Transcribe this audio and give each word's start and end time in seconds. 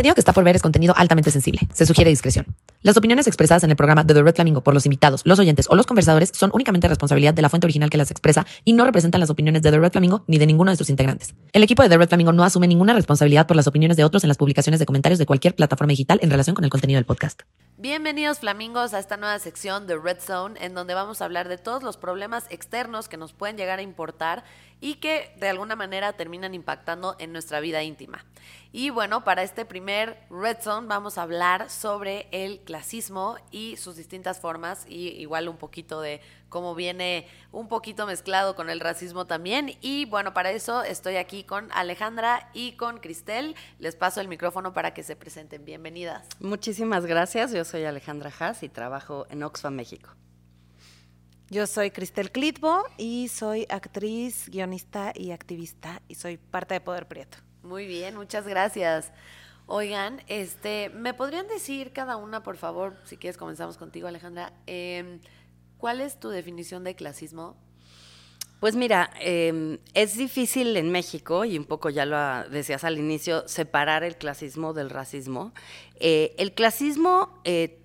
contenido 0.00 0.14
que 0.14 0.22
está 0.22 0.32
por 0.32 0.44
ver 0.44 0.56
es 0.56 0.62
contenido 0.62 0.94
altamente 0.96 1.30
sensible. 1.30 1.60
Se 1.74 1.84
sugiere 1.84 2.08
discreción. 2.08 2.46
Las 2.80 2.96
opiniones 2.96 3.26
expresadas 3.26 3.64
en 3.64 3.70
el 3.70 3.76
programa 3.76 4.02
de 4.02 4.14
The 4.14 4.22
Red 4.22 4.34
Flamingo 4.34 4.62
por 4.62 4.72
los 4.72 4.86
invitados, 4.86 5.20
los 5.26 5.38
oyentes 5.38 5.66
o 5.68 5.76
los 5.76 5.84
conversadores 5.84 6.32
son 6.34 6.50
únicamente 6.54 6.88
responsabilidad 6.88 7.34
de 7.34 7.42
la 7.42 7.50
fuente 7.50 7.66
original 7.66 7.90
que 7.90 7.98
las 7.98 8.10
expresa 8.10 8.46
y 8.64 8.72
no 8.72 8.86
representan 8.86 9.20
las 9.20 9.28
opiniones 9.28 9.60
de 9.60 9.70
The 9.70 9.78
Red 9.78 9.92
Flamingo 9.92 10.24
ni 10.26 10.38
de 10.38 10.46
ninguno 10.46 10.70
de 10.70 10.78
sus 10.78 10.88
integrantes. 10.88 11.34
El 11.52 11.62
equipo 11.62 11.82
de 11.82 11.90
The 11.90 11.98
Red 11.98 12.08
Flamingo 12.08 12.32
no 12.32 12.44
asume 12.44 12.66
ninguna 12.66 12.94
responsabilidad 12.94 13.46
por 13.46 13.58
las 13.58 13.66
opiniones 13.66 13.98
de 13.98 14.04
otros 14.04 14.24
en 14.24 14.28
las 14.28 14.38
publicaciones 14.38 14.80
de 14.80 14.86
comentarios 14.86 15.18
de 15.18 15.26
cualquier 15.26 15.54
plataforma 15.54 15.90
digital 15.90 16.18
en 16.22 16.30
relación 16.30 16.54
con 16.54 16.64
el 16.64 16.70
contenido 16.70 16.96
del 16.96 17.04
podcast. 17.04 17.42
Bienvenidos 17.76 18.38
flamingos 18.38 18.94
a 18.94 18.98
esta 18.98 19.18
nueva 19.18 19.38
sección 19.38 19.86
de 19.86 19.98
Red 19.98 20.20
Zone 20.20 20.58
en 20.64 20.74
donde 20.74 20.94
vamos 20.94 21.20
a 21.20 21.26
hablar 21.26 21.48
de 21.48 21.58
todos 21.58 21.82
los 21.82 21.98
problemas 21.98 22.46
externos 22.48 23.08
que 23.08 23.18
nos 23.18 23.34
pueden 23.34 23.58
llegar 23.58 23.78
a 23.78 23.82
importar 23.82 24.44
y 24.80 24.94
que 24.96 25.34
de 25.38 25.48
alguna 25.48 25.76
manera 25.76 26.12
terminan 26.14 26.54
impactando 26.54 27.16
en 27.18 27.32
nuestra 27.32 27.60
vida 27.60 27.82
íntima. 27.82 28.24
Y 28.72 28.90
bueno, 28.90 29.24
para 29.24 29.42
este 29.42 29.64
primer 29.64 30.18
Red 30.30 30.58
Zone 30.62 30.86
vamos 30.86 31.18
a 31.18 31.22
hablar 31.22 31.70
sobre 31.70 32.28
el 32.30 32.60
clasismo 32.60 33.36
y 33.50 33.76
sus 33.76 33.96
distintas 33.96 34.40
formas 34.40 34.86
y 34.88 35.08
igual 35.08 35.48
un 35.48 35.56
poquito 35.56 36.00
de 36.00 36.20
cómo 36.48 36.74
viene 36.74 37.26
un 37.50 37.68
poquito 37.68 38.06
mezclado 38.06 38.54
con 38.54 38.70
el 38.70 38.80
racismo 38.80 39.26
también. 39.26 39.76
Y 39.80 40.04
bueno, 40.04 40.34
para 40.34 40.52
eso 40.52 40.82
estoy 40.84 41.16
aquí 41.16 41.42
con 41.42 41.70
Alejandra 41.72 42.48
y 42.54 42.72
con 42.72 42.98
Cristel. 42.98 43.56
Les 43.80 43.96
paso 43.96 44.20
el 44.20 44.28
micrófono 44.28 44.72
para 44.72 44.94
que 44.94 45.02
se 45.02 45.16
presenten. 45.16 45.64
Bienvenidas. 45.64 46.28
Muchísimas 46.38 47.06
gracias. 47.06 47.52
Yo 47.52 47.64
soy 47.64 47.84
Alejandra 47.84 48.32
Haas 48.38 48.62
y 48.62 48.68
trabajo 48.68 49.26
en 49.30 49.42
Oxfam 49.42 49.74
México. 49.74 50.10
Yo 51.52 51.66
soy 51.66 51.90
Cristel 51.90 52.30
Clitbo 52.30 52.84
y 52.96 53.26
soy 53.26 53.66
actriz, 53.68 54.48
guionista 54.48 55.12
y 55.16 55.32
activista 55.32 56.00
y 56.06 56.14
soy 56.14 56.36
parte 56.36 56.74
de 56.74 56.80
Poder 56.80 57.08
Prieto. 57.08 57.38
Muy 57.64 57.88
bien, 57.88 58.14
muchas 58.14 58.46
gracias. 58.46 59.10
Oigan, 59.66 60.22
este, 60.28 60.90
¿me 60.90 61.12
podrían 61.12 61.48
decir 61.48 61.92
cada 61.92 62.16
una, 62.18 62.44
por 62.44 62.56
favor, 62.56 62.96
si 63.02 63.16
quieres 63.16 63.36
comenzamos 63.36 63.78
contigo, 63.78 64.06
Alejandra, 64.06 64.52
em, 64.68 65.18
cuál 65.76 66.00
es 66.00 66.20
tu 66.20 66.28
definición 66.28 66.84
de 66.84 66.94
clasismo? 66.94 67.56
Pues 68.60 68.76
mira, 68.76 69.10
em, 69.18 69.78
es 69.92 70.16
difícil 70.16 70.76
en 70.76 70.92
México, 70.92 71.44
y 71.44 71.58
un 71.58 71.64
poco 71.64 71.90
ya 71.90 72.06
lo 72.06 72.48
decías 72.48 72.84
al 72.84 72.96
inicio, 72.96 73.48
separar 73.48 74.04
el 74.04 74.16
clasismo 74.16 74.72
del 74.72 74.88
racismo. 74.88 75.52
Eh, 75.96 76.32
el 76.38 76.52
clasismo 76.52 77.40
eh, 77.42 77.80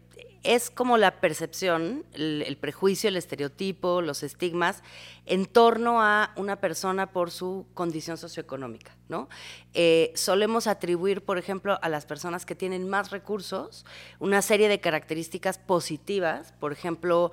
es 0.46 0.70
como 0.70 0.98
la 0.98 1.20
percepción, 1.20 2.06
el, 2.14 2.58
prejuicio, 2.58 3.10
el 3.10 3.18
estereotipo, 3.18 4.02
los 4.02 4.24
estigmas 4.24 4.84
en 5.26 5.46
torno 5.46 6.02
a 6.02 6.32
una 6.36 6.58
persona 6.58 7.12
por 7.12 7.32
su 7.32 7.66
condición 7.74 8.18
socioeconómica, 8.18 8.96
¿no? 9.10 9.28
Eh, 9.74 10.12
solemos 10.16 10.68
atribuir, 10.68 11.24
por 11.24 11.38
ejemplo, 11.38 11.80
a 11.82 11.90
las 11.90 12.06
personas 12.06 12.46
que 12.46 12.56
tienen 12.56 12.88
más 12.88 13.12
recursos 13.12 13.86
una 14.20 14.42
serie 14.42 14.70
de 14.70 14.80
características 14.80 15.58
positivas, 15.58 16.54
por 16.60 16.72
ejemplo, 16.72 17.32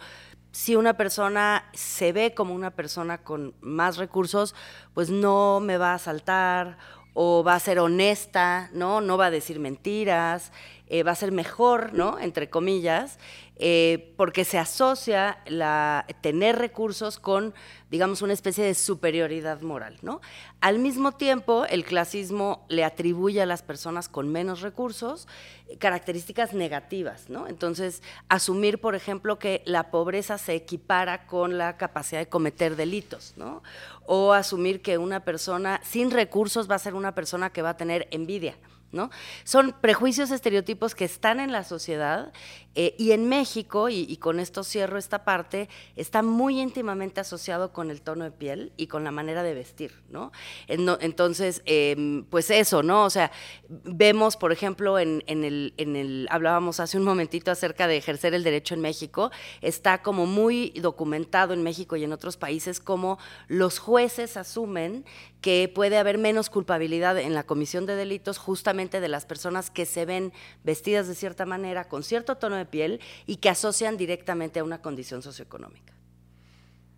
si 0.53 0.77
una 0.77 0.97
persona 0.97 1.65
se 1.73 2.13
ve 2.13 2.35
como 2.35 2.55
una 2.55 2.71
persona 2.71 3.19
con 3.19 3.55
más 3.61 3.97
recursos, 3.97 4.55
pues 4.95 5.11
no 5.11 5.61
me 5.61 5.79
va 5.79 5.93
a 5.93 5.95
asaltar 5.95 6.79
o 7.15 7.45
va 7.45 7.55
a 7.55 7.61
ser 7.61 7.79
honesta, 7.79 8.71
¿no? 8.73 9.01
No 9.01 9.19
va 9.19 9.27
a 9.27 9.31
decir 9.31 9.61
mentiras, 9.61 10.53
eh, 10.93 11.05
va 11.05 11.13
a 11.13 11.15
ser 11.15 11.33
mejor, 11.33 11.95
¿no? 11.95 12.19
Entre 12.19 12.51
comillas, 12.51 13.19
eh, 13.57 14.13
porque 14.19 14.45
se 14.45 14.59
asocia 14.59 15.39
la, 15.47 16.05
tener 16.21 16.59
recursos 16.59 17.19
con, 17.19 17.55
digamos, 17.91 18.21
una 18.21 18.35
especie 18.35 18.63
de 18.63 18.75
superioridad 18.75 19.63
moral, 19.63 19.97
¿no? 20.03 20.21
Al 20.61 20.79
mismo 20.79 21.13
tiempo, 21.13 21.65
el 21.65 21.87
clasismo 21.87 22.67
le 22.69 22.85
atribuye 22.85 23.41
a 23.41 23.47
las 23.47 23.63
personas 23.63 24.11
con 24.11 24.29
menos 24.29 24.61
recursos 24.61 25.29
eh, 25.67 25.79
características 25.79 26.53
negativas, 26.53 27.31
¿no? 27.31 27.49
Entonces, 27.49 28.03
asumir, 28.29 28.79
por 28.79 28.95
ejemplo, 28.95 29.39
que 29.39 29.63
la 29.65 29.91
pobreza 29.91 30.37
se 30.37 30.55
equipara 30.55 31.27
con 31.27 31.57
la 31.57 31.79
capacidad 31.79 32.21
de 32.21 32.29
cometer 32.29 32.77
delitos, 32.77 33.33
¿no? 33.39 33.63
O 34.05 34.35
asumir 34.35 34.83
que 34.83 34.99
una 34.99 35.25
persona 35.25 35.81
sin 35.83 36.11
recursos 36.11 36.71
va 36.71 36.75
a 36.75 36.79
ser 36.79 36.93
una 36.93 37.15
persona 37.15 37.49
que 37.49 37.63
va 37.63 37.71
a 37.71 37.77
tener 37.79 38.09
envidia, 38.11 38.59
¿no? 38.93 39.11
Son 39.45 39.75
prejuicios, 39.81 40.31
estereotipos 40.31 40.95
que 40.95 41.05
están 41.05 41.41
en 41.41 41.51
la 41.51 41.65
sociedad 41.65 42.33
eh, 42.75 42.95
y 42.99 43.13
en 43.13 43.29
México, 43.29 43.89
y, 43.89 44.17
con 44.17 44.41
esto 44.41 44.65
cierro 44.65 44.99
esta 44.99 45.25
parte, 45.25 45.69
está 45.97 46.23
muy 46.23 46.61
íntimamente 46.61 47.21
asociado 47.21 47.73
con 47.73 47.91
el 47.91 48.01
tono 48.01 48.25
de 48.25 48.31
piel 48.31 48.73
y 48.77 48.87
con 48.87 49.05
la 49.05 49.11
manera 49.11 49.43
de 49.43 49.55
vestir, 49.55 50.03
¿no? 50.09 50.33
entonces, 50.69 51.63
em, 51.65 52.25
pues 52.25 52.51
eso, 52.51 52.83
¿no? 52.83 53.05
O 53.05 53.11
sea, 53.11 53.31
vemos, 53.69 54.37
por 54.37 54.53
ejemplo, 54.53 54.99
en, 54.99 55.23
el, 55.27 56.27
hablábamos 56.31 56.81
hace 56.81 56.97
un 56.97 57.05
momentito 57.05 57.51
acerca 57.51 57.87
de 57.87 57.97
ejercer 57.97 58.35
el 58.35 58.45
derecho 58.45 58.75
en 58.75 58.81
México, 58.81 59.31
está 59.61 60.03
como 60.03 60.27
muy 60.27 60.71
documentado 60.81 61.53
en 61.55 61.63
México 61.63 61.97
y 61.97 62.05
en 62.05 62.13
otros 62.13 62.37
países 62.37 62.81
como 62.81 63.19
los 63.49 63.79
jueces 63.79 64.37
asumen 64.37 65.05
que 65.43 65.71
puede 65.75 65.99
haber 65.99 66.19
menos 66.19 66.49
culpabilidad 66.49 67.19
en 67.19 67.35
la 67.35 67.43
comisión 67.43 67.85
de 67.85 67.97
delitos 67.97 68.39
justamente 68.39 69.01
de 69.01 69.09
las 69.09 69.27
personas 69.27 69.71
que 69.71 69.87
se 69.87 70.07
ven 70.07 70.33
vestidas 70.63 71.09
de 71.09 71.17
cierta 71.17 71.45
manera, 71.47 71.89
con 71.89 72.05
cierto 72.05 72.37
tono 72.37 72.57
de 72.57 72.62
piel 72.67 73.01
y 73.27 73.37
que 73.37 73.49
asocian 73.49 73.97
directamente 73.97 74.61
a 74.61 74.65
una 74.65 74.81
condición 74.81 75.23
socioeconómica. 75.23 75.93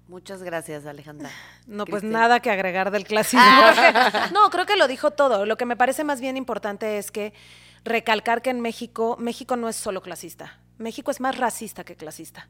Muchas 0.09 0.43
gracias, 0.43 0.85
Alejandra. 0.85 1.31
No, 1.67 1.87
pues 1.87 2.03
nada 2.03 2.41
que 2.41 2.51
agregar 2.51 2.91
del 2.91 3.05
clasismo. 3.05 3.43
no, 4.33 4.51
creo 4.51 4.67
que 4.67 4.77
lo 4.77 4.87
dijo 4.87 5.13
todo. 5.13 5.47
Lo 5.47 5.57
que 5.57 5.65
me 5.65 5.77
parece 5.77 6.05
más 6.05 6.21
bien 6.21 6.37
importante 6.37 6.99
es 6.99 7.11
que 7.11 7.33
recalcar 7.85 8.43
que 8.43 8.51
en 8.51 8.61
México, 8.61 9.17
México 9.19 9.57
no 9.57 9.69
es 9.69 9.77
solo 9.77 10.03
clasista. 10.03 10.61
México 10.77 11.11
es 11.11 11.21
más 11.21 11.39
racista 11.39 11.85
que 11.85 11.97
clasista. 11.97 12.49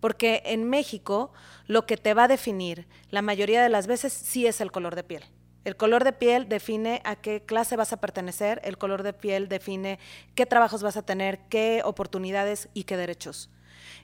Porque 0.00 0.42
en 0.46 0.68
México 0.68 1.32
lo 1.66 1.86
que 1.86 1.96
te 1.96 2.14
va 2.14 2.24
a 2.24 2.28
definir 2.28 2.86
la 3.10 3.22
mayoría 3.22 3.62
de 3.62 3.68
las 3.68 3.86
veces 3.86 4.12
sí 4.12 4.46
es 4.46 4.60
el 4.60 4.70
color 4.70 4.94
de 4.94 5.02
piel. 5.02 5.24
El 5.66 5.76
color 5.76 6.04
de 6.04 6.12
piel 6.12 6.48
define 6.48 7.02
a 7.04 7.16
qué 7.16 7.42
clase 7.42 7.74
vas 7.74 7.92
a 7.92 7.96
pertenecer, 7.96 8.60
el 8.62 8.78
color 8.78 9.02
de 9.02 9.12
piel 9.12 9.48
define 9.48 9.98
qué 10.36 10.46
trabajos 10.46 10.84
vas 10.84 10.96
a 10.96 11.02
tener, 11.02 11.40
qué 11.48 11.82
oportunidades 11.84 12.68
y 12.72 12.84
qué 12.84 12.96
derechos. 12.96 13.50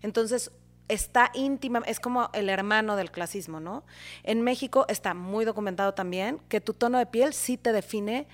Entonces, 0.02 0.50
está 0.88 1.30
íntima, 1.34 1.80
es 1.86 2.00
como 2.00 2.30
el 2.32 2.48
hermano 2.48 2.96
del 2.96 3.12
clasismo, 3.12 3.60
¿no? 3.60 3.84
En 4.24 4.42
México 4.42 4.86
está 4.88 5.14
muy 5.14 5.44
documentado 5.44 5.94
también 5.94 6.40
que 6.48 6.60
tu 6.60 6.74
tono 6.74 6.98
de 6.98 7.06
piel 7.06 7.32
sí 7.32 7.56
te 7.56 7.70
define 7.70 8.26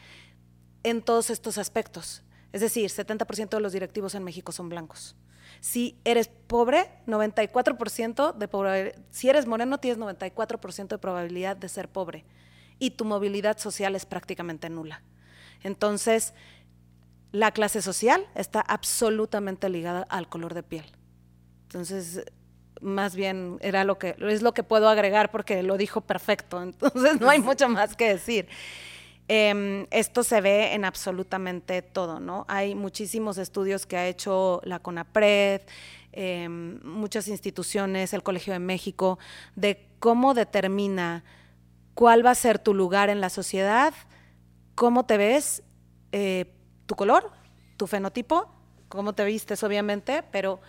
en 0.82 1.02
todos 1.02 1.28
estos 1.28 1.58
aspectos. 1.58 2.22
Es 2.54 2.62
decir, 2.62 2.88
70% 2.88 3.50
de 3.50 3.60
los 3.60 3.74
directivos 3.74 4.14
en 4.14 4.24
México 4.24 4.52
son 4.52 4.70
blancos. 4.70 5.16
Si 5.60 6.00
eres 6.04 6.28
pobre, 6.28 6.90
94% 7.06 8.32
de 8.32 8.94
si 9.10 9.28
eres 9.28 9.44
moreno, 9.44 9.76
tienes 9.80 9.98
94% 9.98 10.88
de 10.88 10.96
probabilidad 10.98 11.58
de 11.58 11.68
ser 11.68 11.90
pobre 11.90 12.24
y 12.78 12.90
tu 12.90 13.04
movilidad 13.04 13.58
social 13.58 13.94
es 13.94 14.06
prácticamente 14.06 14.70
nula. 14.70 15.02
Entonces, 15.62 16.34
la 17.32 17.52
clase 17.52 17.82
social 17.82 18.26
está 18.34 18.60
absolutamente 18.60 19.68
ligada 19.68 20.02
al 20.08 20.28
color 20.28 20.54
de 20.54 20.62
piel. 20.62 20.86
Entonces, 21.64 22.24
más 22.80 23.14
bien 23.14 23.58
era 23.60 23.84
lo 23.84 23.98
que 23.98 24.16
es 24.18 24.42
lo 24.42 24.54
que 24.54 24.62
puedo 24.62 24.88
agregar 24.88 25.30
porque 25.30 25.62
lo 25.62 25.76
dijo 25.76 26.00
perfecto. 26.00 26.62
Entonces, 26.62 27.20
no 27.20 27.28
hay 27.28 27.40
mucho 27.40 27.68
más 27.68 27.96
que 27.96 28.08
decir. 28.08 28.48
Em, 29.30 29.86
esto 29.90 30.22
se 30.22 30.40
ve 30.40 30.72
en 30.72 30.86
absolutamente 30.86 31.82
todo, 31.82 32.18
¿no? 32.18 32.46
Hay 32.48 32.74
muchísimos 32.74 33.36
estudios 33.36 33.84
que 33.84 33.98
ha 33.98 34.06
hecho 34.08 34.62
la 34.64 34.78
CONAPRED, 34.78 35.62
em, 36.12 36.80
muchas 36.82 37.28
instituciones, 37.28 38.14
el 38.14 38.22
Colegio 38.22 38.54
de 38.54 38.58
México, 38.58 39.18
de 39.54 39.86
cómo 39.98 40.32
determina 40.32 41.24
cuál 41.98 42.24
va 42.24 42.30
a 42.30 42.36
ser 42.36 42.60
tu 42.60 42.74
lugar 42.74 43.10
en 43.10 43.20
la 43.20 43.28
sociedad, 43.28 43.92
cómo 44.76 45.04
te 45.04 45.16
ves, 45.16 45.64
eh, 46.12 46.54
tu 46.86 46.94
color, 46.94 47.32
tu 47.76 47.88
fenotipo, 47.88 48.48
cómo 48.88 49.14
te 49.14 49.24
vistes, 49.24 49.64
obviamente, 49.64 50.22
pero 50.30 50.60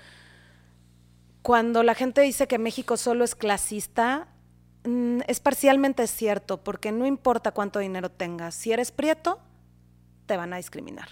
cuando 1.43 1.83
la 1.83 1.93
gente 1.93 2.21
dice 2.21 2.47
que 2.47 2.57
México 2.57 2.97
solo 2.97 3.23
es 3.23 3.35
clasista, 3.35 4.27
Mm, 4.85 5.19
es 5.27 5.39
parcialmente 5.39 6.07
cierto, 6.07 6.63
porque 6.63 6.91
no 6.91 7.05
importa 7.05 7.51
cuánto 7.51 7.79
dinero 7.79 8.09
tengas, 8.09 8.55
si 8.55 8.71
eres 8.71 8.91
prieto, 8.91 9.39
te 10.25 10.37
van 10.37 10.53
a 10.53 10.57
discriminar. 10.57 11.09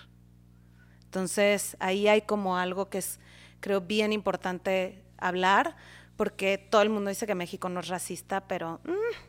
Entonces, 1.04 1.76
ahí 1.80 2.08
hay 2.08 2.22
como 2.22 2.58
algo 2.58 2.90
que 2.90 3.00
es, 3.00 3.20
creo, 3.60 3.82
bien 3.82 4.14
importante 4.14 5.04
hablar, 5.18 5.76
porque 6.16 6.58
todo 6.58 6.82
el 6.82 6.90
mundo 6.90 7.10
dice 7.10 7.28
que 7.28 7.36
México 7.36 7.70
no 7.70 7.82
es 7.82 7.88
racista, 7.88 8.48
pero... 8.48 8.80
Mm, 8.86 9.27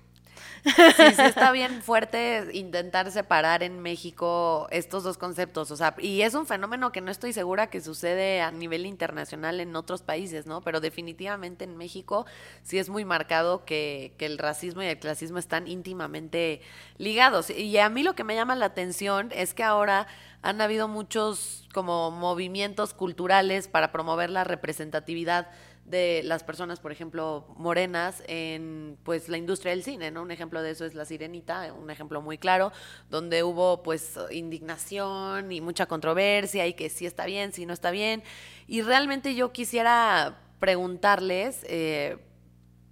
Sí, 0.97 1.15
sí 1.15 1.23
está 1.23 1.53
bien 1.53 1.83
fuerte 1.83 2.49
intentar 2.53 3.11
separar 3.11 3.63
en 3.63 3.81
México 3.81 4.67
estos 4.71 5.03
dos 5.03 5.19
conceptos, 5.19 5.71
o 5.71 5.77
sea, 5.77 5.95
y 5.99 6.23
es 6.23 6.35
un 6.35 6.47
fenómeno 6.47 6.93
que 6.93 7.01
no 7.01 7.11
estoy 7.11 7.33
segura 7.33 7.69
que 7.69 7.81
sucede 7.81 8.41
a 8.41 8.51
nivel 8.51 8.87
internacional 8.87 9.61
en 9.61 9.75
otros 9.77 10.03
países, 10.03 10.47
¿no? 10.47 10.61
Pero 10.61 10.81
definitivamente 10.81 11.65
en 11.65 11.77
México 11.77 12.27
sí 12.63 12.79
es 12.79 12.89
muy 12.89 13.05
marcado 13.05 13.65
que, 13.65 14.13
que 14.19 14.27
el 14.27 14.39
racismo 14.39 14.83
y 14.83 14.87
el 14.87 14.99
clasismo 14.99 15.39
están 15.39 15.69
íntimamente 15.69 16.61
ligados. 16.97 17.51
Y 17.51 17.79
a 17.79 17.89
mí 17.89 18.03
lo 18.03 18.15
que 18.15 18.25
me 18.25 18.35
llama 18.35 18.55
la 18.57 18.67
atención 18.67 19.31
es 19.33 19.55
que 19.55 19.65
ahora 19.65 20.07
han 20.43 20.61
habido 20.61 20.89
muchos 20.89 21.67
como 21.73 22.11
movimientos 22.11 22.95
culturales 22.95 23.69
para 23.69 23.93
promover 23.93 24.31
la 24.31 24.45
representatividad 24.45 25.49
de 25.89 26.23
las 26.25 26.45
personas, 26.45 26.81
por 26.81 26.93
ejemplo, 26.93 27.47
morenas 27.57 28.23
en 28.27 28.99
pues 29.05 29.29
la 29.29 29.39
industria 29.39 29.71
del 29.71 29.83
cine, 29.83 30.11
¿no? 30.11 30.23
Un 30.23 30.31
ejemplo 30.31 30.63
de 30.63 30.71
eso 30.71 30.85
es 30.85 30.95
La 30.95 31.05
Sirenita, 31.05 31.73
un 31.73 31.91
ejemplo 31.91 32.21
muy 32.21 32.37
claro, 32.37 32.73
donde 33.09 33.43
hubo 33.43 33.83
pues 33.83 34.19
indignación 34.31 35.51
y 35.51 35.61
mucha 35.61 35.87
controversia 35.87 36.67
y 36.67 36.75
que 36.75 36.91
sí 36.91 37.07
está 37.07 37.25
bien, 37.27 37.53
sí 37.53 37.65
no 37.65 37.73
está 37.73 37.91
bien. 37.91 38.23
Y 38.67 38.83
realmente 38.83 39.35
yo 39.35 39.53
quisiera 39.53 40.39
preguntarles, 40.59 41.65
eh, 41.69 42.19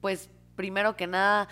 pues 0.00 0.30
primero 0.54 0.96
que 0.96 1.06
nada, 1.06 1.48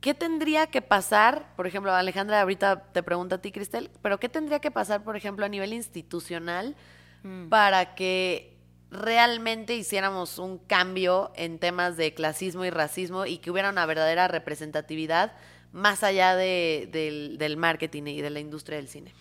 ¿qué 0.00 0.14
tendría 0.14 0.66
que 0.68 0.80
pasar? 0.80 1.54
Por 1.56 1.66
ejemplo, 1.66 1.92
Alejandra 1.92 2.40
ahorita 2.40 2.92
te 2.92 3.02
pregunta 3.02 3.36
a 3.36 3.38
ti, 3.38 3.52
Cristel, 3.52 3.90
pero 4.00 4.18
¿qué 4.18 4.28
tendría 4.28 4.60
que 4.60 4.70
pasar, 4.70 5.04
por 5.04 5.16
ejemplo, 5.16 5.44
a 5.44 5.48
nivel 5.48 5.74
institucional 5.74 6.74
mm. 7.22 7.48
para 7.48 7.94
que 7.94 8.53
realmente 8.94 9.74
hiciéramos 9.74 10.38
un 10.38 10.58
cambio 10.58 11.32
en 11.36 11.58
temas 11.58 11.96
de 11.96 12.14
clasismo 12.14 12.64
y 12.64 12.70
racismo 12.70 13.26
y 13.26 13.38
que 13.38 13.50
hubiera 13.50 13.70
una 13.70 13.86
verdadera 13.86 14.28
representatividad 14.28 15.32
más 15.72 16.02
allá 16.02 16.36
de, 16.36 16.88
del, 16.90 17.36
del 17.36 17.56
marketing 17.56 18.04
y 18.06 18.22
de 18.22 18.30
la 18.30 18.40
industria 18.40 18.78
del 18.78 18.88
cine. 18.88 19.12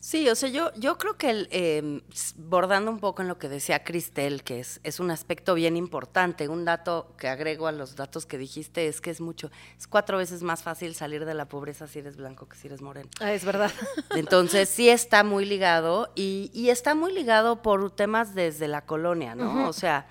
Sí, 0.00 0.28
o 0.28 0.34
sea, 0.36 0.48
yo, 0.48 0.72
yo 0.76 0.96
creo 0.96 1.16
que 1.16 1.30
el, 1.30 1.48
em, 1.50 2.00
bordando 2.36 2.90
un 2.90 3.00
poco 3.00 3.22
en 3.22 3.28
lo 3.28 3.38
que 3.38 3.48
decía 3.48 3.82
Cristel, 3.82 4.44
que 4.44 4.60
es, 4.60 4.80
es 4.84 5.00
un 5.00 5.10
aspecto 5.10 5.54
bien 5.54 5.76
importante, 5.76 6.48
un 6.48 6.64
dato 6.64 7.14
que 7.18 7.26
agrego 7.26 7.66
a 7.66 7.72
los 7.72 7.96
datos 7.96 8.24
que 8.24 8.38
dijiste 8.38 8.86
es 8.86 9.00
que 9.00 9.10
es 9.10 9.20
mucho, 9.20 9.50
es 9.76 9.88
cuatro 9.88 10.18
veces 10.18 10.42
más 10.42 10.62
fácil 10.62 10.94
salir 10.94 11.24
de 11.24 11.34
la 11.34 11.48
pobreza 11.48 11.88
si 11.88 11.98
eres 11.98 12.16
blanco 12.16 12.48
que 12.48 12.56
si 12.56 12.68
eres 12.68 12.80
moreno. 12.80 13.10
Ah, 13.20 13.32
es 13.32 13.44
verdad. 13.44 13.72
Entonces 14.14 14.68
sí 14.68 14.88
está 14.88 15.24
muy 15.24 15.44
ligado 15.44 16.12
y, 16.14 16.52
y 16.54 16.70
está 16.70 16.94
muy 16.94 17.12
ligado 17.12 17.60
por 17.62 17.90
temas 17.90 18.36
desde 18.36 18.68
la 18.68 18.86
colonia, 18.86 19.34
¿no? 19.34 19.68
O 19.68 19.72
sea, 19.72 20.06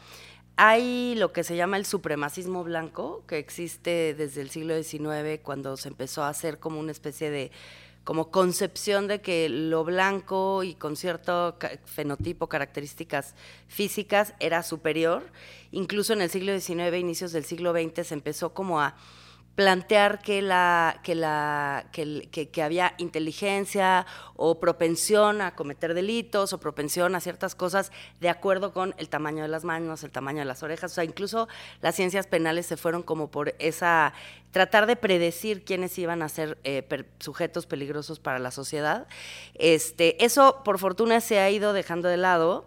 hay 0.57 1.15
lo 1.15 1.31
que 1.31 1.43
se 1.43 1.55
llama 1.55 1.77
el 1.77 1.85
supremacismo 1.85 2.63
blanco, 2.63 3.23
que 3.25 3.37
existe 3.37 4.15
desde 4.15 4.41
el 4.41 4.49
siglo 4.49 4.75
XIX, 4.75 5.39
cuando 5.41 5.77
se 5.77 5.87
empezó 5.87 6.23
a 6.23 6.29
hacer 6.29 6.59
como 6.59 6.79
una 6.79 6.91
especie 6.91 7.29
de 7.29 7.51
como 8.07 8.31
concepción 8.31 9.09
de 9.09 9.19
que 9.19 9.49
lo 9.49 9.83
blanco 9.83 10.63
y 10.63 10.75
con 10.75 10.95
cierto 10.95 11.57
fenotipo, 11.83 12.47
características 12.47 13.35
físicas, 13.67 14.33
era 14.39 14.63
superior. 14.63 15.29
Incluso 15.73 16.13
en 16.13 16.21
el 16.21 16.29
siglo 16.29 16.57
XIX, 16.57 16.95
inicios 16.97 17.33
del 17.33 17.43
siglo 17.43 17.73
XX, 17.73 18.07
se 18.07 18.13
empezó 18.13 18.53
como 18.53 18.79
a 18.79 18.95
plantear 19.57 20.19
que, 20.19 20.43
la, 20.43 20.99
que, 21.01 21.15
la, 21.15 21.87
que, 21.91 22.29
que, 22.29 22.61
había 22.61 22.93
inteligencia 22.99 24.05
o 24.35 24.59
propensión 24.59 25.41
a 25.41 25.55
cometer 25.55 25.95
delitos 25.95 26.53
o 26.53 26.59
propensión 26.59 27.15
a 27.15 27.19
ciertas 27.21 27.55
cosas 27.55 27.91
de 28.19 28.29
acuerdo 28.29 28.71
con 28.71 28.93
el 28.99 29.09
tamaño 29.09 29.41
de 29.41 29.47
las 29.47 29.63
manos, 29.63 30.03
el 30.03 30.11
tamaño 30.11 30.37
de 30.37 30.45
las 30.45 30.61
orejas. 30.61 30.91
O 30.91 30.93
sea, 30.93 31.05
incluso 31.05 31.47
las 31.81 31.95
ciencias 31.95 32.27
penales 32.27 32.67
se 32.67 32.77
fueron 32.77 33.01
como 33.01 33.31
por 33.31 33.55
esa, 33.57 34.13
tratar 34.51 34.85
de 34.85 34.95
predecir 34.95 35.65
quiénes 35.65 35.97
iban 35.97 36.21
a 36.21 36.29
ser 36.29 36.59
eh, 36.63 36.87
sujetos 37.17 37.65
peligrosos 37.65 38.19
para 38.19 38.37
la 38.37 38.51
sociedad. 38.51 39.07
Este, 39.55 40.23
eso, 40.23 40.61
por 40.63 40.77
fortuna, 40.77 41.19
se 41.19 41.39
ha 41.39 41.49
ido 41.49 41.73
dejando 41.73 42.09
de 42.09 42.17
lado 42.17 42.65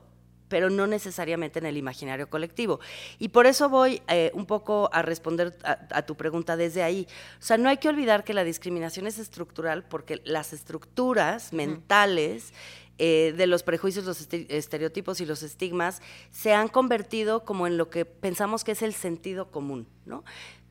pero 0.50 0.68
no 0.68 0.86
necesariamente 0.86 1.60
en 1.60 1.66
el 1.66 1.78
imaginario 1.78 2.28
colectivo. 2.28 2.80
Y 3.18 3.28
por 3.28 3.46
eso 3.46 3.70
voy 3.70 4.02
eh, 4.08 4.30
un 4.34 4.44
poco 4.44 4.90
a 4.92 5.00
responder 5.00 5.56
a, 5.64 6.02
tu 6.02 6.16
pregunta 6.16 6.56
desde 6.56 6.82
ahí. 6.82 7.06
O 7.38 7.42
sea, 7.42 7.56
no 7.56 7.70
hay 7.70 7.78
que 7.78 7.88
olvidar 7.88 8.24
que 8.24 8.34
la 8.34 8.44
discriminación 8.44 9.06
es 9.06 9.18
estructural 9.18 9.84
porque 9.84 10.20
las 10.24 10.52
estructuras 10.52 11.52
mentales 11.52 12.52
eh, 12.98 13.32
de 13.36 13.46
los 13.46 13.62
prejuicios, 13.62 14.04
los 14.04 14.28
estereotipos 14.32 15.20
y 15.20 15.26
los 15.26 15.42
estigmas 15.42 16.02
se 16.32 16.52
han 16.52 16.68
convertido 16.68 17.44
como 17.44 17.66
en 17.68 17.78
lo 17.78 17.88
que 17.88 18.04
pensamos 18.04 18.64
que 18.64 18.72
es 18.72 18.82
el 18.82 18.92
sentido 18.92 19.50
común, 19.50 19.86
¿no? 20.04 20.24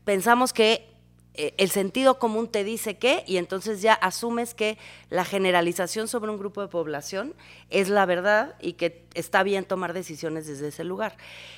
Pensamos 0.04 0.52
que 0.52 0.99
el 1.36 1.70
sentido 1.70 2.20
común 2.20 2.50
te 2.50 2.64
dice 2.64 2.98
que, 2.98 3.24
y 3.26 3.38
entonces 3.38 3.82
ya 3.82 3.94
asumes 3.94 4.54
que 4.54 4.78
la 5.10 5.24
generalización 5.24 6.08
sobre 6.08 6.32
un 6.32 6.38
grupo 6.38 6.62
de 6.62 6.68
población 6.68 7.34
es 7.70 7.88
la 7.88 8.06
verdad 8.06 8.56
y 8.60 8.74
que 8.74 9.06
está 9.14 9.44
bien 9.44 9.66
tomar 9.66 9.94
decisiones 9.94 10.48
desde 10.48 10.68
ese 10.68 10.84
lugar. 10.84 11.16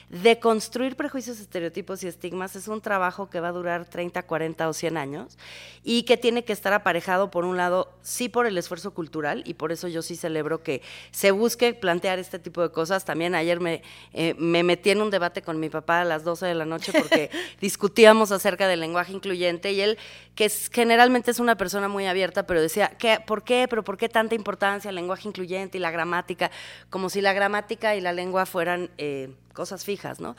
De 0.10 0.40
construir 0.40 0.96
prejuicios, 0.96 1.40
estereotipos 1.40 2.04
y 2.04 2.08
estigmas 2.08 2.56
es 2.56 2.68
un 2.68 2.82
trabajo 2.82 3.30
que 3.30 3.40
va 3.40 3.48
a 3.48 3.54
durar 3.54 3.86
30, 3.86 4.24
40 4.24 4.70
o 4.70 4.74
100 4.74 4.98
años 4.98 5.38
y 5.84 6.04
que 6.04 6.18
tiene 6.18 6.44
que 6.44 6.54
estar 6.54 6.74
aparejado, 6.74 7.32
por 7.32 7.46
un 7.46 7.58
lado, 7.58 7.94
sí 8.02 8.28
por 8.30 8.46
el 8.46 8.58
esfuerzo 8.58 8.94
cultural, 8.94 9.42
y 9.46 9.54
por 9.54 9.72
eso 9.72 9.88
yo 9.88 10.02
sí 10.02 10.16
celebro 10.16 10.64
que 10.64 10.82
se 11.12 11.32
busque 11.32 11.74
plantear 11.74 12.20
este 12.20 12.40
tipo 12.40 12.62
de 12.62 12.72
cosas. 12.72 13.06
También 13.06 13.36
ayer 13.36 13.60
me, 13.60 13.84
eh, 14.14 14.36
me 14.38 14.64
metí 14.64 14.90
en 14.90 15.02
un 15.02 15.10
debate 15.10 15.42
con 15.42 15.60
mi 15.60 15.70
papá 15.70 16.02
a 16.02 16.06
las 16.06 16.24
12 16.24 16.46
de 16.46 16.56
la 16.56 16.66
noche 16.66 16.92
porque 16.92 17.30
discutíamos 17.62 18.32
acerca 18.32 18.68
del 18.68 18.82
lenguaje 18.82 19.14
incluyente 19.14 19.61
y 19.70 19.82
él, 19.82 19.98
que 20.36 20.50
generalmente 20.50 21.32
es 21.32 21.40
una 21.40 21.58
persona 21.58 21.88
muy 21.88 22.08
abierta, 22.08 22.48
pero 22.48 22.62
decía, 22.62 22.94
¿qué, 22.98 23.20
¿por 23.26 23.44
qué? 23.44 23.68
¿Pero 23.70 23.84
por 23.84 23.98
qué 23.98 24.10
tanta 24.10 24.34
importancia 24.34 24.90
el 24.90 24.96
lenguaje 24.96 25.28
incluyente 25.28 25.78
y 25.78 25.82
la 25.82 25.92
gramática? 25.92 26.50
Como 26.90 27.10
si 27.10 27.22
la 27.22 27.34
gramática 27.34 27.96
y 27.96 28.02
la 28.02 28.14
lengua 28.14 28.46
fueran 28.46 28.90
eh, 28.98 29.36
cosas 29.54 29.84
fijas, 29.84 30.20
¿no? 30.20 30.36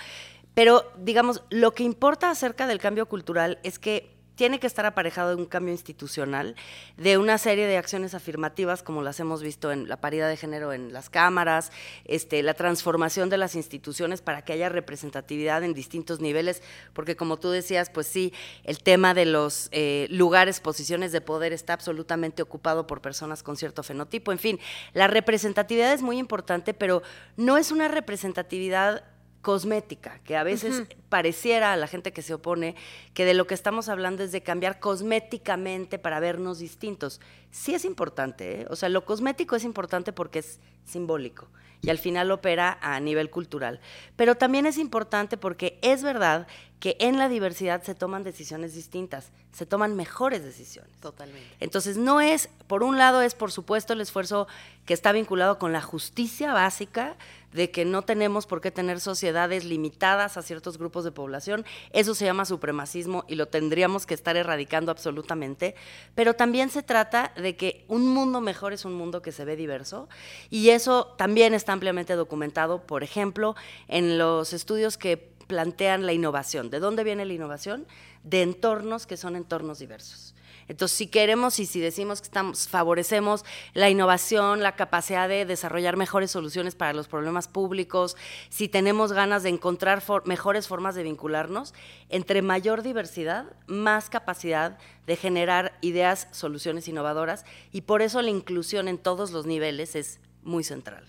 Pero, 0.54 0.90
digamos, 0.96 1.42
lo 1.50 1.72
que 1.72 1.82
importa 1.82 2.30
acerca 2.30 2.66
del 2.66 2.78
cambio 2.78 3.06
cultural 3.06 3.58
es 3.62 3.78
que 3.78 4.10
tiene 4.34 4.58
que 4.58 4.66
estar 4.66 4.86
aparejado 4.86 5.30
de 5.30 5.36
un 5.36 5.46
cambio 5.46 5.72
institucional, 5.72 6.56
de 6.96 7.18
una 7.18 7.38
serie 7.38 7.66
de 7.66 7.76
acciones 7.76 8.14
afirmativas, 8.14 8.82
como 8.82 9.02
las 9.02 9.20
hemos 9.20 9.42
visto 9.42 9.72
en 9.72 9.88
la 9.88 9.98
paridad 9.98 10.28
de 10.28 10.36
género 10.36 10.72
en 10.72 10.92
las 10.92 11.10
cámaras, 11.10 11.70
este, 12.04 12.42
la 12.42 12.54
transformación 12.54 13.30
de 13.30 13.38
las 13.38 13.54
instituciones 13.54 14.22
para 14.22 14.42
que 14.42 14.52
haya 14.52 14.68
representatividad 14.68 15.62
en 15.64 15.74
distintos 15.74 16.20
niveles, 16.20 16.62
porque 16.92 17.16
como 17.16 17.38
tú 17.38 17.50
decías, 17.50 17.90
pues 17.90 18.06
sí, 18.06 18.32
el 18.64 18.82
tema 18.82 19.14
de 19.14 19.26
los 19.26 19.68
eh, 19.72 20.06
lugares, 20.10 20.60
posiciones 20.60 21.12
de 21.12 21.20
poder 21.20 21.52
está 21.52 21.74
absolutamente 21.74 22.42
ocupado 22.42 22.86
por 22.86 23.00
personas 23.00 23.42
con 23.42 23.56
cierto 23.56 23.82
fenotipo. 23.82 24.32
En 24.32 24.38
fin, 24.38 24.60
la 24.92 25.06
representatividad 25.06 25.92
es 25.92 26.02
muy 26.02 26.18
importante, 26.18 26.74
pero 26.74 27.02
no 27.36 27.58
es 27.58 27.70
una 27.70 27.88
representatividad 27.88 29.04
cosmética, 29.42 30.20
que 30.24 30.36
a 30.36 30.44
veces 30.44 30.84
pareciera 31.08 31.72
a 31.72 31.76
la 31.76 31.88
gente 31.88 32.12
que 32.12 32.22
se 32.22 32.32
opone 32.32 32.76
que 33.12 33.24
de 33.24 33.34
lo 33.34 33.46
que 33.46 33.54
estamos 33.54 33.88
hablando 33.88 34.22
es 34.22 34.32
de 34.32 34.42
cambiar 34.42 34.78
cosméticamente 34.78 35.98
para 35.98 36.20
vernos 36.20 36.60
distintos. 36.60 37.20
Sí 37.50 37.74
es 37.74 37.84
importante, 37.84 38.62
¿eh? 38.62 38.66
o 38.70 38.76
sea, 38.76 38.88
lo 38.88 39.04
cosmético 39.04 39.56
es 39.56 39.64
importante 39.64 40.12
porque 40.12 40.38
es 40.38 40.60
simbólico 40.84 41.48
y 41.82 41.90
al 41.90 41.98
final 41.98 42.30
opera 42.30 42.78
a 42.80 42.98
nivel 43.00 43.28
cultural. 43.28 43.80
Pero 44.16 44.36
también 44.36 44.66
es 44.66 44.78
importante 44.78 45.36
porque 45.36 45.78
es 45.82 46.02
verdad 46.02 46.46
que 46.82 46.96
en 46.98 47.16
la 47.16 47.28
diversidad 47.28 47.84
se 47.84 47.94
toman 47.94 48.24
decisiones 48.24 48.74
distintas, 48.74 49.30
se 49.52 49.66
toman 49.66 49.94
mejores 49.94 50.42
decisiones. 50.42 50.90
Totalmente. 50.98 51.46
Entonces, 51.60 51.96
no 51.96 52.20
es, 52.20 52.48
por 52.66 52.82
un 52.82 52.98
lado, 52.98 53.22
es 53.22 53.36
por 53.36 53.52
supuesto 53.52 53.92
el 53.92 54.00
esfuerzo 54.00 54.48
que 54.84 54.92
está 54.92 55.12
vinculado 55.12 55.60
con 55.60 55.72
la 55.72 55.80
justicia 55.80 56.52
básica, 56.52 57.16
de 57.52 57.70
que 57.70 57.84
no 57.84 58.02
tenemos 58.02 58.46
por 58.46 58.60
qué 58.60 58.70
tener 58.70 58.98
sociedades 58.98 59.64
limitadas 59.64 60.36
a 60.36 60.42
ciertos 60.42 60.78
grupos 60.78 61.04
de 61.04 61.12
población. 61.12 61.64
Eso 61.92 62.14
se 62.14 62.24
llama 62.24 62.44
supremacismo 62.44 63.24
y 63.28 63.34
lo 63.34 63.46
tendríamos 63.46 64.06
que 64.06 64.14
estar 64.14 64.36
erradicando 64.36 64.90
absolutamente. 64.90 65.74
Pero 66.14 66.34
también 66.34 66.70
se 66.70 66.82
trata 66.82 67.32
de 67.36 67.56
que 67.56 67.84
un 67.88 68.08
mundo 68.08 68.40
mejor 68.40 68.72
es 68.72 68.84
un 68.84 68.94
mundo 68.94 69.22
que 69.22 69.32
se 69.32 69.44
ve 69.44 69.54
diverso 69.56 70.08
y 70.50 70.70
eso 70.70 71.14
también 71.18 71.54
está 71.54 71.72
ampliamente 71.72 72.14
documentado, 72.14 72.86
por 72.86 73.02
ejemplo, 73.04 73.54
en 73.86 74.18
los 74.18 74.52
estudios 74.52 74.96
que 74.96 75.31
plantean 75.52 76.06
la 76.06 76.14
innovación. 76.14 76.70
¿De 76.70 76.80
dónde 76.80 77.04
viene 77.04 77.26
la 77.26 77.34
innovación? 77.34 77.86
De 78.24 78.40
entornos 78.40 79.06
que 79.06 79.18
son 79.18 79.36
entornos 79.36 79.80
diversos. 79.80 80.34
Entonces, 80.66 80.96
si 80.96 81.08
queremos 81.08 81.58
y 81.58 81.66
si 81.66 81.78
decimos 81.78 82.22
que 82.22 82.28
estamos, 82.28 82.68
favorecemos 82.68 83.44
la 83.74 83.90
innovación, 83.90 84.62
la 84.62 84.76
capacidad 84.76 85.28
de 85.28 85.44
desarrollar 85.44 85.98
mejores 85.98 86.30
soluciones 86.30 86.74
para 86.74 86.94
los 86.94 87.06
problemas 87.06 87.48
públicos, 87.48 88.16
si 88.48 88.66
tenemos 88.66 89.12
ganas 89.12 89.42
de 89.42 89.50
encontrar 89.50 90.02
mejores 90.24 90.68
formas 90.68 90.94
de 90.94 91.02
vincularnos, 91.02 91.74
entre 92.08 92.40
mayor 92.40 92.82
diversidad, 92.82 93.44
más 93.66 94.08
capacidad 94.08 94.78
de 95.06 95.16
generar 95.16 95.76
ideas, 95.82 96.28
soluciones 96.30 96.88
innovadoras, 96.88 97.44
y 97.72 97.82
por 97.82 98.00
eso 98.00 98.22
la 98.22 98.30
inclusión 98.30 98.88
en 98.88 98.96
todos 98.96 99.32
los 99.32 99.44
niveles 99.44 99.96
es 99.96 100.18
muy 100.42 100.64
central. 100.64 101.04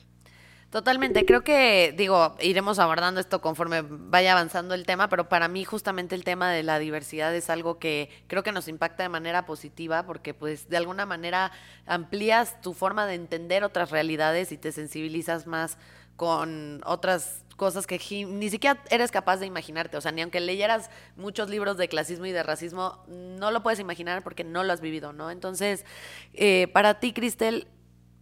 Totalmente, 0.74 1.24
creo 1.24 1.44
que, 1.44 1.94
digo, 1.96 2.36
iremos 2.42 2.80
abordando 2.80 3.20
esto 3.20 3.42
conforme 3.42 3.84
vaya 3.88 4.32
avanzando 4.32 4.74
el 4.74 4.88
tema, 4.88 5.08
pero 5.08 5.30
para 5.30 5.48
mí 5.48 5.64
justamente 5.66 6.16
el 6.16 6.24
tema 6.24 6.52
de 6.52 6.64
la 6.64 6.80
diversidad 6.80 7.36
es 7.36 7.52
algo 7.52 7.78
que 7.78 8.10
creo 8.26 8.42
que 8.42 8.52
nos 8.52 8.68
impacta 8.68 9.04
de 9.04 9.10
manera 9.10 9.46
positiva 9.46 10.04
porque 10.08 10.34
pues 10.34 10.70
de 10.70 10.78
alguna 10.78 11.06
manera 11.06 11.52
amplías 11.86 12.60
tu 12.62 12.74
forma 12.74 13.06
de 13.06 13.14
entender 13.14 13.64
otras 13.64 13.92
realidades 13.92 14.52
y 14.52 14.58
te 14.58 14.72
sensibilizas 14.72 15.46
más 15.46 15.78
con 16.16 16.82
otras 16.88 17.44
cosas 17.56 17.86
que 17.86 18.00
ni 18.26 18.50
siquiera 18.50 18.82
eres 18.90 19.12
capaz 19.12 19.38
de 19.38 19.46
imaginarte. 19.46 19.98
O 19.98 20.02
sea, 20.02 20.12
ni 20.12 20.24
aunque 20.24 20.40
leyeras 20.40 20.90
muchos 21.16 21.52
libros 21.52 21.78
de 21.78 21.88
clasismo 21.88 22.26
y 22.26 22.32
de 22.32 22.42
racismo, 22.42 23.04
no 23.08 23.52
lo 23.52 23.62
puedes 23.62 23.80
imaginar 23.80 24.24
porque 24.24 24.44
no 24.44 24.64
lo 24.64 24.74
has 24.74 24.82
vivido, 24.82 25.14
¿no? 25.14 25.30
Entonces, 25.30 25.86
eh, 26.34 26.68
para 26.74 27.00
ti, 27.00 27.14
Cristel, 27.14 27.68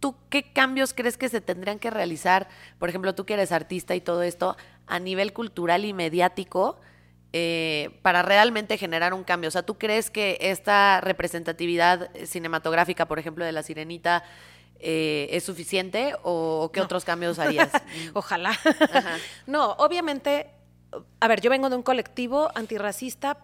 ¿tú 0.02 0.16
qué 0.30 0.52
cambios 0.52 0.94
crees 0.94 1.16
que 1.16 1.28
se 1.28 1.40
tendrían 1.40 1.78
que 1.78 1.88
realizar? 1.88 2.48
Por 2.80 2.88
ejemplo, 2.88 3.14
tú 3.14 3.24
que 3.24 3.34
eres 3.34 3.52
artista 3.52 3.94
y 3.94 4.00
todo 4.00 4.24
esto, 4.24 4.56
a 4.88 4.98
nivel 4.98 5.32
cultural 5.32 5.84
y 5.84 5.92
mediático, 5.92 6.80
eh, 7.32 8.00
para 8.02 8.22
realmente 8.22 8.76
generar 8.78 9.14
un 9.14 9.22
cambio. 9.22 9.46
O 9.46 9.50
sea, 9.52 9.62
¿tú 9.62 9.78
crees 9.78 10.10
que 10.10 10.38
esta 10.40 11.00
representatividad 11.00 12.10
cinematográfica, 12.26 13.06
por 13.06 13.20
ejemplo, 13.20 13.44
de 13.44 13.52
La 13.52 13.62
Sirenita, 13.62 14.24
eh, 14.80 15.28
es 15.30 15.44
suficiente 15.44 16.16
o 16.24 16.72
qué 16.74 16.80
otros 16.80 17.04
cambios 17.04 17.38
harías? 17.38 17.70
Ojalá. 18.12 18.58
no, 19.46 19.70
obviamente, 19.74 20.50
a 21.20 21.28
ver, 21.28 21.40
yo 21.40 21.48
vengo 21.48 21.70
de 21.70 21.76
un 21.76 21.82
colectivo 21.84 22.50
antirracista, 22.56 23.38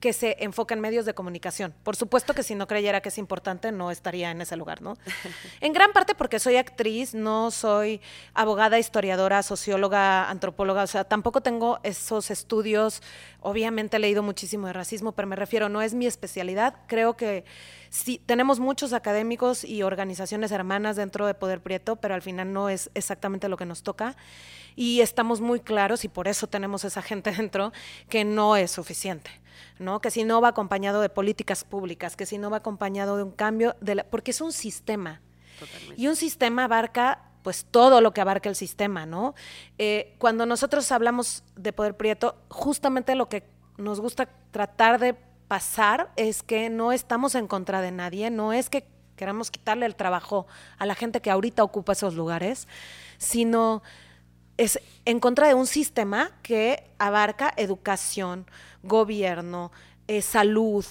que 0.00 0.12
se 0.12 0.36
enfoca 0.40 0.74
en 0.74 0.80
medios 0.80 1.06
de 1.06 1.14
comunicación. 1.14 1.74
Por 1.82 1.96
supuesto 1.96 2.34
que 2.34 2.42
si 2.42 2.54
no 2.54 2.66
creyera 2.66 3.00
que 3.00 3.08
es 3.08 3.18
importante, 3.18 3.72
no 3.72 3.90
estaría 3.90 4.30
en 4.30 4.40
ese 4.40 4.56
lugar, 4.56 4.82
¿no? 4.82 4.96
En 5.60 5.72
gran 5.72 5.92
parte 5.92 6.14
porque 6.14 6.38
soy 6.38 6.56
actriz, 6.56 7.14
no 7.14 7.50
soy 7.50 8.00
abogada, 8.34 8.78
historiadora, 8.78 9.42
socióloga, 9.42 10.28
antropóloga, 10.28 10.82
o 10.82 10.86
sea, 10.86 11.04
tampoco 11.04 11.40
tengo 11.40 11.80
esos 11.82 12.30
estudios. 12.30 13.02
Obviamente 13.40 13.96
he 13.96 14.00
leído 14.00 14.22
muchísimo 14.22 14.66
de 14.66 14.74
racismo, 14.74 15.12
pero 15.12 15.28
me 15.28 15.36
refiero, 15.36 15.68
no 15.68 15.80
es 15.80 15.94
mi 15.94 16.06
especialidad. 16.06 16.74
Creo 16.86 17.16
que 17.16 17.44
sí, 17.88 18.20
tenemos 18.24 18.60
muchos 18.60 18.92
académicos 18.92 19.64
y 19.64 19.82
organizaciones 19.82 20.52
hermanas 20.52 20.96
dentro 20.96 21.26
de 21.26 21.34
Poder 21.34 21.60
Prieto, 21.62 21.96
pero 21.96 22.14
al 22.14 22.22
final 22.22 22.52
no 22.52 22.68
es 22.68 22.90
exactamente 22.94 23.48
lo 23.48 23.56
que 23.56 23.66
nos 23.66 23.82
toca. 23.82 24.16
Y 24.76 25.00
estamos 25.00 25.40
muy 25.40 25.58
claros, 25.60 26.04
y 26.04 26.08
por 26.08 26.28
eso 26.28 26.46
tenemos 26.46 26.84
esa 26.84 27.02
gente 27.02 27.32
dentro, 27.36 27.72
que 28.08 28.24
no 28.24 28.56
es 28.56 28.70
suficiente. 28.70 29.30
¿no? 29.78 30.00
Que 30.00 30.10
si 30.10 30.24
no 30.24 30.40
va 30.40 30.48
acompañado 30.48 31.00
de 31.00 31.08
políticas 31.08 31.64
públicas, 31.64 32.16
que 32.16 32.26
si 32.26 32.38
no 32.38 32.50
va 32.50 32.58
acompañado 32.58 33.16
de 33.16 33.22
un 33.22 33.32
cambio, 33.32 33.76
de 33.80 34.04
porque 34.04 34.30
es 34.30 34.40
un 34.40 34.52
sistema. 34.52 35.20
Y 35.96 36.08
un 36.08 36.16
sistema 36.16 36.64
abarca 36.64 37.22
pues 37.42 37.64
todo 37.70 38.00
lo 38.00 38.12
que 38.12 38.20
abarca 38.20 38.48
el 38.48 38.56
sistema, 38.56 39.06
¿no? 39.06 39.34
Eh, 39.78 40.16
cuando 40.18 40.46
nosotros 40.46 40.90
hablamos 40.90 41.44
de 41.54 41.72
poder 41.72 41.96
prieto, 41.96 42.36
justamente 42.48 43.14
lo 43.14 43.28
que 43.28 43.44
nos 43.78 44.00
gusta 44.00 44.28
tratar 44.50 44.98
de 44.98 45.14
pasar 45.46 46.10
es 46.16 46.42
que 46.42 46.70
no 46.70 46.90
estamos 46.90 47.34
en 47.36 47.46
contra 47.46 47.80
de 47.80 47.92
nadie, 47.92 48.30
no 48.30 48.52
es 48.52 48.68
que 48.68 48.84
queramos 49.14 49.50
quitarle 49.50 49.86
el 49.86 49.94
trabajo 49.94 50.46
a 50.76 50.86
la 50.86 50.94
gente 50.94 51.20
que 51.20 51.30
ahorita 51.30 51.62
ocupa 51.62 51.92
esos 51.92 52.14
lugares, 52.14 52.66
sino 53.16 53.82
es 54.56 54.80
en 55.04 55.20
contra 55.20 55.48
de 55.48 55.54
un 55.54 55.66
sistema 55.66 56.32
que 56.42 56.90
abarca 56.98 57.52
educación, 57.56 58.46
gobierno, 58.82 59.70
eh, 60.08 60.22
salud, 60.22 60.84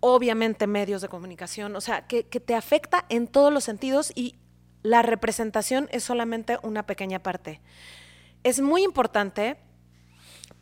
obviamente 0.00 0.66
medios 0.66 1.02
de 1.02 1.08
comunicación, 1.08 1.74
o 1.74 1.80
sea, 1.80 2.06
que, 2.06 2.22
te 2.24 2.54
afecta 2.54 3.04
en 3.08 3.26
todos 3.26 3.52
los 3.52 3.64
sentidos 3.64 4.12
y 4.14 4.36
la 4.82 5.02
representación 5.02 5.88
es 5.90 6.04
solamente 6.04 6.58
una 6.62 6.84
pequeña 6.84 7.18
parte. 7.18 7.60
Es 8.44 8.60
muy 8.60 8.84
importante 8.84 9.58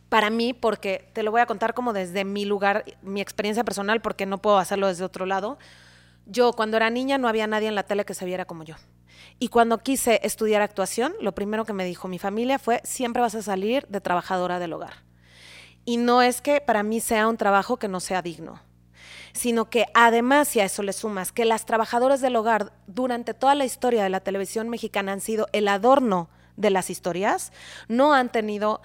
para 0.09 0.29
mí, 0.29 0.53
porque 0.53 1.09
te 1.13 1.21
lo 1.21 1.31
voy 1.31 1.41
a 1.41 1.45
contar 1.45 1.73
como 1.73 1.93
desde 1.93 2.25
mi 2.25 2.45
lugar, 2.45 2.85
mi 3.01 3.21
experiencia 3.21 3.63
personal, 3.63 4.01
porque 4.01 4.25
no 4.25 4.41
puedo 4.41 4.57
hacerlo 4.57 4.87
desde 4.87 5.03
otro 5.03 5.25
lado. 5.25 5.59
Yo 6.25 6.53
cuando 6.53 6.77
era 6.77 6.89
niña 6.89 7.17
no 7.17 7.27
había 7.27 7.45
nadie 7.45 7.67
en 7.67 7.75
la 7.75 7.83
tele 7.83 8.05
que 8.05 8.13
se 8.13 8.25
viera 8.25 8.45
como 8.45 8.63
yo. 8.63 8.75
Y 9.39 9.49
cuando 9.49 9.79
quise 9.79 10.19
estudiar 10.23 10.61
actuación, 10.61 11.13
lo 11.21 11.33
primero 11.33 11.65
que 11.65 11.73
me 11.73 11.85
dijo 11.85 12.07
mi 12.07 12.19
familia 12.19 12.59
fue, 12.59 12.81
siempre 12.83 13.21
vas 13.21 13.35
a 13.35 13.41
salir 13.41 13.85
de 13.87 14.01
trabajadora 14.01 14.59
del 14.59 14.73
hogar. 14.73 15.05
Y 15.85 15.97
no 15.97 16.21
es 16.21 16.41
que 16.41 16.59
para 16.59 16.83
mí 16.83 16.99
sea 16.99 17.27
un 17.27 17.37
trabajo 17.37 17.77
que 17.77 17.87
no 17.87 17.99
sea 17.99 18.21
digno, 18.21 18.61
sino 19.33 19.69
que 19.69 19.85
además, 19.93 20.47
si 20.49 20.59
a 20.59 20.65
eso 20.65 20.83
le 20.83 20.91
sumas 20.91 21.31
que 21.31 21.45
las 21.45 21.65
trabajadoras 21.65 22.19
del 22.19 22.35
hogar 22.35 22.73
durante 22.87 23.33
toda 23.33 23.55
la 23.55 23.65
historia 23.65 24.03
de 24.03 24.09
la 24.09 24.19
televisión 24.19 24.69
mexicana 24.69 25.13
han 25.13 25.21
sido 25.21 25.47
el 25.53 25.67
adorno 25.67 26.29
de 26.57 26.71
las 26.71 26.89
historias, 26.89 27.53
no 27.87 28.13
han 28.13 28.31
tenido 28.31 28.81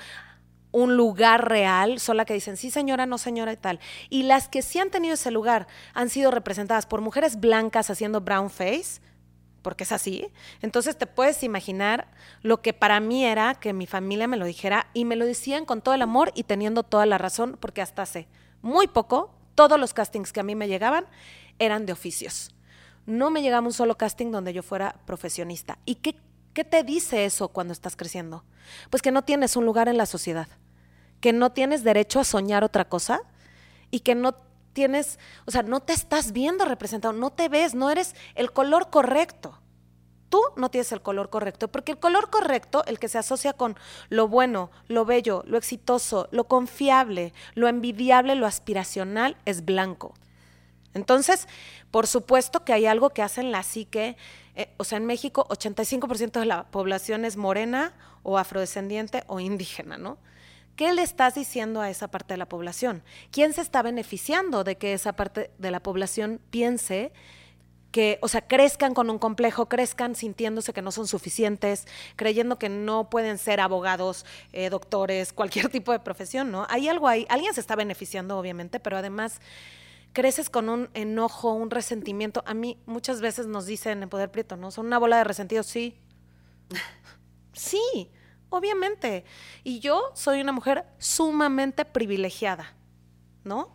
un 0.72 0.96
lugar 0.96 1.48
real, 1.48 2.00
solo 2.00 2.24
que 2.24 2.34
dicen 2.34 2.56
sí 2.56 2.70
señora, 2.70 3.06
no 3.06 3.18
señora 3.18 3.52
y 3.52 3.56
tal. 3.56 3.78
Y 4.08 4.24
las 4.24 4.48
que 4.48 4.62
sí 4.62 4.78
han 4.78 4.90
tenido 4.90 5.14
ese 5.14 5.30
lugar 5.30 5.66
han 5.94 6.08
sido 6.08 6.30
representadas 6.30 6.86
por 6.86 7.00
mujeres 7.00 7.38
blancas 7.38 7.90
haciendo 7.90 8.20
brown 8.20 8.50
face, 8.50 9.00
porque 9.62 9.84
es 9.84 9.92
así. 9.92 10.28
Entonces 10.60 10.98
te 10.98 11.06
puedes 11.06 11.42
imaginar 11.42 12.08
lo 12.42 12.60
que 12.60 12.72
para 12.72 13.00
mí 13.00 13.24
era 13.24 13.54
que 13.54 13.72
mi 13.72 13.86
familia 13.86 14.28
me 14.28 14.36
lo 14.36 14.44
dijera 14.44 14.88
y 14.92 15.04
me 15.04 15.16
lo 15.16 15.24
decían 15.24 15.64
con 15.64 15.80
todo 15.80 15.94
el 15.94 16.02
amor 16.02 16.32
y 16.34 16.44
teniendo 16.44 16.82
toda 16.82 17.06
la 17.06 17.18
razón, 17.18 17.56
porque 17.60 17.80
hasta 17.80 18.02
hace 18.02 18.28
muy 18.60 18.88
poco 18.88 19.34
todos 19.54 19.78
los 19.78 19.94
castings 19.94 20.32
que 20.32 20.40
a 20.40 20.44
mí 20.44 20.54
me 20.54 20.68
llegaban 20.68 21.06
eran 21.58 21.86
de 21.86 21.92
oficios. 21.92 22.54
No 23.06 23.30
me 23.30 23.42
llegaba 23.42 23.66
un 23.66 23.72
solo 23.72 23.96
casting 23.96 24.30
donde 24.30 24.52
yo 24.52 24.62
fuera 24.62 24.96
profesionista. 25.06 25.78
¿Y 25.84 25.96
qué, 25.96 26.16
qué 26.52 26.64
te 26.64 26.82
dice 26.84 27.24
eso 27.24 27.48
cuando 27.48 27.72
estás 27.72 27.96
creciendo? 27.96 28.44
Pues 28.90 29.02
que 29.02 29.10
no 29.10 29.22
tienes 29.22 29.56
un 29.56 29.64
lugar 29.64 29.88
en 29.88 29.96
la 29.96 30.06
sociedad, 30.06 30.48
que 31.20 31.32
no 31.32 31.52
tienes 31.52 31.84
derecho 31.84 32.20
a 32.20 32.24
soñar 32.24 32.64
otra 32.64 32.88
cosa 32.88 33.22
y 33.90 34.00
que 34.00 34.14
no 34.14 34.34
tienes, 34.72 35.18
o 35.46 35.50
sea, 35.50 35.62
no 35.62 35.80
te 35.80 35.92
estás 35.92 36.32
viendo 36.32 36.64
representado, 36.64 37.12
no 37.12 37.30
te 37.30 37.48
ves, 37.48 37.74
no 37.74 37.90
eres 37.90 38.14
el 38.34 38.52
color 38.52 38.90
correcto. 38.90 39.58
Tú 40.28 40.40
no 40.56 40.70
tienes 40.70 40.92
el 40.92 41.02
color 41.02 41.28
correcto, 41.28 41.68
porque 41.68 41.92
el 41.92 41.98
color 41.98 42.30
correcto, 42.30 42.84
el 42.86 42.98
que 42.98 43.08
se 43.08 43.18
asocia 43.18 43.52
con 43.52 43.76
lo 44.08 44.28
bueno, 44.28 44.70
lo 44.88 45.04
bello, 45.04 45.42
lo 45.46 45.58
exitoso, 45.58 46.28
lo 46.30 46.44
confiable, 46.44 47.34
lo 47.54 47.68
envidiable, 47.68 48.34
lo 48.34 48.46
aspiracional, 48.46 49.36
es 49.44 49.64
blanco. 49.64 50.14
Entonces, 50.94 51.48
por 51.90 52.06
supuesto 52.06 52.64
que 52.64 52.72
hay 52.72 52.86
algo 52.86 53.10
que 53.10 53.22
hacen 53.22 53.52
la 53.52 53.62
psique, 53.62 54.16
eh, 54.54 54.72
o 54.78 54.84
sea, 54.84 54.98
en 54.98 55.06
México 55.06 55.46
85% 55.48 56.40
de 56.40 56.46
la 56.46 56.64
población 56.64 57.24
es 57.24 57.36
morena 57.36 57.94
o 58.22 58.38
afrodescendiente 58.38 59.24
o 59.26 59.40
indígena, 59.40 59.98
¿no? 59.98 60.18
¿Qué 60.76 60.92
le 60.94 61.02
estás 61.02 61.34
diciendo 61.34 61.80
a 61.80 61.90
esa 61.90 62.08
parte 62.08 62.34
de 62.34 62.38
la 62.38 62.48
población? 62.48 63.02
¿Quién 63.30 63.52
se 63.52 63.60
está 63.60 63.82
beneficiando 63.82 64.64
de 64.64 64.76
que 64.76 64.94
esa 64.94 65.12
parte 65.12 65.50
de 65.58 65.70
la 65.70 65.80
población 65.80 66.40
piense 66.50 67.12
que, 67.90 68.18
o 68.22 68.28
sea, 68.28 68.40
crezcan 68.40 68.94
con 68.94 69.10
un 69.10 69.18
complejo, 69.18 69.68
crezcan 69.68 70.16
sintiéndose 70.16 70.72
que 70.72 70.80
no 70.80 70.90
son 70.90 71.06
suficientes, 71.06 71.86
creyendo 72.16 72.58
que 72.58 72.70
no 72.70 73.10
pueden 73.10 73.36
ser 73.36 73.60
abogados, 73.60 74.24
eh, 74.54 74.70
doctores, 74.70 75.32
cualquier 75.34 75.68
tipo 75.68 75.92
de 75.92 76.00
profesión, 76.00 76.50
¿no? 76.50 76.66
Hay 76.70 76.88
algo 76.88 77.06
ahí, 77.06 77.26
alguien 77.28 77.52
se 77.52 77.60
está 77.60 77.76
beneficiando, 77.76 78.38
obviamente, 78.38 78.80
pero 78.80 78.96
además 78.96 79.40
creces 80.14 80.48
con 80.48 80.70
un 80.70 80.88
enojo, 80.94 81.52
un 81.52 81.70
resentimiento. 81.70 82.42
A 82.46 82.54
mí 82.54 82.78
muchas 82.86 83.20
veces 83.20 83.46
nos 83.46 83.66
dicen 83.66 84.02
en 84.02 84.08
Poder 84.08 84.30
Prieto, 84.30 84.56
¿no? 84.56 84.70
Son 84.70 84.86
una 84.86 84.98
bola 84.98 85.18
de 85.18 85.24
resentidos, 85.24 85.66
sí. 85.66 85.98
sí 87.52 88.10
obviamente. 88.52 89.24
Y 89.64 89.80
yo 89.80 90.12
soy 90.14 90.40
una 90.40 90.52
mujer 90.52 90.84
sumamente 90.98 91.84
privilegiada, 91.84 92.74
¿no? 93.44 93.74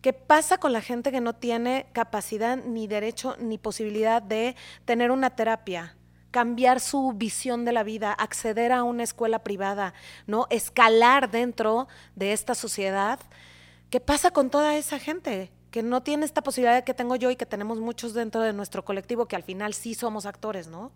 ¿Qué 0.00 0.12
pasa 0.12 0.58
con 0.58 0.72
la 0.72 0.82
gente 0.82 1.10
que 1.12 1.20
no 1.20 1.34
tiene 1.34 1.86
capacidad, 1.92 2.56
ni 2.56 2.86
derecho, 2.86 3.36
ni 3.38 3.56
posibilidad 3.56 4.20
de 4.20 4.56
tener 4.84 5.10
una 5.10 5.30
terapia? 5.30 5.96
cambiar 6.30 6.80
su 6.80 7.12
visión 7.12 7.64
de 7.64 7.70
la 7.70 7.84
vida, 7.84 8.12
acceder 8.12 8.72
a 8.72 8.82
una 8.82 9.04
escuela 9.04 9.44
privada, 9.44 9.94
¿no? 10.26 10.48
Escalar 10.50 11.30
dentro 11.30 11.86
de 12.16 12.32
esta 12.32 12.56
sociedad. 12.56 13.20
¿Qué 13.88 14.00
pasa 14.00 14.32
con 14.32 14.50
toda 14.50 14.76
esa 14.76 14.98
gente 14.98 15.52
que 15.70 15.84
no 15.84 16.02
tiene 16.02 16.24
esta 16.24 16.42
posibilidad 16.42 16.82
que 16.82 16.92
tengo 16.92 17.14
yo 17.14 17.30
y 17.30 17.36
que 17.36 17.46
tenemos 17.46 17.78
muchos 17.78 18.14
dentro 18.14 18.40
de 18.40 18.52
nuestro 18.52 18.84
colectivo 18.84 19.26
que 19.26 19.36
al 19.36 19.44
final 19.44 19.74
sí 19.74 19.94
somos 19.94 20.26
actores, 20.26 20.66
¿no? 20.66 20.90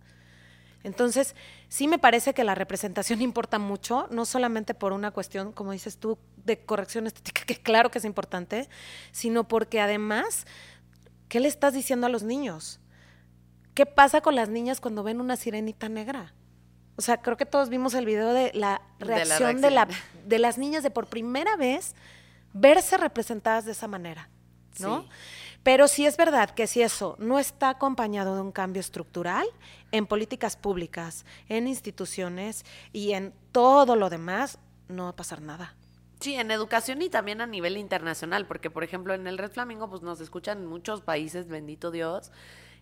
Entonces, 0.85 1.35
sí 1.69 1.89
me 1.89 1.99
parece 1.99 2.35
que 2.35 2.45
la 2.45 2.55
representación 2.55 3.21
importa 3.23 3.59
mucho, 3.59 4.07
no 4.11 4.25
solamente 4.25 4.75
por 4.75 4.93
una 4.93 5.11
cuestión, 5.11 5.53
como 5.53 5.73
dices 5.73 5.99
tú, 5.99 6.19
de 6.45 6.59
corrección 6.59 7.07
estética, 7.07 7.45
que 7.45 7.57
claro 7.57 7.91
que 7.91 7.99
es 7.99 8.05
importante, 8.05 8.69
sino 9.13 9.47
porque 9.47 9.81
además, 9.81 10.47
¿qué 11.29 11.41
le 11.41 11.49
estás 11.49 11.75
diciendo 11.75 12.07
a 12.07 12.11
los 12.11 12.23
niños? 12.23 12.81
¿Qué 13.75 13.87
pasa 13.87 14.21
con 14.21 14.35
las 14.35 14.49
niñas 14.49 14.81
cuando 14.81 15.03
ven 15.03 15.21
una 15.21 15.37
sirenita 15.37 15.89
negra? 15.89 16.35
O 16.97 17.03
sea, 17.03 17.19
creo 17.19 17.37
que 17.37 17.47
todos 17.47 17.69
vimos 17.69 17.95
el 17.95 18.07
video 18.07 18.33
de 18.33 18.51
la 18.55 18.83
reacción 18.99 19.61
de, 19.61 19.71
la, 19.71 19.87
de 20.27 20.39
las 20.41 20.59
niñas 20.59 20.83
de 20.83 20.91
por 20.91 21.07
primera 21.07 21.55
vez 21.55 21.95
verse 22.53 22.97
representadas 22.97 23.65
de 23.65 23.73
esa 23.73 23.87
manera, 23.87 24.29
¿no? 24.81 25.07
Pero 25.69 25.87
sí 25.87 26.07
es 26.07 26.17
verdad 26.17 26.49
que 26.49 26.67
si 26.67 26.81
eso 26.81 27.15
no 27.19 27.39
está 27.39 27.69
acompañado 27.69 28.35
de 28.35 28.41
un 28.41 28.53
cambio 28.53 28.81
estructural 28.81 29.47
en 29.93 30.07
políticas 30.07 30.57
públicas, 30.57 31.27
en 31.51 31.69
instituciones 31.69 32.65
y 32.91 33.13
en 33.13 33.35
todo 33.53 33.95
lo 33.95 34.09
demás, 34.09 34.59
no 34.89 35.03
va 35.03 35.09
a 35.11 35.17
pasar 35.17 35.43
nada. 35.43 35.75
Sí, 36.21 36.37
en 36.37 36.51
educación 36.53 37.03
y 37.03 37.11
también 37.11 37.43
a 37.43 37.47
nivel 37.47 37.77
internacional, 37.77 38.47
porque 38.47 38.71
por 38.71 38.83
ejemplo 38.83 39.13
en 39.13 39.27
el 39.27 39.37
Red 39.37 39.51
Flamingo 39.51 39.91
pues 39.91 40.01
nos 40.01 40.23
escuchan 40.23 40.65
muchos 40.65 41.03
países, 41.03 41.49
bendito 41.49 41.91
Dios, 41.91 42.33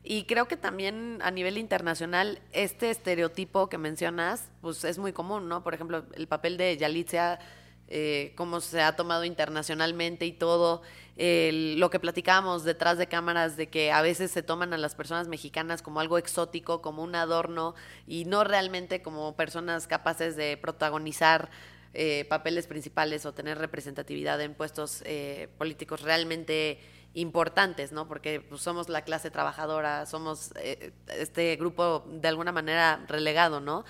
y 0.05 0.23
creo 0.27 0.47
que 0.47 0.57
también 0.57 1.19
a 1.23 1.33
nivel 1.33 1.59
internacional 1.59 2.39
este 2.53 2.91
estereotipo 2.91 3.69
que 3.69 3.79
mencionas 3.79 4.49
pues 4.61 4.85
es 4.85 4.99
muy 4.99 5.13
común, 5.13 5.49
¿no? 5.49 5.65
Por 5.65 5.75
ejemplo, 5.75 6.05
el 6.15 6.29
papel 6.29 6.57
de 6.57 6.77
Yalitza, 6.77 7.41
eh, 7.89 8.33
cómo 8.37 8.61
se 8.61 8.81
ha 8.81 8.95
tomado 8.95 9.25
internacionalmente 9.25 10.25
y 10.25 10.33
todo, 10.33 10.83
lo 11.19 11.91
que 11.91 11.99
platicábamos 11.99 12.65
detrás 12.65 12.99
de 12.99 13.07
cámaras 13.07 13.57
de 13.57 13.69
que 13.69 13.91
a 13.91 14.03
veces 14.03 14.31
se 14.31 14.43
toman 14.43 14.75
a 14.75 14.79
las 14.79 14.95
personas 14.95 15.29
mexicanas 15.29 15.81
como 15.81 16.01
algo 16.01 16.19
exótico, 16.19 16.83
como 16.83 17.03
un 17.03 17.15
adorno 17.15 17.75
y 18.07 18.27
no 18.27 18.45
realmente 18.45 19.01
como 19.01 19.35
personas 19.35 19.87
capaces 19.87 20.37
de 20.37 20.59
protagonizar 20.59 21.49
eh, 21.95 22.27
papeles 22.29 22.67
principales 22.67 23.25
o 23.25 23.33
tener 23.33 23.57
representatividad 23.57 24.39
en 24.43 24.53
puestos 24.53 25.03
eh, 25.07 25.49
políticos 25.57 26.03
realmente 26.03 26.79
importantes, 27.15 27.91
¿no? 27.93 28.07
Porque 28.07 28.43
pues, 28.43 28.61
somos 28.61 28.91
la 28.91 29.01
clase 29.01 29.31
trabajadora, 29.31 30.05
somos 30.05 30.51
eh, 30.57 30.93
este 31.09 31.57
grupo 31.57 32.05
de 32.07 32.29
alguna 32.29 32.53
manera 32.53 33.03
relegado, 33.09 33.61
¿no? 33.61 33.87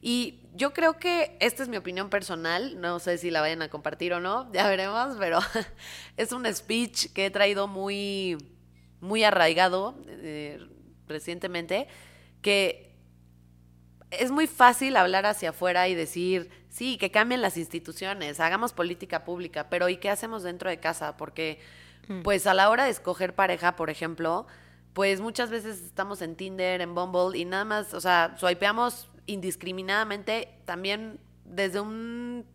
Y 0.00 0.40
yo 0.54 0.72
creo 0.72 0.98
que 0.98 1.36
esta 1.40 1.62
es 1.62 1.68
mi 1.68 1.76
opinión 1.76 2.10
personal, 2.10 2.80
no 2.80 2.98
sé 2.98 3.18
si 3.18 3.30
la 3.30 3.40
vayan 3.40 3.62
a 3.62 3.68
compartir 3.68 4.12
o 4.12 4.20
no, 4.20 4.50
ya 4.52 4.68
veremos, 4.68 5.16
pero 5.18 5.38
es 6.16 6.32
un 6.32 6.46
speech 6.52 7.12
que 7.12 7.26
he 7.26 7.30
traído 7.30 7.66
muy, 7.68 8.38
muy 9.00 9.24
arraigado 9.24 9.96
recientemente, 11.06 11.88
que 12.42 12.90
es 14.10 14.30
muy 14.30 14.46
fácil 14.46 14.96
hablar 14.96 15.26
hacia 15.26 15.50
afuera 15.50 15.88
y 15.88 15.94
decir, 15.94 16.50
sí, 16.68 16.96
que 16.98 17.10
cambien 17.10 17.42
las 17.42 17.56
instituciones, 17.56 18.40
hagamos 18.40 18.72
política 18.72 19.24
pública, 19.24 19.68
pero 19.68 19.88
¿y 19.88 19.98
qué 19.98 20.10
hacemos 20.10 20.42
dentro 20.42 20.70
de 20.70 20.78
casa? 20.78 21.16
Porque, 21.16 21.60
mm. 22.08 22.22
pues 22.22 22.46
a 22.46 22.54
la 22.54 22.70
hora 22.70 22.84
de 22.84 22.90
escoger 22.90 23.34
pareja, 23.34 23.76
por 23.76 23.90
ejemplo, 23.90 24.46
pues 24.92 25.20
muchas 25.20 25.50
veces 25.50 25.80
estamos 25.82 26.22
en 26.22 26.34
Tinder, 26.34 26.80
en 26.80 26.94
Bumble 26.94 27.38
y 27.38 27.44
nada 27.44 27.64
más, 27.64 27.94
o 27.94 28.00
sea, 28.00 28.34
swipeamos 28.38 29.09
indiscriminadamente 29.26 30.48
también 30.64 31.18
desde 31.44 31.80
un 31.80 32.46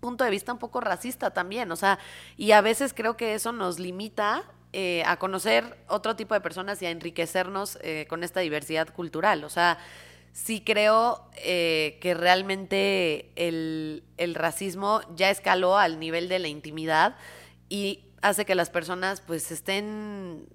punto 0.00 0.24
de 0.24 0.30
vista 0.30 0.52
un 0.52 0.58
poco 0.58 0.80
racista 0.80 1.30
también, 1.30 1.70
o 1.70 1.76
sea, 1.76 1.98
y 2.36 2.52
a 2.52 2.60
veces 2.60 2.92
creo 2.92 3.16
que 3.16 3.34
eso 3.34 3.52
nos 3.52 3.78
limita 3.78 4.42
eh, 4.72 5.02
a 5.06 5.18
conocer 5.18 5.76
otro 5.86 6.16
tipo 6.16 6.34
de 6.34 6.40
personas 6.40 6.82
y 6.82 6.86
a 6.86 6.90
enriquecernos 6.90 7.78
eh, 7.82 8.06
con 8.08 8.24
esta 8.24 8.40
diversidad 8.40 8.88
cultural, 8.92 9.44
o 9.44 9.48
sea, 9.48 9.78
sí 10.32 10.62
creo 10.64 11.28
eh, 11.36 11.98
que 12.00 12.14
realmente 12.14 13.30
el, 13.36 14.02
racismo 14.34 15.02
ya 15.14 15.30
escaló 15.30 15.76
al 15.76 16.00
nivel 16.00 16.28
de 16.28 16.38
la 16.38 16.48
intimidad 16.48 17.16
y 17.68 18.04
hace 18.22 18.44
que 18.44 18.54
las 18.54 18.70
personas 18.70 19.20
pues 19.20 19.50
estén 19.50 20.46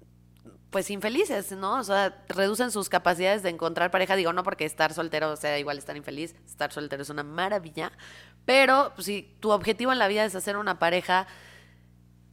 pues 0.70 0.90
infelices, 0.90 1.52
¿no? 1.52 1.78
O 1.78 1.84
sea, 1.84 2.24
reducen 2.28 2.70
sus 2.70 2.88
capacidades 2.88 3.42
de 3.42 3.48
encontrar 3.48 3.90
pareja. 3.90 4.16
Digo, 4.16 4.32
no 4.32 4.42
porque 4.42 4.64
estar 4.64 4.92
soltero 4.92 5.36
sea 5.36 5.58
igual 5.58 5.78
estar 5.78 5.96
infeliz, 5.96 6.34
estar 6.46 6.72
soltero 6.72 7.02
es 7.02 7.10
una 7.10 7.22
maravilla, 7.22 7.92
pero 8.44 8.92
pues, 8.94 9.06
si 9.06 9.34
tu 9.40 9.50
objetivo 9.50 9.92
en 9.92 9.98
la 9.98 10.08
vida 10.08 10.24
es 10.24 10.34
hacer 10.34 10.56
una 10.56 10.78
pareja 10.78 11.26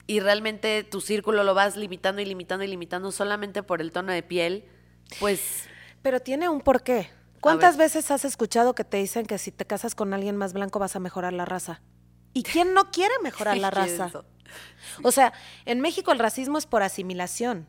y 0.07 0.19
realmente 0.19 0.83
tu 0.83 1.01
círculo 1.01 1.43
lo 1.43 1.53
vas 1.53 1.75
limitando 1.77 2.21
y 2.21 2.25
limitando 2.25 2.63
y 2.63 2.67
limitando 2.67 3.11
solamente 3.11 3.63
por 3.63 3.81
el 3.81 3.91
tono 3.91 4.11
de 4.11 4.23
piel, 4.23 4.65
pues... 5.19 5.67
Pero 6.01 6.19
tiene 6.19 6.49
un 6.49 6.61
porqué. 6.61 7.09
¿Cuántas 7.41 7.77
veces 7.77 8.11
has 8.11 8.25
escuchado 8.25 8.75
que 8.75 8.83
te 8.83 8.97
dicen 8.97 9.25
que 9.25 9.37
si 9.37 9.51
te 9.51 9.65
casas 9.65 9.95
con 9.95 10.13
alguien 10.13 10.35
más 10.35 10.53
blanco 10.53 10.79
vas 10.79 10.95
a 10.95 10.99
mejorar 10.99 11.33
la 11.33 11.45
raza? 11.45 11.81
¿Y 12.33 12.43
quién 12.43 12.73
no 12.73 12.91
quiere 12.91 13.13
mejorar 13.23 13.57
la 13.57 13.71
raza? 13.71 14.11
O 15.03 15.11
sea, 15.11 15.33
en 15.65 15.81
México 15.81 16.11
el 16.11 16.19
racismo 16.19 16.57
es 16.57 16.65
por 16.65 16.83
asimilación. 16.83 17.67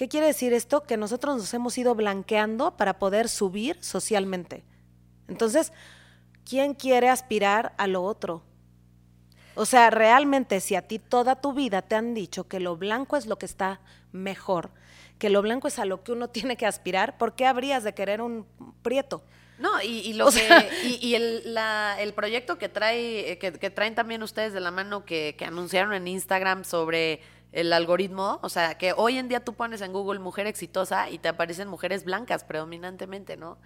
¿Qué 0.00 0.08
quiere 0.08 0.28
decir 0.28 0.54
esto? 0.54 0.82
Que 0.84 0.96
nosotros 0.96 1.36
nos 1.36 1.52
hemos 1.52 1.76
ido 1.76 1.94
blanqueando 1.94 2.74
para 2.74 2.98
poder 2.98 3.28
subir 3.28 3.76
socialmente. 3.84 4.64
Entonces, 5.28 5.74
¿quién 6.48 6.72
quiere 6.72 7.10
aspirar 7.10 7.74
a 7.76 7.86
lo 7.86 8.02
otro? 8.02 8.42
O 9.54 9.66
sea, 9.66 9.90
realmente 9.90 10.60
si 10.60 10.74
a 10.74 10.88
ti 10.88 10.98
toda 10.98 11.42
tu 11.42 11.52
vida 11.52 11.82
te 11.82 11.96
han 11.96 12.14
dicho 12.14 12.48
que 12.48 12.60
lo 12.60 12.78
blanco 12.78 13.18
es 13.18 13.26
lo 13.26 13.36
que 13.36 13.44
está 13.44 13.82
mejor, 14.10 14.70
que 15.18 15.28
lo 15.28 15.42
blanco 15.42 15.68
es 15.68 15.78
a 15.78 15.84
lo 15.84 16.02
que 16.02 16.12
uno 16.12 16.28
tiene 16.30 16.56
que 16.56 16.64
aspirar, 16.64 17.18
¿por 17.18 17.34
qué 17.34 17.44
habrías 17.44 17.84
de 17.84 17.92
querer 17.92 18.22
un 18.22 18.46
prieto? 18.80 19.22
No, 19.58 19.82
y, 19.82 20.14
lo 20.14 20.30
que, 20.30 20.70
y, 21.02 21.14
el, 21.14 21.54
el, 21.98 22.14
proyecto 22.14 22.56
que 22.56 22.70
trae, 22.70 23.38
que, 23.38 23.68
traen 23.68 23.94
también 23.94 24.22
ustedes 24.22 24.54
de 24.54 24.60
la 24.60 24.70
mano 24.70 25.04
que, 25.04 25.34
que 25.36 25.44
anunciaron 25.44 25.92
en 25.92 26.08
Instagram 26.08 26.64
sobre 26.64 27.20
el 27.52 27.72
algoritmo, 27.72 28.38
o 28.42 28.48
sea, 28.48 28.78
que 28.78 28.92
hoy 28.96 29.18
en 29.18 29.28
día 29.28 29.44
tú 29.44 29.54
pones 29.54 29.80
en 29.80 29.92
Google 29.92 30.20
mujer 30.20 30.46
exitosa 30.46 31.10
y 31.10 31.18
te 31.18 31.28
aparecen 31.28 31.68
mujeres 31.68 32.04
blancas 32.04 32.44
predominantemente, 32.44 33.36
¿no? 33.36 33.58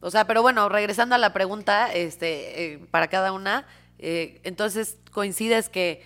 O 0.00 0.10
sea, 0.10 0.26
pero 0.26 0.42
bueno, 0.42 0.68
regresando 0.68 1.14
a 1.14 1.18
la 1.18 1.32
pregunta, 1.32 1.92
este, 1.92 2.74
eh, 2.74 2.78
para 2.90 3.08
cada 3.08 3.32
una, 3.32 3.66
eh, 3.98 4.40
entonces 4.44 4.98
coincides 5.12 5.68
que 5.70 6.04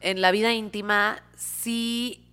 en 0.00 0.20
la 0.20 0.30
vida 0.30 0.52
íntima 0.52 1.22
sí 1.36 2.24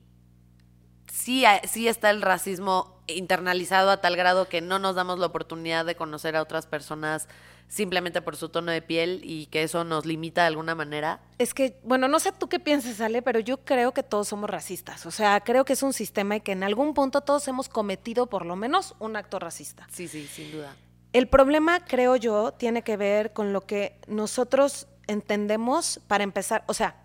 sí, 1.21 1.43
sí 1.65 1.87
está 1.87 2.09
el 2.09 2.21
racismo 2.21 2.99
internalizado 3.07 3.91
a 3.91 3.97
tal 3.97 4.15
grado 4.15 4.47
que 4.47 4.61
no 4.61 4.79
nos 4.79 4.95
damos 4.95 5.19
la 5.19 5.27
oportunidad 5.27 5.85
de 5.85 5.95
conocer 5.95 6.35
a 6.35 6.41
otras 6.41 6.65
personas 6.65 7.27
simplemente 7.71 8.21
por 8.21 8.35
su 8.35 8.49
tono 8.49 8.71
de 8.71 8.81
piel 8.81 9.21
y 9.23 9.45
que 9.45 9.63
eso 9.63 9.85
nos 9.85 10.05
limita 10.05 10.41
de 10.41 10.47
alguna 10.47 10.75
manera? 10.75 11.21
Es 11.37 11.53
que, 11.53 11.79
bueno, 11.83 12.09
no 12.09 12.19
sé 12.19 12.33
tú 12.33 12.49
qué 12.49 12.59
piensas, 12.59 12.99
Ale, 12.99 13.21
pero 13.21 13.39
yo 13.39 13.63
creo 13.63 13.93
que 13.93 14.03
todos 14.03 14.27
somos 14.27 14.49
racistas. 14.49 15.05
O 15.05 15.11
sea, 15.11 15.39
creo 15.39 15.63
que 15.63 15.73
es 15.73 15.81
un 15.81 15.93
sistema 15.93 16.35
y 16.35 16.41
que 16.41 16.51
en 16.51 16.63
algún 16.63 16.93
punto 16.93 17.21
todos 17.21 17.47
hemos 17.47 17.69
cometido 17.69 18.27
por 18.27 18.45
lo 18.45 18.57
menos 18.57 18.93
un 18.99 19.15
acto 19.15 19.39
racista. 19.39 19.87
Sí, 19.89 20.09
sí, 20.09 20.27
sin 20.27 20.51
duda. 20.51 20.75
El 21.13 21.29
problema, 21.29 21.85
creo 21.85 22.17
yo, 22.17 22.51
tiene 22.51 22.83
que 22.83 22.97
ver 22.97 23.31
con 23.31 23.53
lo 23.53 23.61
que 23.61 23.97
nosotros 24.05 24.87
entendemos 25.07 26.01
para 26.07 26.25
empezar, 26.25 26.63
o 26.67 26.73
sea, 26.73 26.95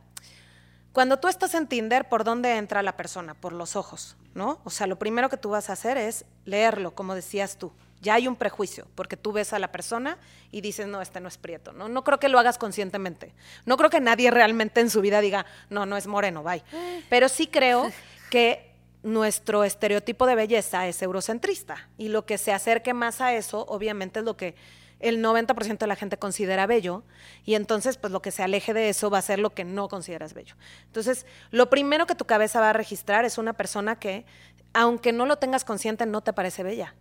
cuando 0.93 1.19
tú 1.19 1.29
estás 1.29 1.55
en 1.55 1.67
Tinder, 1.67 2.09
¿por 2.09 2.25
dónde 2.25 2.57
entra 2.57 2.83
la 2.83 2.97
persona? 2.97 3.35
Por 3.35 3.53
los 3.53 3.77
ojos, 3.77 4.17
¿no? 4.35 4.61
O 4.65 4.71
sea, 4.71 4.87
lo 4.87 4.99
primero 4.99 5.29
que 5.29 5.37
tú 5.37 5.51
vas 5.51 5.71
a 5.71 5.75
hacer 5.75 5.97
es 5.97 6.25
leerlo, 6.45 6.95
como 6.95 7.15
decías 7.15 7.57
tú. 7.57 7.73
Ya 8.01 8.15
hay 8.15 8.29
un 8.29 8.37
prejuicio, 8.37 8.87
porque 8.95 9.17
tú 9.17 9.33
ves 9.33 9.53
a 9.53 9.59
la 9.59 9.73
persona 9.73 10.19
y 10.53 10.61
dices, 10.61 10.87
no, 10.87 11.01
este 11.01 11.21
no 11.21 11.29
es 11.29 11.39
prieto, 11.39 11.73
¿no? 11.73 11.89
No 11.89 12.05
creo 12.05 12.19
que 12.19 12.29
lo 12.29 12.39
hagas 12.39 12.59
conscientemente. 12.59 13.33
No 13.65 13.77
creo 13.77 13.91
que 13.91 14.01
nadie 14.01 14.31
realmente 14.31 14.81
en 14.81 14.91
su 14.91 15.01
vida 15.01 15.21
diga, 15.21 15.47
no, 15.71 15.87
no 15.87 15.97
es 15.97 16.07
moreno, 16.07 16.43
bye. 16.43 16.63
Pero 17.09 17.29
sí 17.29 17.47
creo 17.47 17.91
que 18.31 18.71
nuestro 19.03 19.65
estereotipo 19.65 20.27
de 20.27 20.35
belleza 20.35 20.87
es 20.89 21.01
eurocentrista 21.01 21.89
y 21.97 22.09
lo 22.09 22.27
que 22.27 22.39
se 22.39 22.53
acerque 22.53 22.93
más 22.93 23.21
a 23.21 23.35
eso, 23.35 23.65
obviamente, 23.69 24.19
es 24.19 24.25
lo 24.25 24.37
que 24.37 24.57
el 24.99 25.23
90% 25.23 25.79
de 25.79 25.87
la 25.87 25.97
gente 25.97 26.17
considera 26.17 26.67
bello 26.67 27.03
y 27.45 27.55
entonces 27.55 27.99
pues 27.99 28.13
lo 28.13 28.23
que 28.23 28.31
se 28.31 28.43
aleje 28.43 28.73
de 28.73 28.89
eso 28.89 29.11
va 29.11 29.19
a 29.19 29.23
ser 29.23 29.39
lo 29.39 29.51
que 29.51 29.65
no 29.65 29.89
consideras 29.89 30.35
bello. 30.35 30.55
Entonces, 30.87 31.27
lo 31.51 31.69
primero 31.71 32.07
que 32.07 32.15
tu 32.15 32.25
cabeza 32.25 32.61
va 32.61 32.71
a 32.71 32.73
registrar 32.73 33.25
es 33.25 33.39
una 33.39 33.53
persona 33.53 33.99
que, 33.99 34.25
aunque 34.73 35.13
no 35.13 35.27
lo 35.27 35.37
tengas 35.37 35.65
consciente, 35.65 36.07
no 36.07 36.23
te 36.23 36.33
parece 36.33 36.63
bella, 36.63 36.95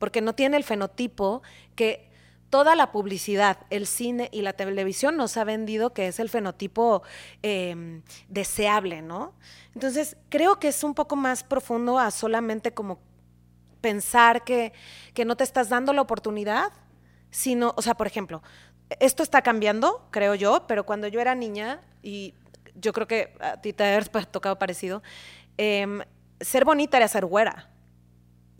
porque 0.00 0.20
no 0.20 0.34
tiene 0.34 0.56
el 0.56 0.64
fenotipo 0.64 1.42
que 1.76 2.10
toda 2.50 2.74
la 2.74 2.90
publicidad, 2.90 3.58
el 3.70 3.86
cine 3.86 4.28
y 4.32 4.42
la 4.42 4.54
televisión 4.54 5.16
nos 5.16 5.36
ha 5.36 5.44
vendido 5.44 5.94
que 5.94 6.08
es 6.08 6.18
el 6.18 6.28
fenotipo 6.28 7.04
em, 7.42 8.02
deseable, 8.28 9.02
¿no? 9.02 9.34
Entonces, 9.76 10.16
creo 10.28 10.58
que 10.58 10.66
es 10.66 10.82
un 10.82 10.94
poco 10.94 11.14
más 11.14 11.44
profundo 11.44 12.00
a 12.00 12.10
solamente 12.10 12.74
como 12.74 12.98
pensar 13.80 14.42
que, 14.42 14.72
que 15.14 15.24
no 15.24 15.36
te 15.36 15.44
estás 15.44 15.68
dando 15.68 15.92
la 15.92 16.02
oportunidad 16.02 16.72
sino, 17.30 17.74
o 17.76 17.82
sea, 17.82 17.94
por 17.94 18.06
ejemplo, 18.06 18.42
esto 18.98 19.22
está 19.22 19.42
cambiando, 19.42 20.06
creo 20.10 20.34
yo, 20.34 20.64
pero 20.66 20.84
cuando 20.84 21.06
yo 21.08 21.20
era 21.20 21.34
niña, 21.34 21.80
y 22.02 22.34
yo 22.74 22.92
creo 22.92 23.06
que 23.06 23.34
a 23.40 23.60
ti 23.60 23.72
te 23.72 23.84
ha 23.84 24.02
tocado 24.02 24.58
parecido, 24.58 25.02
em, 25.56 26.02
ser 26.40 26.64
bonita 26.64 26.96
era 26.96 27.08
ser 27.08 27.24
güera. 27.26 27.70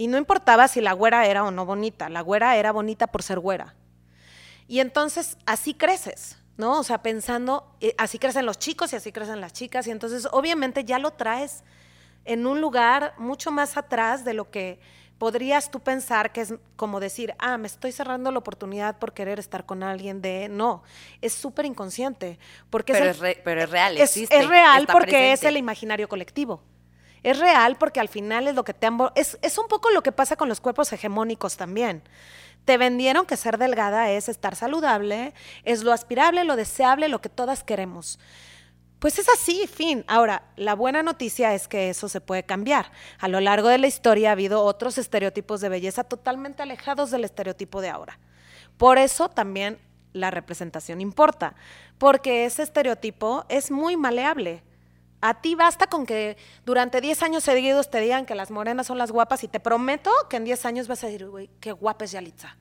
Y 0.00 0.06
no 0.06 0.16
importaba 0.16 0.66
si 0.66 0.80
la 0.80 0.94
güera 0.94 1.26
era 1.26 1.44
o 1.44 1.50
no 1.50 1.66
bonita, 1.66 2.08
la 2.08 2.22
güera 2.22 2.56
era 2.56 2.72
bonita 2.72 3.08
por 3.08 3.22
ser 3.22 3.38
güera. 3.38 3.74
Y 4.66 4.80
entonces 4.80 5.36
así 5.44 5.74
creces, 5.74 6.38
¿no? 6.56 6.78
O 6.78 6.84
sea, 6.84 7.02
pensando, 7.02 7.76
eh, 7.82 7.94
así 7.98 8.18
crecen 8.18 8.46
los 8.46 8.58
chicos 8.58 8.94
y 8.94 8.96
así 8.96 9.12
crecen 9.12 9.42
las 9.42 9.52
chicas, 9.52 9.86
y 9.86 9.90
entonces 9.90 10.26
obviamente 10.32 10.86
ya 10.86 10.98
lo 10.98 11.10
traes 11.10 11.64
en 12.24 12.46
un 12.46 12.62
lugar 12.62 13.12
mucho 13.18 13.50
más 13.50 13.76
atrás 13.76 14.24
de 14.24 14.32
lo 14.32 14.50
que 14.50 14.80
podrías 15.18 15.70
tú 15.70 15.80
pensar 15.80 16.32
que 16.32 16.40
es 16.40 16.54
como 16.76 16.98
decir, 16.98 17.34
ah, 17.38 17.58
me 17.58 17.66
estoy 17.66 17.92
cerrando 17.92 18.32
la 18.32 18.38
oportunidad 18.38 18.98
por 18.98 19.12
querer 19.12 19.38
estar 19.38 19.66
con 19.66 19.82
alguien 19.82 20.22
de... 20.22 20.48
No, 20.48 20.82
es 21.20 21.34
súper 21.34 21.66
inconsciente. 21.66 22.38
Porque 22.70 22.94
pero, 22.94 23.10
es, 23.10 23.38
pero 23.44 23.64
es 23.64 23.68
real, 23.68 23.98
es, 23.98 24.04
existe, 24.04 24.34
es 24.34 24.48
real 24.48 24.86
porque 24.90 25.32
es 25.32 25.44
el 25.44 25.58
imaginario 25.58 26.08
colectivo. 26.08 26.62
Es 27.22 27.38
real 27.38 27.76
porque 27.76 28.00
al 28.00 28.09
final 28.09 28.48
es 28.48 28.54
lo 28.54 28.64
que 28.64 28.74
te 28.74 28.87
han... 28.87 28.98
Es, 29.14 29.38
es 29.42 29.59
un 29.59 29.68
poco 29.68 29.90
lo 29.90 30.02
que 30.02 30.12
pasa 30.12 30.37
con 30.37 30.48
los 30.48 30.61
cuerpos 30.61 30.92
hegemónicos 30.92 31.56
también. 31.56 32.02
Te 32.64 32.78
vendieron 32.78 33.26
que 33.26 33.37
ser 33.37 33.59
delgada 33.59 34.11
es 34.11 34.28
estar 34.28 34.54
saludable, 34.54 35.35
es 35.64 35.83
lo 35.83 35.92
aspirable, 35.92 36.44
lo 36.44 36.56
deseable, 36.56 37.09
lo 37.09 37.20
que 37.20 37.28
todas 37.28 37.64
queremos. 37.64 38.18
Pues 39.00 39.18
es 39.18 39.30
así, 39.30 39.66
fin. 39.66 40.04
Ahora, 40.09 40.42
la 40.56 40.74
buena 40.74 41.02
noticia 41.02 41.54
es 41.54 41.68
que 41.68 41.88
eso 41.88 42.11
se 42.11 42.20
puede 42.20 42.42
cambiar. 42.42 42.92
A 43.18 43.28
lo 43.28 43.40
largo 43.40 43.68
de 43.68 43.78
la 43.78 43.87
historia 43.87 44.28
ha 44.28 44.33
habido 44.33 44.62
otros 44.62 44.98
estereotipos 44.98 45.62
de 45.62 45.70
belleza 45.70 46.04
totalmente 46.04 46.62
alejados 46.62 47.11
del 47.11 47.24
estereotipo 47.24 47.80
de 47.80 47.88
ahora. 47.88 48.18
Por 48.76 48.98
eso 48.98 49.30
también 49.30 49.78
la 50.12 50.30
representación 50.30 51.00
importa, 51.00 51.54
porque 51.96 52.44
ese 52.44 52.62
estereotipo 52.62 53.46
es 53.48 53.70
muy 53.70 53.96
maleable. 53.96 54.62
A 55.20 55.40
ti 55.42 55.54
basta 55.54 55.87
con 55.87 56.06
que 56.06 56.37
durante 56.64 57.00
10 57.00 57.22
años 57.22 57.44
seguidos 57.44 57.90
te 57.90 58.00
digan 58.00 58.24
que 58.24 58.35
las 58.35 58.50
morenas 58.50 58.87
son 58.87 58.96
las 58.96 59.12
guapas 59.12 59.44
y 59.44 59.48
te 59.48 59.61
prometo 59.61 60.11
que 60.30 60.37
en 60.37 60.44
10 60.44 60.64
años 60.64 60.88
vas 60.88 61.04
a 61.04 61.09
decir, 61.09 61.28
güey, 61.28 61.50
qué 61.61 61.72
guapa 61.72 62.06
es 62.06 62.12
Yalitza. 62.12 62.56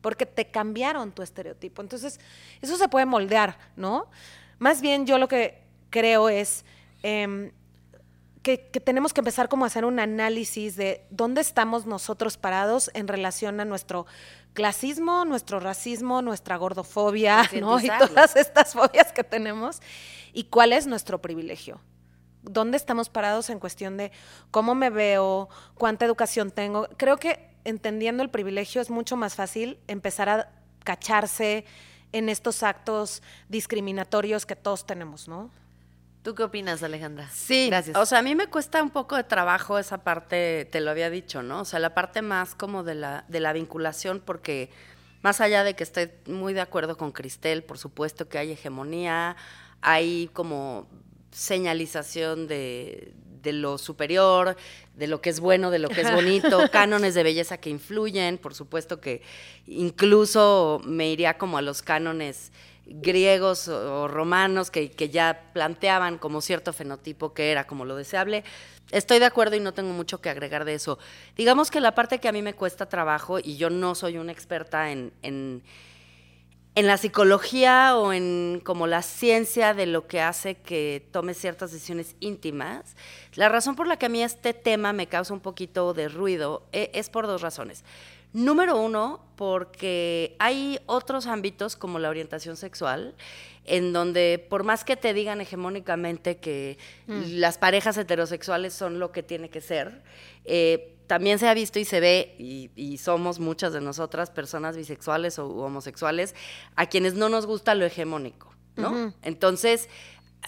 Porque 0.00 0.26
te 0.26 0.50
cambiaron 0.50 1.12
tu 1.12 1.22
estereotipo. 1.22 1.82
Entonces, 1.82 2.18
eso 2.60 2.76
se 2.76 2.88
puede 2.88 3.06
moldear, 3.06 3.58
¿no? 3.76 4.08
Más 4.58 4.80
bien 4.80 5.06
yo 5.06 5.18
lo 5.18 5.28
que 5.28 5.62
creo 5.90 6.28
es 6.28 6.64
em, 7.02 7.52
que, 8.42 8.58
tenemos 8.58 9.12
que 9.12 9.20
empezar 9.20 9.48
como 9.48 9.64
a 9.64 9.68
hacer 9.68 9.84
un 9.84 10.00
análisis 10.00 10.76
de 10.76 11.06
dónde 11.10 11.40
estamos 11.40 11.86
nosotros 11.86 12.36
parados 12.36 12.90
en 12.94 13.06
relación 13.06 13.60
a 13.60 13.64
nuestro 13.64 14.06
clasismo, 14.54 15.24
nuestro 15.24 15.60
racismo, 15.60 16.22
nuestra 16.22 16.56
gordofobia, 16.56 17.48
¿no? 17.60 17.78
Y 17.78 17.88
todas 17.88 18.34
estas 18.36 18.72
fobias 18.72 19.12
que 19.12 19.22
tenemos. 19.22 19.80
Y 20.32 20.44
cuál 20.44 20.72
es 20.72 20.86
nuestro 20.86 21.20
privilegio. 21.20 21.80
¿Dónde 22.42 22.76
estamos 22.76 23.08
parados 23.08 23.50
en 23.50 23.58
cuestión 23.58 23.96
de 23.96 24.12
cómo 24.50 24.74
me 24.74 24.90
veo, 24.90 25.48
cuánta 25.74 26.04
educación 26.04 26.50
tengo? 26.50 26.88
Creo 26.96 27.18
que 27.18 27.50
entendiendo 27.64 28.22
el 28.22 28.30
privilegio 28.30 28.80
es 28.80 28.90
mucho 28.90 29.16
más 29.16 29.34
fácil 29.34 29.78
empezar 29.86 30.28
a 30.28 30.52
cacharse 30.84 31.64
en 32.12 32.28
estos 32.28 32.62
actos 32.62 33.22
discriminatorios 33.48 34.46
que 34.46 34.56
todos 34.56 34.86
tenemos, 34.86 35.28
¿no? 35.28 35.50
¿Tú 36.22 36.34
qué 36.34 36.42
opinas, 36.42 36.82
Alejandra? 36.82 37.28
Sí, 37.32 37.68
gracias. 37.68 37.96
O 37.96 38.04
sea, 38.04 38.18
a 38.18 38.22
mí 38.22 38.34
me 38.34 38.48
cuesta 38.48 38.82
un 38.82 38.90
poco 38.90 39.16
de 39.16 39.24
trabajo 39.24 39.78
esa 39.78 39.98
parte, 39.98 40.66
te 40.70 40.80
lo 40.80 40.90
había 40.90 41.08
dicho, 41.08 41.42
¿no? 41.42 41.60
O 41.60 41.64
sea, 41.64 41.78
la 41.78 41.94
parte 41.94 42.20
más 42.20 42.54
como 42.54 42.82
de 42.82 42.94
la, 42.94 43.24
de 43.28 43.40
la 43.40 43.54
vinculación, 43.54 44.20
porque 44.20 44.70
más 45.22 45.40
allá 45.40 45.64
de 45.64 45.74
que 45.74 45.82
estoy 45.82 46.10
muy 46.26 46.52
de 46.52 46.60
acuerdo 46.60 46.98
con 46.98 47.12
Cristel, 47.12 47.62
por 47.62 47.78
supuesto 47.78 48.28
que 48.28 48.36
hay 48.36 48.52
hegemonía, 48.52 49.36
hay 49.80 50.28
como 50.34 50.88
señalización 51.30 52.46
de, 52.46 53.12
de 53.42 53.52
lo 53.52 53.78
superior, 53.78 54.56
de 54.94 55.06
lo 55.06 55.20
que 55.20 55.30
es 55.30 55.40
bueno, 55.40 55.70
de 55.70 55.78
lo 55.78 55.88
que 55.88 56.02
es 56.02 56.12
bonito, 56.12 56.60
cánones 56.72 57.14
de 57.14 57.22
belleza 57.22 57.58
que 57.58 57.70
influyen, 57.70 58.38
por 58.38 58.54
supuesto 58.54 59.00
que 59.00 59.22
incluso 59.66 60.80
me 60.84 61.10
iría 61.10 61.38
como 61.38 61.58
a 61.58 61.62
los 61.62 61.82
cánones 61.82 62.52
griegos 62.90 63.68
o 63.68 64.08
romanos 64.08 64.70
que, 64.70 64.90
ya 65.10 65.44
planteaban 65.52 66.18
como 66.18 66.40
cierto 66.40 66.72
fenotipo 66.72 67.32
que 67.32 67.50
era 67.50 67.66
como 67.66 67.84
lo 67.84 67.96
deseable. 67.96 68.44
Estoy 68.90 69.20
de 69.20 69.26
acuerdo 69.26 69.54
y 69.54 69.60
no 69.60 69.72
tengo 69.72 69.92
mucho 69.92 70.20
que 70.20 70.28
agregar 70.28 70.64
de 70.64 70.74
eso. 70.74 70.98
Digamos 71.36 71.70
que 71.70 71.80
la 71.80 71.94
parte 71.94 72.18
que 72.18 72.28
a 72.28 72.32
mí 72.32 72.42
me 72.42 72.54
cuesta 72.54 72.88
trabajo, 72.88 73.38
y 73.38 73.56
yo 73.56 73.70
no 73.70 73.94
soy 73.94 74.18
una 74.18 74.32
experta 74.32 74.90
en, 74.90 75.12
en, 75.22 75.62
la 76.76 76.96
psicología 76.96 77.96
o 77.96 78.12
en 78.12 78.60
como 78.64 78.86
la 78.86 79.02
ciencia 79.02 79.74
de 79.74 79.86
lo 79.86 80.06
que 80.06 80.20
hace 80.20 80.54
que 80.54 81.06
tome 81.10 81.34
ciertas 81.34 81.72
decisiones 81.72 82.16
íntimas, 82.20 82.96
la 83.34 83.48
razón 83.48 83.76
por 83.76 83.86
la 83.86 83.96
que 83.96 84.06
a 84.06 84.08
mí 84.08 84.22
este 84.22 84.54
tema 84.54 84.92
me 84.92 85.06
causa 85.06 85.34
un 85.34 85.40
poquito 85.40 85.94
de 85.94 86.08
ruido 86.08 86.62
eh, 86.72 86.90
es 86.94 87.10
por 87.10 87.26
dos 87.26 87.42
razones. 87.42 87.84
Número 88.32 88.80
uno, 88.80 89.24
porque 89.34 90.36
hay 90.38 90.78
otros 90.86 91.26
ámbitos 91.26 91.74
como 91.74 91.98
la 91.98 92.08
orientación 92.08 92.56
sexual, 92.56 93.16
en 93.64 93.92
donde 93.92 94.44
por 94.48 94.62
más 94.62 94.84
que 94.84 94.96
te 94.96 95.12
digan 95.12 95.40
hegemónicamente 95.40 96.36
que 96.36 96.78
mm. 97.08 97.22
las 97.40 97.58
parejas 97.58 97.96
heterosexuales 97.96 98.72
son 98.72 99.00
lo 99.00 99.10
que 99.10 99.24
tiene 99.24 99.50
que 99.50 99.60
ser, 99.60 100.02
eh, 100.44 100.94
también 101.10 101.40
se 101.40 101.48
ha 101.48 101.54
visto 101.54 101.80
y 101.80 101.84
se 101.84 101.98
ve, 101.98 102.36
y, 102.38 102.96
somos 102.98 103.40
muchas 103.40 103.72
de 103.72 103.80
nosotras 103.80 104.30
personas 104.30 104.76
bisexuales 104.76 105.40
o 105.40 105.48
homosexuales, 105.48 106.36
a 106.76 106.86
quienes 106.86 107.14
no 107.14 107.28
nos 107.28 107.46
gusta 107.46 107.74
lo 107.74 107.84
hegemónico, 107.84 108.54
¿no? 108.76 109.12
Entonces, 109.22 109.88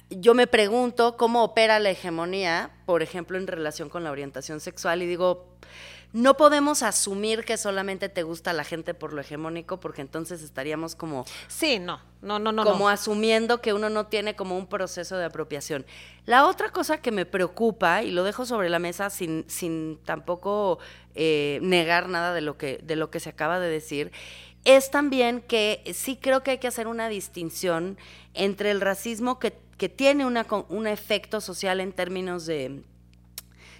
yo 0.09 0.35
me 0.35 0.47
pregunto 0.47 1.17
cómo 1.17 1.43
opera 1.43 1.81
la 1.81 1.91
hegemonía, 1.91 2.71
por 2.87 3.03
ejemplo, 3.03 3.39
en 3.39 3.49
relación 3.49 3.89
con 3.89 4.05
la 4.05 4.13
orientación 4.13 4.61
sexual, 4.61 5.03
y 5.03 5.09
digo, 5.09 5.49
no 6.13 6.37
podemos 6.37 6.83
asumir 6.83 7.45
que 7.45 7.57
solamente 7.57 8.09
te 8.09 8.23
gusta 8.23 8.53
la 8.53 8.65
gente 8.65 8.93
por 8.93 9.13
lo 9.13 9.23
hegemónico, 9.23 9.81
porque 9.81 10.03
entonces 10.03 10.43
estaríamos 10.43 10.95
como... 10.95 11.25
Sí, 11.49 11.79
no, 11.79 12.01
no, 12.21 12.39
no, 12.39 12.53
no. 12.53 12.65
Como 12.65 12.89
asumiendo 12.89 13.63
que 13.63 13.73
uno 13.73 13.89
no 13.89 14.07
tiene 14.07 14.37
como 14.37 14.59
un 14.59 14.67
proceso 14.67 15.17
de 15.17 15.25
apropiación. 15.25 15.87
La 16.27 16.47
otra 16.47 16.71
cosa 16.71 16.99
que 16.99 17.13
me 17.13 17.25
preocupa, 17.25 18.03
y 18.03 18.11
lo 18.11 18.25
dejo 18.25 18.45
sobre 18.45 18.69
la 18.69 18.79
mesa 18.79 19.09
sin, 19.09 19.45
sin 19.49 19.99
tampoco 20.05 20.79
eh, 21.15 21.59
negar 21.63 22.11
nada 22.11 22.35
de 22.35 22.43
lo, 22.43 22.59
que, 22.59 22.79
de 22.83 22.97
lo 22.97 23.11
que 23.11 23.19
se 23.19 23.31
acaba 23.31 23.59
de 23.59 23.71
decir, 23.71 24.13
es 24.65 24.91
también 24.91 25.41
que 25.41 25.83
sí 25.95 26.17
creo 26.17 26.43
que 26.43 26.53
hay 26.53 26.59
que 26.59 26.69
hacer 26.69 26.89
una 26.89 27.09
distinción 27.09 27.97
entre 28.35 28.71
el 28.71 28.81
racismo 28.83 29.39
que, 29.39 29.55
que 29.79 29.89
tiene 29.89 30.27
una, 30.27 30.47
un 30.69 30.87
efecto 30.87 31.41
social 31.41 31.81
en 31.81 31.93
términos 31.93 32.47
de 32.47 32.83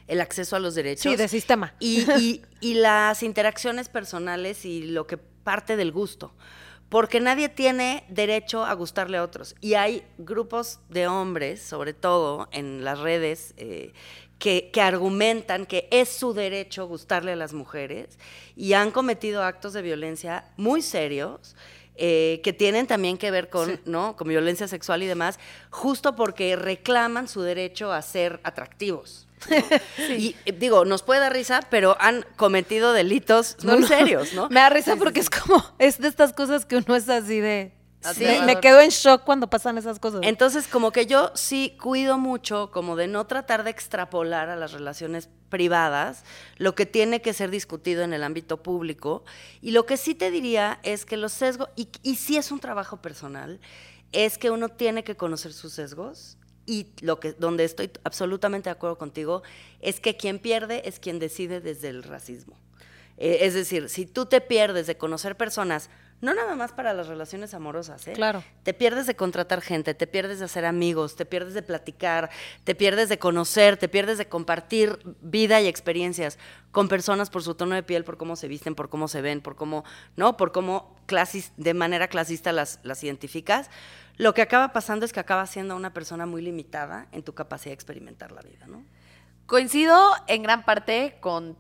el 0.07 0.21
acceso 0.21 0.57
a 0.57 0.59
los 0.59 0.75
derechos. 0.75 1.11
Sí, 1.13 1.17
de 1.17 1.29
sistema. 1.29 1.75
Y, 1.81 2.43
y, 2.61 2.75
las 2.75 3.23
interacciones 3.23 3.89
personales 3.89 4.65
y 4.65 4.83
lo 4.83 5.07
que 5.07 5.17
parte 5.17 5.77
del 5.77 5.93
gusto. 5.93 6.35
Porque 6.89 7.21
nadie 7.21 7.49
tiene 7.49 8.05
derecho 8.09 8.65
a 8.65 8.75
gustarle 8.75 9.17
a 9.17 9.23
otros. 9.23 9.55
Y 9.61 9.75
hay 9.75 10.05
grupos 10.19 10.81
de 10.91 11.07
hombres, 11.07 11.63
sobre 11.63 11.95
todo 11.95 12.49
en 12.53 12.85
las 12.85 12.99
redes, 12.99 13.55
eh, 13.57 13.93
que, 14.39 14.71
que, 14.71 14.81
argumentan 14.83 15.65
que 15.65 15.89
es 15.91 16.09
su 16.11 16.35
derecho 16.35 16.87
gustarle 16.87 17.33
a 17.33 17.37
las 17.37 17.55
mujeres 17.55 18.19
y 18.57 18.75
han 18.75 18.91
cometido 18.91 19.43
actos 19.43 19.73
de 19.73 19.83
violencia 19.83 20.45
muy 20.57 20.83
serios. 20.83 21.57
Eh, 21.95 22.41
que 22.43 22.55
tienen 22.55 22.87
también 22.87 23.19
que 23.19 23.31
ver 23.31 23.51
con, 23.51 23.79
¿no? 23.85 24.17
con 24.17 24.27
violencia 24.27 24.67
sexual 24.67 25.03
y 25.03 25.07
demás, 25.07 25.39
justo 25.69 26.17
porque 26.17 26.57
reclaman 26.57 27.29
su 27.29 27.43
derecho 27.43 27.93
a 27.93 28.01
ser 28.01 28.41
atractivos. 28.45 29.29
Y 30.19 30.37
eh, 30.45 30.53
digo, 30.53 30.85
nos 30.85 31.03
puede 31.03 31.21
dar 31.21 31.33
risa, 31.33 31.61
pero 31.71 31.97
han 32.01 32.25
cometido 32.37 32.93
delitos 32.93 33.57
muy 33.63 33.85
serios, 33.85 34.33
¿no? 34.35 34.49
Me 34.49 34.61
da 34.61 34.71
risa 34.71 34.97
porque 34.97 35.21
es 35.21 35.31
como, 35.31 35.65
es 35.79 35.99
de 35.99 36.09
estas 36.09 36.33
cosas 36.33 36.65
que 36.65 36.77
uno 36.77 36.97
es 36.97 37.09
así 37.09 37.41
de... 37.41 37.73
me 38.45 38.61
quedo 38.61 38.81
en 38.81 38.91
shock 38.91 39.23
cuando 39.25 39.49
pasan 39.49 39.79
esas 39.79 39.99
cosas. 39.99 40.21
Entonces, 40.25 40.67
como 40.67 40.91
que 40.91 41.07
yo 41.07 41.31
sí 41.35 41.77
cuido 41.81 42.19
mucho 42.19 42.71
como 42.71 42.97
de 42.97 43.07
no 43.07 43.27
tratar 43.27 43.65
de 43.65 43.71
extrapolar 43.71 44.49
a 44.49 44.57
las 44.57 44.73
relaciones 44.73 45.29
privadas 45.49 46.25
lo 46.57 46.75
que 46.75 46.87
tiene 46.87 47.21
que 47.21 47.33
ser 47.33 47.51
discutido 47.51 48.03
en 48.03 48.13
el 48.13 48.25
ámbito 48.25 48.63
público. 48.63 49.25
Y 49.61 49.71
lo 49.73 49.87
que 49.87 49.97
sí 49.97 50.15
te 50.15 50.31
diría 50.31 50.81
es 50.83 51.05
que 51.05 51.17
los 51.17 51.33
sesgos, 51.33 51.69
y, 51.77 51.89
y 52.03 52.17
sí 52.17 52.37
es 52.37 52.51
un 52.51 52.59
trabajo 52.59 53.03
personal, 53.03 53.61
es 54.13 54.39
que 54.39 54.51
uno 54.51 54.69
tiene 54.69 55.05
que 55.05 55.17
conocer 55.17 55.53
sus 55.53 55.73
sesgos 55.73 56.37
y 56.73 56.87
lo 57.03 57.21
que, 57.21 57.35
donde 57.35 57.65
estoy 57.65 57.91
absolutamente 58.03 58.71
de 58.71 58.73
acuerdo 58.73 58.97
contigo, 58.97 59.43
es 59.83 60.01
que 60.01 60.17
quien 60.17 60.39
pierde 60.39 60.89
es 60.89 60.99
quien 60.99 61.19
decide 61.19 61.61
desde 61.61 61.91
el 61.91 62.03
racismo. 62.03 62.57
Eh, 63.19 63.41
es 63.43 63.53
decir, 63.53 63.91
si 63.91 64.07
tú 64.07 64.25
te 64.25 64.41
pierdes 64.41 64.87
de 64.87 64.97
conocer 64.97 65.37
personas, 65.37 65.91
no 66.23 66.33
nada 66.33 66.55
más 66.55 66.73
para 66.73 66.95
las 66.95 67.09
relaciones 67.09 67.53
amorosas, 67.53 68.07
¿eh? 68.09 68.13
Claro. 68.13 68.43
Te 68.63 68.73
pierdes 68.73 69.07
de 69.07 69.15
contratar 69.15 69.61
gente, 69.61 69.93
te 69.93 70.07
pierdes 70.07 70.39
de 70.39 70.47
hacer 70.47 70.65
amigos, 70.65 71.17
te 71.17 71.27
pierdes 71.27 71.53
de 71.53 71.63
platicar, 71.63 72.31
te 72.65 72.75
pierdes 72.75 73.11
de 73.11 73.19
conocer, 73.19 73.77
te 73.77 73.89
pierdes 73.89 74.17
de 74.17 74.29
compartir 74.29 74.99
vida 75.21 75.61
y 75.61 75.67
experiencias 75.67 76.39
con 76.71 76.89
personas 76.89 77.29
por 77.29 77.43
su 77.43 77.55
tono 77.55 77.75
de 77.75 77.83
piel, 77.83 78.05
por 78.05 78.17
cómo 78.17 78.37
se 78.37 78.49
visten, 78.49 78.75
por 78.75 78.89
cómo 78.89 79.09
se 79.09 79.21
ven, 79.21 79.43
por 79.43 79.57
cómo, 79.57 79.85
¿no? 80.17 80.39
Por 80.39 80.53
cómo 80.53 80.97
clasis, 81.07 81.53
de 81.59 81.75
manera 81.75 82.09
clasista 82.09 82.53
las, 82.53 82.81
las 82.83 83.05
identificas 83.05 83.69
lo 84.17 84.35
que 84.35 84.43
acaba 84.43 84.73
pasando 84.73 85.05
es 85.07 85.13
que 85.13 85.21
acaba 85.21 85.47
siendo 85.47 85.75
una 85.75 85.93
persona 85.93 86.27
muy 86.27 86.43
limitada 86.43 87.09
en 87.13 87.23
tu 87.23 87.35
capacidad 87.35 87.71
de 87.71 87.75
experimentar 87.75 88.31
la 88.31 88.43
vida, 88.43 88.67
¿no? 88.67 88.85
Coincido 89.47 90.13
en 90.29 90.43
gran 90.43 90.65
parte 90.65 91.17
con 91.21 91.57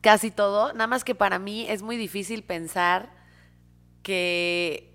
casi 0.00 0.30
todo, 0.30 0.72
nada 0.72 0.86
más 0.86 1.04
que 1.04 1.14
para 1.14 1.38
mí 1.38 1.66
es 1.68 1.82
muy 1.82 1.96
difícil 1.96 2.42
pensar 2.42 3.10
que, 4.04 4.92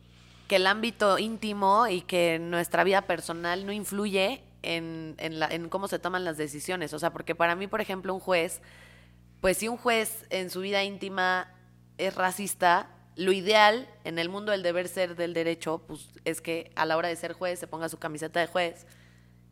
que 0.47 0.55
el 0.55 0.67
ámbito 0.67 1.19
íntimo 1.19 1.87
y 1.87 2.01
que 2.01 2.39
nuestra 2.39 2.85
vida 2.85 3.01
personal 3.01 3.65
no 3.65 3.73
influye 3.73 4.41
en, 4.61 5.15
en, 5.17 5.39
la, 5.39 5.47
en 5.47 5.67
cómo 5.67 5.89
se 5.89 5.99
toman 5.99 6.23
las 6.23 6.37
decisiones. 6.37 6.93
O 6.93 6.99
sea, 6.99 7.11
porque 7.11 7.35
para 7.35 7.55
mí, 7.55 7.67
por 7.67 7.81
ejemplo, 7.81 8.13
un 8.13 8.21
juez, 8.21 8.61
pues 9.41 9.57
si 9.57 9.67
un 9.67 9.75
juez 9.75 10.25
en 10.29 10.49
su 10.49 10.61
vida 10.61 10.85
íntima 10.85 11.53
es 11.97 12.15
racista, 12.15 12.87
lo 13.17 13.33
ideal 13.33 13.89
en 14.05 14.17
el 14.17 14.29
mundo 14.29 14.53
del 14.53 14.63
deber 14.63 14.87
ser 14.87 15.17
del 15.17 15.33
derecho, 15.33 15.83
pues 15.85 16.07
es 16.23 16.39
que 16.39 16.71
a 16.75 16.85
la 16.85 16.95
hora 16.95 17.09
de 17.09 17.17
ser 17.17 17.33
juez 17.33 17.59
se 17.59 17.67
ponga 17.67 17.89
su 17.89 17.97
camiseta 17.97 18.39
de 18.39 18.47
juez 18.47 18.85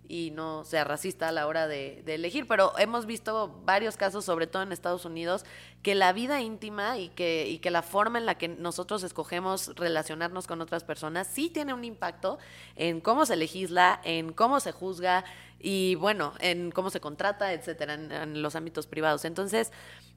y 0.10 0.32
no 0.32 0.64
sea 0.64 0.84
racista 0.84 1.28
a 1.28 1.32
la 1.32 1.48
hora 1.48 1.68
de, 1.68 2.04
elegir. 2.08 2.48
Pero 2.48 2.78
hemos 2.78 3.06
visto 3.06 3.62
varios 3.66 3.98
casos, 3.98 4.26
sobre 4.26 4.48
todo 4.48 4.64
en 4.64 4.72
Estados 4.72 5.06
Unidos, 5.06 5.46
que 5.84 5.96
la 5.96 6.14
vida 6.14 6.42
íntima 6.42 6.98
y 6.98 7.10
que, 7.10 7.48
y 7.48 7.60
que 7.60 7.72
la 7.72 7.82
forma 7.82 8.18
en 8.18 8.26
la 8.26 8.38
que 8.38 8.48
nosotros 8.48 9.04
escogemos 9.04 9.76
relacionarnos 9.76 10.48
con 10.48 10.62
otras 10.62 10.84
personas 10.84 11.28
sí 11.28 11.50
tiene 11.50 11.74
un 11.74 11.84
impacto 11.84 12.38
en 12.76 13.02
cómo 13.02 13.26
se 13.26 13.36
legisla, 13.36 14.02
en 14.04 14.34
cómo 14.34 14.60
se 14.60 14.72
juzga 14.72 15.26
y 15.60 15.96
bueno, 15.96 16.34
en 16.40 16.72
cómo 16.72 16.90
se 16.90 17.00
contrata, 17.00 17.54
etcétera, 17.54 17.96
en, 17.96 18.42
los 18.42 18.56
ámbitos 18.56 18.88
privados. 18.88 19.26
Entonces, 19.26 19.72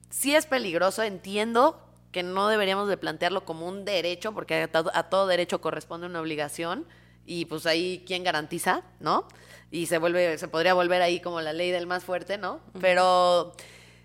sí 0.09 0.35
es 0.35 0.45
peligroso, 0.45 1.03
entiendo 1.03 1.81
que 2.11 2.23
no 2.23 2.47
deberíamos 2.47 2.89
de 2.89 2.97
plantearlo 2.97 3.45
como 3.45 3.67
un 3.67 3.85
derecho, 3.85 4.33
porque 4.33 4.69
a 4.73 5.03
todo 5.09 5.27
derecho 5.27 5.61
corresponde 5.61 6.07
una 6.07 6.21
obligación, 6.21 6.85
y 7.25 7.45
pues 7.45 7.65
ahí 7.65 8.03
quién 8.05 8.23
garantiza, 8.23 8.83
¿no? 8.99 9.27
Y 9.69 9.85
se 9.85 9.97
vuelve, 9.97 10.37
se 10.37 10.47
podría 10.47 10.73
volver 10.73 11.01
ahí 11.01 11.21
como 11.21 11.39
la 11.41 11.53
ley 11.53 11.71
del 11.71 11.87
más 11.87 12.03
fuerte, 12.03 12.37
¿no? 12.37 12.59
Pero, 12.79 13.53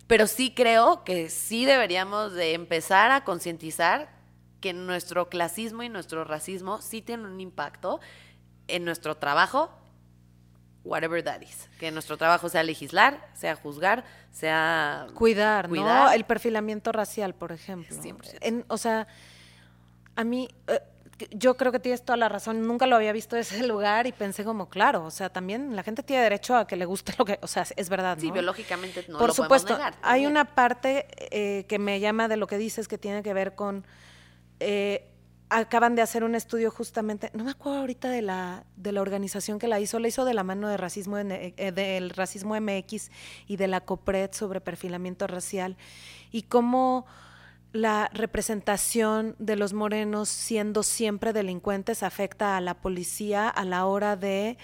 pero 0.06 0.26
sí 0.26 0.54
creo 0.54 1.02
que 1.04 1.28
sí 1.28 1.64
deberíamos 1.64 2.34
de 2.34 2.54
empezar 2.54 3.10
a 3.10 3.24
concientizar 3.24 4.08
que 4.60 4.72
nuestro 4.72 5.28
clasismo 5.28 5.82
y 5.82 5.88
nuestro 5.88 6.24
racismo 6.24 6.80
sí 6.80 7.02
tienen 7.02 7.26
un 7.26 7.40
impacto 7.40 8.00
en 8.68 8.84
nuestro 8.84 9.16
trabajo, 9.16 9.70
whatever 10.84 11.22
that 11.22 11.42
is. 11.42 11.68
Que 11.78 11.90
nuestro 11.90 12.16
trabajo 12.16 12.48
sea 12.48 12.62
legislar, 12.62 13.28
sea 13.34 13.56
juzgar, 13.56 14.04
sea... 14.30 15.08
Cuidar, 15.14 15.68
¿no? 15.68 16.12
El 16.12 16.24
perfilamiento 16.24 16.92
racial, 16.92 17.34
por 17.34 17.52
ejemplo. 17.52 17.96
En, 18.40 18.64
o 18.68 18.78
sea, 18.78 19.08
a 20.14 20.24
mí... 20.24 20.48
Eh, 20.68 20.80
yo 21.30 21.56
creo 21.56 21.72
que 21.72 21.78
tienes 21.78 22.04
toda 22.04 22.16
la 22.16 22.28
razón. 22.28 22.66
Nunca 22.66 22.86
lo 22.86 22.96
había 22.96 23.12
visto 23.12 23.36
ese 23.36 23.66
lugar 23.66 24.06
y 24.06 24.12
pensé 24.12 24.44
como, 24.44 24.68
claro, 24.68 25.04
o 25.04 25.10
sea, 25.10 25.28
también 25.30 25.74
la 25.74 25.82
gente 25.82 26.02
tiene 26.02 26.22
derecho 26.22 26.56
a 26.56 26.66
que 26.66 26.76
le 26.76 26.84
guste 26.84 27.14
lo 27.18 27.24
que, 27.24 27.38
o 27.42 27.46
sea, 27.46 27.66
es 27.76 27.88
verdad. 27.88 28.16
¿no? 28.16 28.20
Sí, 28.20 28.30
biológicamente 28.30 29.04
no 29.08 29.18
Por 29.18 29.28
lo 29.28 29.34
supuesto, 29.34 29.72
negar, 29.74 29.94
hay 30.02 30.26
una 30.26 30.44
parte 30.44 31.06
eh, 31.30 31.64
que 31.68 31.78
me 31.78 32.00
llama 32.00 32.28
de 32.28 32.36
lo 32.36 32.46
que 32.46 32.58
dices 32.58 32.88
que 32.88 32.98
tiene 32.98 33.22
que 33.22 33.32
ver 33.34 33.54
con. 33.54 33.84
Eh, 34.60 35.10
acaban 35.48 35.94
de 35.94 36.02
hacer 36.02 36.24
un 36.24 36.34
estudio 36.34 36.70
justamente, 36.72 37.30
no 37.32 37.44
me 37.44 37.52
acuerdo 37.52 37.78
ahorita 37.78 38.10
de 38.10 38.20
la, 38.20 38.64
de 38.76 38.90
la 38.90 39.00
organización 39.00 39.60
que 39.60 39.68
la 39.68 39.78
hizo, 39.78 40.00
la 40.00 40.08
hizo 40.08 40.24
de 40.24 40.34
la 40.34 40.42
mano 40.42 40.68
de 40.68 40.76
racismo, 40.76 41.18
eh, 41.18 41.72
del 41.72 42.10
racismo 42.10 42.60
MX 42.60 43.10
y 43.46 43.56
de 43.56 43.68
la 43.68 43.80
COPRED 43.82 44.32
sobre 44.32 44.60
perfilamiento 44.60 45.28
racial 45.28 45.76
y 46.32 46.42
cómo 46.42 47.06
la 47.76 48.10
representación 48.12 49.36
de 49.38 49.56
los 49.56 49.72
morenos 49.72 50.28
siendo 50.28 50.82
siempre 50.82 51.32
delincuentes 51.32 52.02
afecta 52.02 52.56
a 52.56 52.60
la 52.60 52.74
policía 52.74 53.48
a 53.48 53.64
la 53.64 53.86
hora 53.86 54.16
de 54.16 54.58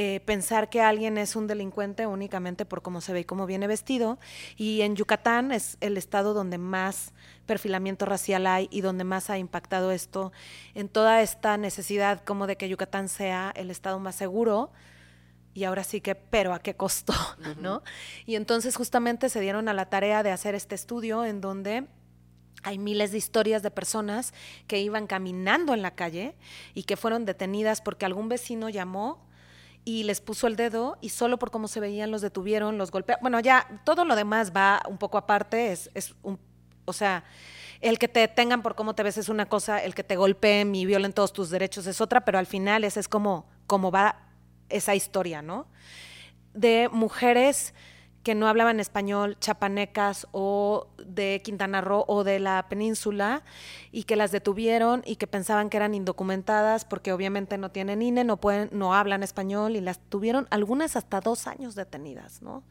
eh, 0.00 0.20
pensar 0.20 0.70
que 0.70 0.80
alguien 0.80 1.18
es 1.18 1.34
un 1.34 1.48
delincuente 1.48 2.06
únicamente 2.06 2.64
por 2.64 2.82
cómo 2.82 3.00
se 3.00 3.12
ve 3.12 3.20
y 3.20 3.24
cómo 3.24 3.46
viene 3.46 3.66
vestido. 3.66 4.20
Y 4.56 4.82
en 4.82 4.94
Yucatán 4.94 5.50
es 5.50 5.76
el 5.80 5.96
estado 5.96 6.34
donde 6.34 6.56
más 6.56 7.12
perfilamiento 7.46 8.06
racial 8.06 8.46
hay 8.46 8.68
y 8.70 8.80
donde 8.80 9.02
más 9.02 9.28
ha 9.28 9.38
impactado 9.38 9.90
esto 9.90 10.30
en 10.74 10.88
toda 10.88 11.20
esta 11.20 11.56
necesidad 11.56 12.22
como 12.24 12.46
de 12.46 12.56
que 12.56 12.68
Yucatán 12.68 13.08
sea 13.08 13.52
el 13.56 13.72
estado 13.72 13.98
más 13.98 14.14
seguro. 14.14 14.70
Y 15.52 15.64
ahora 15.64 15.82
sí 15.82 16.00
que, 16.00 16.14
pero 16.14 16.54
a 16.54 16.60
qué 16.60 16.76
costo, 16.76 17.12
¿no? 17.60 17.82
Y 18.24 18.36
entonces 18.36 18.76
justamente 18.76 19.28
se 19.28 19.40
dieron 19.40 19.68
a 19.68 19.72
la 19.72 19.86
tarea 19.86 20.22
de 20.22 20.30
hacer 20.30 20.54
este 20.54 20.76
estudio 20.76 21.24
en 21.24 21.40
donde 21.40 21.88
hay 22.62 22.78
miles 22.78 23.12
de 23.12 23.18
historias 23.18 23.62
de 23.62 23.70
personas 23.70 24.34
que 24.66 24.80
iban 24.80 25.06
caminando 25.06 25.74
en 25.74 25.82
la 25.82 25.92
calle 25.92 26.34
y 26.74 26.84
que 26.84 26.96
fueron 26.96 27.24
detenidas 27.24 27.80
porque 27.80 28.04
algún 28.06 28.28
vecino 28.28 28.68
llamó 28.68 29.26
y 29.84 30.02
les 30.02 30.20
puso 30.20 30.46
el 30.46 30.56
dedo 30.56 30.98
y 31.00 31.10
solo 31.10 31.38
por 31.38 31.50
cómo 31.50 31.68
se 31.68 31.80
veían 31.80 32.10
los 32.10 32.20
detuvieron, 32.20 32.78
los 32.78 32.90
golpearon. 32.90 33.22
Bueno, 33.22 33.40
ya 33.40 33.80
todo 33.84 34.04
lo 34.04 34.16
demás 34.16 34.52
va 34.54 34.82
un 34.88 34.98
poco 34.98 35.18
aparte, 35.18 35.72
es, 35.72 35.90
es 35.94 36.14
un, 36.22 36.38
o 36.84 36.92
sea, 36.92 37.24
el 37.80 37.98
que 37.98 38.08
te 38.08 38.20
detengan 38.20 38.62
por 38.62 38.74
cómo 38.74 38.94
te 38.94 39.02
ves 39.02 39.18
es 39.18 39.28
una 39.28 39.46
cosa, 39.46 39.82
el 39.82 39.94
que 39.94 40.02
te 40.02 40.16
golpeen 40.16 40.74
y 40.74 40.84
violen 40.84 41.12
todos 41.12 41.32
tus 41.32 41.48
derechos 41.48 41.86
es 41.86 42.00
otra, 42.00 42.24
pero 42.24 42.38
al 42.38 42.46
final 42.46 42.84
esa 42.84 43.00
es 43.00 43.08
como, 43.08 43.46
como 43.66 43.90
va 43.90 44.26
esa 44.68 44.94
historia, 44.94 45.42
¿no? 45.42 45.66
De 46.54 46.88
mujeres 46.90 47.72
que 48.22 48.34
no 48.34 48.48
hablaban 48.48 48.80
español, 48.80 49.36
chapanecas 49.40 50.26
o 50.32 50.88
de 51.04 51.40
Quintana 51.42 51.80
Roo 51.80 52.04
o 52.08 52.24
de 52.24 52.40
la 52.40 52.68
península 52.68 53.42
y 53.92 54.04
que 54.04 54.16
las 54.16 54.32
detuvieron 54.32 55.02
y 55.06 55.16
que 55.16 55.26
pensaban 55.26 55.70
que 55.70 55.76
eran 55.76 55.94
indocumentadas 55.94 56.84
porque 56.84 57.12
obviamente 57.12 57.58
no 57.58 57.70
tienen 57.70 58.02
INE, 58.02 58.24
no 58.24 58.38
pueden, 58.38 58.70
no 58.72 58.94
hablan 58.94 59.22
español 59.22 59.76
y 59.76 59.80
las 59.80 59.98
tuvieron 59.98 60.46
algunas 60.50 60.96
hasta 60.96 61.20
dos 61.20 61.46
años 61.46 61.74
detenidas, 61.74 62.42
¿no? 62.42 62.64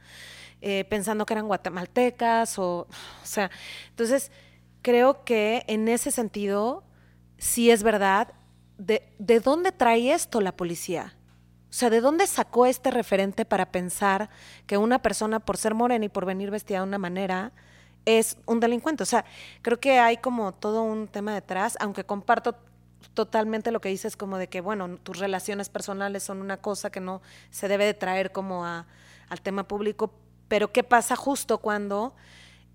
Eh, 0.61 0.85
pensando 0.89 1.25
que 1.25 1.33
eran 1.33 1.47
guatemaltecas 1.47 2.57
o, 2.59 2.87
o 2.87 3.25
sea, 3.25 3.51
entonces 3.89 4.31
creo 4.81 5.23
que 5.23 5.63
en 5.67 5.87
ese 5.87 6.11
sentido 6.11 6.83
sí 7.37 7.71
es 7.71 7.83
verdad. 7.83 8.33
¿De, 8.77 9.11
¿De 9.17 9.39
dónde 9.39 9.71
trae 9.71 10.13
esto 10.13 10.39
la 10.39 10.55
policía? 10.55 11.16
O 11.77 11.79
sea, 11.79 11.91
¿de 11.91 12.01
dónde 12.01 12.25
sacó 12.25 12.65
este 12.65 12.89
referente 12.89 13.45
para 13.45 13.71
pensar 13.71 14.31
que 14.65 14.79
una 14.79 14.99
persona, 14.99 15.39
por 15.39 15.57
ser 15.57 15.75
morena 15.75 16.05
y 16.05 16.09
por 16.09 16.25
venir 16.25 16.49
vestida 16.49 16.79
de 16.79 16.85
una 16.85 16.97
manera, 16.97 17.51
es 18.03 18.35
un 18.47 18.59
delincuente? 18.59 19.03
O 19.03 19.05
sea, 19.05 19.25
creo 19.61 19.79
que 19.79 19.99
hay 19.99 20.17
como 20.17 20.55
todo 20.55 20.81
un 20.81 21.07
tema 21.07 21.35
detrás, 21.35 21.77
aunque 21.79 22.03
comparto 22.03 22.55
totalmente 23.13 23.69
lo 23.69 23.79
que 23.79 23.89
dices 23.89 24.17
como 24.17 24.39
de 24.39 24.47
que, 24.47 24.59
bueno, 24.59 24.97
tus 24.97 25.19
relaciones 25.19 25.69
personales 25.69 26.23
son 26.23 26.41
una 26.41 26.57
cosa 26.57 26.89
que 26.89 26.99
no 26.99 27.21
se 27.51 27.67
debe 27.67 27.85
de 27.85 27.93
traer 27.93 28.31
como 28.31 28.65
a, 28.65 28.87
al 29.29 29.41
tema 29.41 29.67
público, 29.67 30.11
pero 30.47 30.71
¿qué 30.73 30.83
pasa 30.83 31.15
justo 31.15 31.59
cuando 31.59 32.15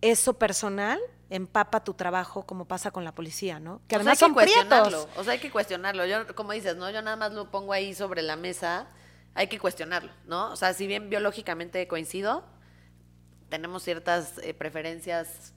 eso 0.00 0.34
personal 0.34 1.00
empapa 1.32 1.82
tu 1.82 1.94
trabajo 1.94 2.44
como 2.44 2.66
pasa 2.66 2.90
con 2.90 3.04
la 3.04 3.14
policía, 3.14 3.58
¿no? 3.58 3.80
Que 3.88 3.96
además 3.96 4.20
o 4.22 4.26
hay 4.26 4.30
que 4.30 4.34
cuestionarlo, 4.34 5.08
o 5.16 5.24
sea, 5.24 5.32
hay 5.32 5.38
que 5.38 5.50
cuestionarlo. 5.50 6.04
Yo, 6.06 6.34
como 6.34 6.52
dices, 6.52 6.76
¿no? 6.76 6.90
Yo 6.90 7.00
nada 7.00 7.16
más 7.16 7.32
lo 7.32 7.50
pongo 7.50 7.72
ahí 7.72 7.94
sobre 7.94 8.20
la 8.20 8.36
mesa, 8.36 8.86
hay 9.34 9.46
que 9.46 9.58
cuestionarlo, 9.58 10.12
¿no? 10.26 10.52
O 10.52 10.56
sea, 10.56 10.74
si 10.74 10.86
bien 10.86 11.08
biológicamente 11.08 11.88
coincido, 11.88 12.44
tenemos 13.48 13.82
ciertas 13.82 14.38
eh, 14.42 14.52
preferencias 14.52 15.54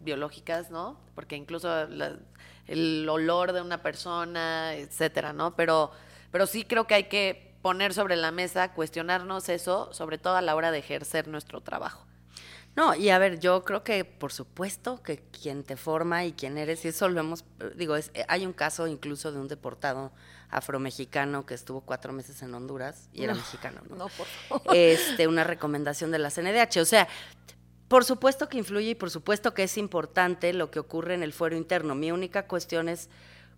biológicas, 0.00 0.70
¿no? 0.70 1.00
Porque 1.14 1.36
incluso 1.36 1.70
el 2.66 3.08
olor 3.08 3.54
de 3.54 3.62
una 3.62 3.82
persona, 3.82 4.74
etcétera, 4.74 5.32
¿no? 5.32 5.56
Pero, 5.56 5.92
pero 6.30 6.46
sí 6.46 6.64
creo 6.64 6.86
que 6.86 6.94
hay 6.94 7.04
que 7.04 7.56
poner 7.62 7.94
sobre 7.94 8.16
la 8.16 8.32
mesa, 8.32 8.74
cuestionarnos 8.74 9.48
eso, 9.48 9.90
sobre 9.94 10.18
todo 10.18 10.36
a 10.36 10.42
la 10.42 10.54
hora 10.54 10.70
de 10.70 10.78
ejercer 10.80 11.26
nuestro 11.26 11.62
trabajo. 11.62 12.06
No, 12.76 12.94
y 12.94 13.10
a 13.10 13.18
ver, 13.18 13.38
yo 13.38 13.64
creo 13.64 13.84
que 13.84 14.04
por 14.04 14.32
supuesto 14.32 15.02
que 15.02 15.18
quien 15.18 15.62
te 15.62 15.76
forma 15.76 16.24
y 16.24 16.32
quién 16.32 16.58
eres, 16.58 16.84
y 16.84 16.88
eso 16.88 17.08
lo 17.08 17.20
hemos, 17.20 17.44
digo, 17.76 17.94
es, 17.94 18.10
hay 18.26 18.46
un 18.46 18.52
caso 18.52 18.88
incluso 18.88 19.30
de 19.30 19.38
un 19.38 19.46
deportado 19.46 20.12
afromexicano 20.50 21.46
que 21.46 21.54
estuvo 21.54 21.82
cuatro 21.82 22.12
meses 22.12 22.42
en 22.42 22.54
Honduras 22.54 23.08
y 23.12 23.24
era 23.24 23.34
mexicano, 23.34 23.80
¿no? 23.88 23.96
No, 23.96 24.08
por 24.08 24.26
favor. 24.26 24.76
Este, 24.76 25.26
una 25.28 25.44
recomendación 25.44 26.10
de 26.10 26.18
la 26.18 26.30
CNDH. 26.30 26.78
O 26.78 26.84
sea, 26.84 27.08
por 27.88 28.04
supuesto 28.04 28.48
que 28.48 28.58
influye 28.58 28.90
y 28.90 28.94
por 28.94 29.10
supuesto 29.10 29.54
que 29.54 29.64
es 29.64 29.78
importante 29.78 30.52
lo 30.52 30.70
que 30.70 30.78
ocurre 30.78 31.14
en 31.14 31.22
el 31.22 31.32
fuero 31.32 31.56
interno. 31.56 31.94
Mi 31.94 32.10
única 32.10 32.46
cuestión 32.46 32.88
es 32.88 33.08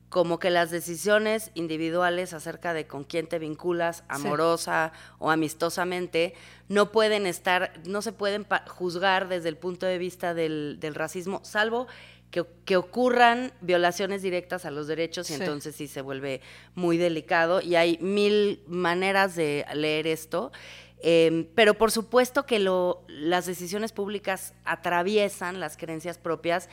como 0.09 0.39
que 0.39 0.51
las 0.51 0.71
decisiones 0.71 1.51
individuales 1.55 2.33
acerca 2.33 2.73
de 2.73 2.87
con 2.87 3.05
quién 3.05 3.27
te 3.27 3.39
vinculas 3.39 4.05
amorosa 4.09 4.93
o 5.19 5.31
amistosamente 5.31 6.35
no 6.69 6.93
pueden 6.93 7.27
estar, 7.27 7.73
no 7.87 8.03
se 8.03 8.13
pueden 8.13 8.47
juzgar 8.69 9.29
desde 9.29 9.49
el 9.49 9.57
punto 9.57 9.87
de 9.87 9.99
vista 9.99 10.33
del, 10.33 10.79
racismo, 10.95 11.41
salvo 11.45 11.87
que, 12.31 12.77
ocurran 12.77 13.53
violaciones 13.61 14.23
directas 14.23 14.65
a 14.65 14.71
los 14.71 14.87
derechos 14.87 15.31
y 15.31 15.35
entonces 15.35 15.75
sí 15.75 15.89
se 15.89 16.03
vuelve 16.03 16.41
muy 16.75 16.99
delicado 16.99 17.61
y 17.61 17.77
hay 17.77 17.99
mil 18.01 18.63
maneras 18.67 19.35
de 19.37 19.65
leer 19.75 20.07
esto. 20.07 20.53
Em, 21.01 21.47
pero 21.55 21.75
por 21.75 21.91
supuesto 21.91 22.47
que 22.47 22.59
lo, 22.59 23.05
las 23.09 23.47
decisiones 23.47 23.93
públicas 23.93 24.55
atraviesan 24.65 25.61
las 25.61 25.77
creencias 25.77 26.19
propias 26.19 26.69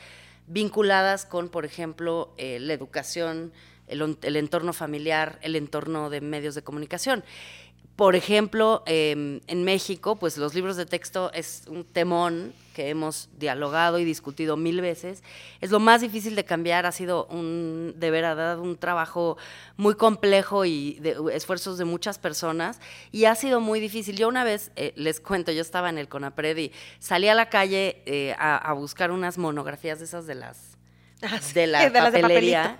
vinculadas 0.46 1.24
con, 1.24 1.48
por 1.48 1.64
ejemplo, 1.64 2.34
eh, 2.36 2.58
la 2.60 2.72
educación, 2.72 3.52
el, 3.86 4.36
entorno 4.36 4.72
familiar, 4.72 5.38
el 5.42 5.56
entorno 5.56 6.10
de 6.10 6.20
medios 6.20 6.54
de 6.54 6.62
comunicación. 6.62 7.24
Por 7.96 8.16
ejemplo, 8.16 8.82
em, 8.86 9.40
en 9.46 9.64
México, 9.64 10.16
pues 10.16 10.36
los 10.36 10.54
libros 10.54 10.76
de 10.76 10.86
texto 10.86 11.32
es 11.32 11.64
un 11.68 11.84
temón 11.84 12.52
que 12.74 12.90
hemos 12.90 13.30
dialogado 13.38 13.98
y 13.98 14.04
discutido 14.04 14.58
mil 14.58 14.82
veces. 14.82 15.22
Es 15.62 15.70
lo 15.70 15.80
más 15.80 16.02
difícil 16.02 16.34
de 16.36 16.44
cambiar, 16.44 16.84
ha 16.84 16.92
sido 16.92 17.24
un, 17.26 17.94
de 17.96 18.10
verdad 18.10 18.58
un 18.58 18.76
trabajo 18.76 19.38
muy 19.78 19.94
complejo 19.94 20.66
y 20.66 20.98
de 21.00 21.16
esfuerzos 21.32 21.78
de 21.78 21.86
muchas 21.86 22.18
personas 22.18 22.80
y 23.12 23.24
ha 23.24 23.34
sido 23.34 23.60
muy 23.60 23.80
difícil. 23.80 24.16
Yo 24.16 24.28
una 24.28 24.44
vez, 24.44 24.72
eh, 24.76 24.92
les 24.96 25.20
cuento, 25.20 25.52
yo 25.52 25.62
estaba 25.62 25.88
en 25.88 25.96
el 25.96 26.08
CONAPRED 26.08 26.56
y 26.58 26.72
salí 26.98 27.28
a 27.28 27.34
la 27.34 27.48
calle 27.48 28.02
eh, 28.04 28.34
a, 28.38 28.72
buscar 28.74 29.10
unas 29.12 29.38
monografías 29.38 30.00
de 30.00 30.04
esas 30.04 30.26
de 30.26 30.34
las 30.34 30.73
Ah, 31.22 31.38
sí, 31.40 31.54
de 31.54 31.66
la 31.66 31.88
de 31.88 31.90
las 32.00 32.12
de 32.12 32.20
papelería, 32.20 32.76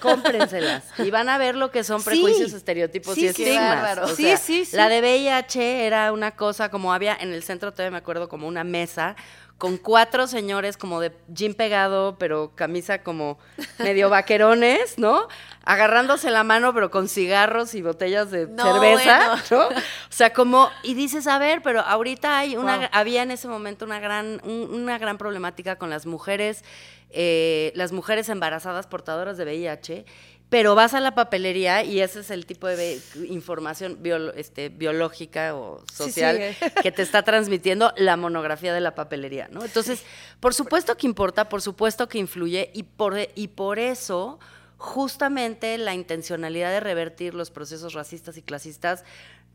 cómprenselas 0.00 0.84
y 0.98 1.10
van 1.10 1.28
a 1.28 1.38
ver 1.38 1.56
lo 1.56 1.70
que 1.70 1.82
son 1.84 2.00
Sí. 2.00 2.06
prejuicios, 2.10 2.52
estereotipos 2.52 3.14
Sí, 3.14 3.22
y 3.24 3.26
estigmas. 3.28 3.98
O 3.98 4.08
Sí, 4.14 4.24
sea, 4.24 4.36
sí, 4.36 4.64
sí. 4.64 4.76
La 4.76 4.88
de 4.88 5.00
VIH 5.00 5.86
era 5.86 6.12
una 6.12 6.32
cosa 6.32 6.68
como 6.70 6.92
había 6.92 7.16
en 7.18 7.32
el 7.32 7.42
centro 7.42 7.72
todavía 7.72 7.92
me 7.92 7.98
acuerdo 7.98 8.28
como 8.28 8.46
una 8.48 8.64
mesa 8.64 9.16
con 9.58 9.78
cuatro 9.78 10.26
señores 10.26 10.76
como 10.76 11.00
de 11.00 11.12
jean 11.28 11.54
pegado, 11.54 12.18
pero 12.18 12.52
camisa 12.54 13.02
como 13.02 13.38
medio 13.78 14.10
vaquerones, 14.10 14.98
¿no? 14.98 15.28
Agarrándose 15.64 16.30
la 16.30 16.44
mano, 16.44 16.74
pero 16.74 16.90
con 16.90 17.08
cigarros 17.08 17.74
y 17.74 17.80
botellas 17.80 18.30
de 18.30 18.46
No, 18.48 18.62
cerveza, 18.62 19.42
¿no? 19.50 19.68
O 19.68 19.70
sea, 20.10 20.34
como, 20.34 20.68
y 20.82 20.92
dices, 20.92 21.26
a 21.26 21.38
ver, 21.38 21.62
pero 21.62 21.80
ahorita 21.80 22.36
hay 22.38 22.56
una, 22.58 22.76
Wow. 22.76 22.88
había 22.92 23.22
en 23.22 23.30
ese 23.30 23.48
momento 23.48 23.86
una 23.86 23.98
gran, 23.98 24.42
un- 24.44 24.68
una 24.74 24.98
gran 24.98 25.16
problemática 25.16 25.76
con 25.76 25.88
las 25.88 26.04
mujeres, 26.04 26.62
eh, 27.10 27.72
las 27.74 27.92
mujeres 27.92 28.28
embarazadas 28.28 28.86
portadoras 28.86 29.36
de 29.36 29.44
VIH, 29.44 30.04
pero 30.48 30.74
vas 30.74 30.94
a 30.94 31.00
la 31.00 31.14
papelería 31.14 31.82
y 31.82 32.00
ese 32.00 32.20
es 32.20 32.30
el 32.30 32.46
tipo 32.46 32.68
de 32.68 33.00
información 33.28 33.98
este, 34.36 34.68
biológica 34.68 35.56
o 35.56 35.80
Sí, 35.92 36.04
social 36.04 36.56
que 36.82 36.92
te 36.92 37.02
está 37.02 37.22
transmitiendo 37.22 37.92
la 37.96 38.16
monografía 38.16 38.72
de 38.72 38.80
la 38.80 38.94
papelería, 38.94 39.48
¿no? 39.50 39.64
Entonces, 39.64 40.04
por 40.38 40.54
supuesto 40.54 40.96
que 40.96 41.06
importa, 41.06 41.48
por 41.48 41.62
supuesto 41.62 42.08
que 42.08 42.18
influye 42.18 42.70
y 42.74 42.84
por, 42.84 43.16
y 43.34 43.48
por 43.48 43.78
eso 43.78 44.38
justamente 44.78 45.78
la 45.78 45.94
intencionalidad 45.94 46.70
de 46.70 46.80
revertir 46.80 47.34
los 47.34 47.50
procesos 47.50 47.94
racistas 47.94 48.36
y 48.36 48.42
clasistas 48.42 49.04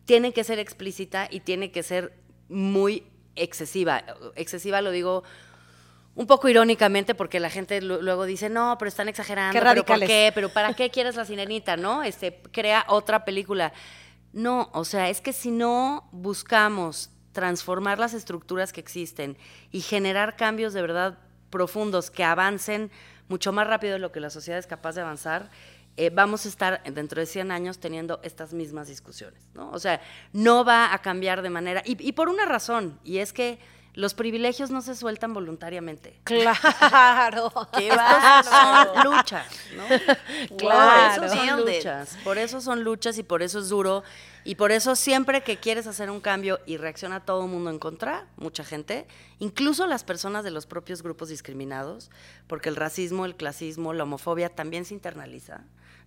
tiene 0.06 0.34
que 0.34 0.44
ser 0.44 0.60
explícita 0.60 1.28
y 1.30 1.42
tiene 1.42 1.72
que 1.72 1.84
ser 1.84 2.12
muy 2.50 3.04
excesiva. 3.36 4.04
Excesiva 4.36 4.82
lo 4.82 4.92
digo 4.92 5.24
un 6.16 6.28
poco 6.28 6.50
irónicamente 6.50 7.16
porque 7.16 7.40
la 7.40 7.50
gente 7.50 7.82
lu- 7.82 8.02
luego 8.02 8.26
dice, 8.26 8.50
no, 8.50 8.76
pero 8.78 8.90
están 8.90 9.08
exagerando, 9.10 9.54
Qué 9.54 9.60
pero 9.60 9.70
¿por 9.70 9.76
radicales. 10.00 10.10
qué? 10.10 10.32
¿Pero 10.36 10.50
para 10.50 10.74
qué 10.74 10.90
quieres 10.90 11.16
la 11.16 11.26
sirenita, 11.26 11.78
no? 11.78 12.04
Este, 12.04 12.42
crea 12.52 12.86
otra 12.90 13.24
película. 13.26 13.72
No, 14.34 14.70
o 14.74 14.84
sea, 14.86 15.10
es 15.10 15.22
que 15.22 15.34
si 15.34 15.52
no 15.52 16.08
buscamos 16.12 17.10
transformar 17.32 17.98
las 18.00 18.14
estructuras 18.14 18.74
que 18.74 18.80
existen 18.82 19.38
y 19.72 19.82
generar 19.82 20.36
cambios 20.36 20.74
de 20.74 20.82
verdad 20.82 21.18
profundos 21.50 22.12
que 22.12 22.24
avancen 22.24 22.92
mucho 23.30 23.54
más 23.54 23.68
rápido 23.68 23.94
de 23.94 24.00
lo 24.00 24.12
que 24.12 24.20
la 24.20 24.30
sociedad 24.30 24.60
es 24.60 24.68
capaz 24.68 24.96
de 24.96 25.02
avanzar, 25.02 25.50
eh, 25.98 26.10
vamos 26.10 26.46
a 26.46 26.50
estar 26.50 26.82
dentro 26.94 27.20
de 27.20 27.26
100 27.26 27.52
años 27.52 27.80
teniendo 27.80 28.20
estas 28.24 28.54
mismas 28.54 28.88
discusiones, 28.88 29.50
¿no? 29.54 29.70
O 29.72 29.80
sea, 29.80 30.02
no 30.34 30.64
va 30.66 30.94
a 30.94 31.02
cambiar 31.02 31.42
de 31.42 31.50
manera, 31.50 31.82
y, 31.86 31.96
y 32.06 32.12
por 32.14 32.28
una 32.30 32.46
razón, 32.46 33.00
y 33.04 33.18
es 33.20 33.32
que 33.34 33.60
los 33.94 34.14
privilegios 34.14 34.72
no 34.72 34.82
se 34.82 34.96
sueltan 34.96 35.34
voluntariamente. 35.34 36.20
Claro. 36.24 37.52
Bárbaro. 37.52 38.44
son 38.44 39.04
luchas, 39.04 39.48
¿no? 39.76 40.58
Claro. 40.58 41.22
Por 41.22 41.28
eso 41.28 41.36
son 41.36 41.66
luchas, 41.66 42.18
por 42.24 42.38
eso 42.38 42.62
son 42.62 42.84
luchas 42.84 43.18
y 43.18 43.24
por 43.24 43.42
eso 43.42 43.60
es 43.60 43.70
duro. 43.70 44.04
Y 44.44 44.56
por 44.56 44.72
eso 44.72 44.96
siempre 44.96 45.42
que 45.42 45.58
quieres 45.58 45.86
hacer 45.86 46.10
un 46.10 46.20
cambio 46.20 46.60
y 46.66 46.78
reacciona 46.78 47.20
todo 47.20 47.46
el 47.46 47.52
mundo 47.52 47.70
en 47.70 47.78
contra, 47.78 48.26
mucha 48.38 48.64
gente, 48.64 49.06
incluso 49.38 49.86
las 49.86 50.04
personas 50.04 50.44
de 50.44 50.50
los 50.50 50.66
propios 50.66 51.04
grupos 51.04 51.30
discriminados, 51.30 52.10
porque 52.48 52.70
el 52.70 52.76
racismo, 52.76 53.26
el 53.26 53.36
clasismo, 53.36 53.94
la 53.94 54.04
homofobia 54.04 54.50
también 54.50 54.86
se 54.86 54.96
internaliza, 54.96 55.62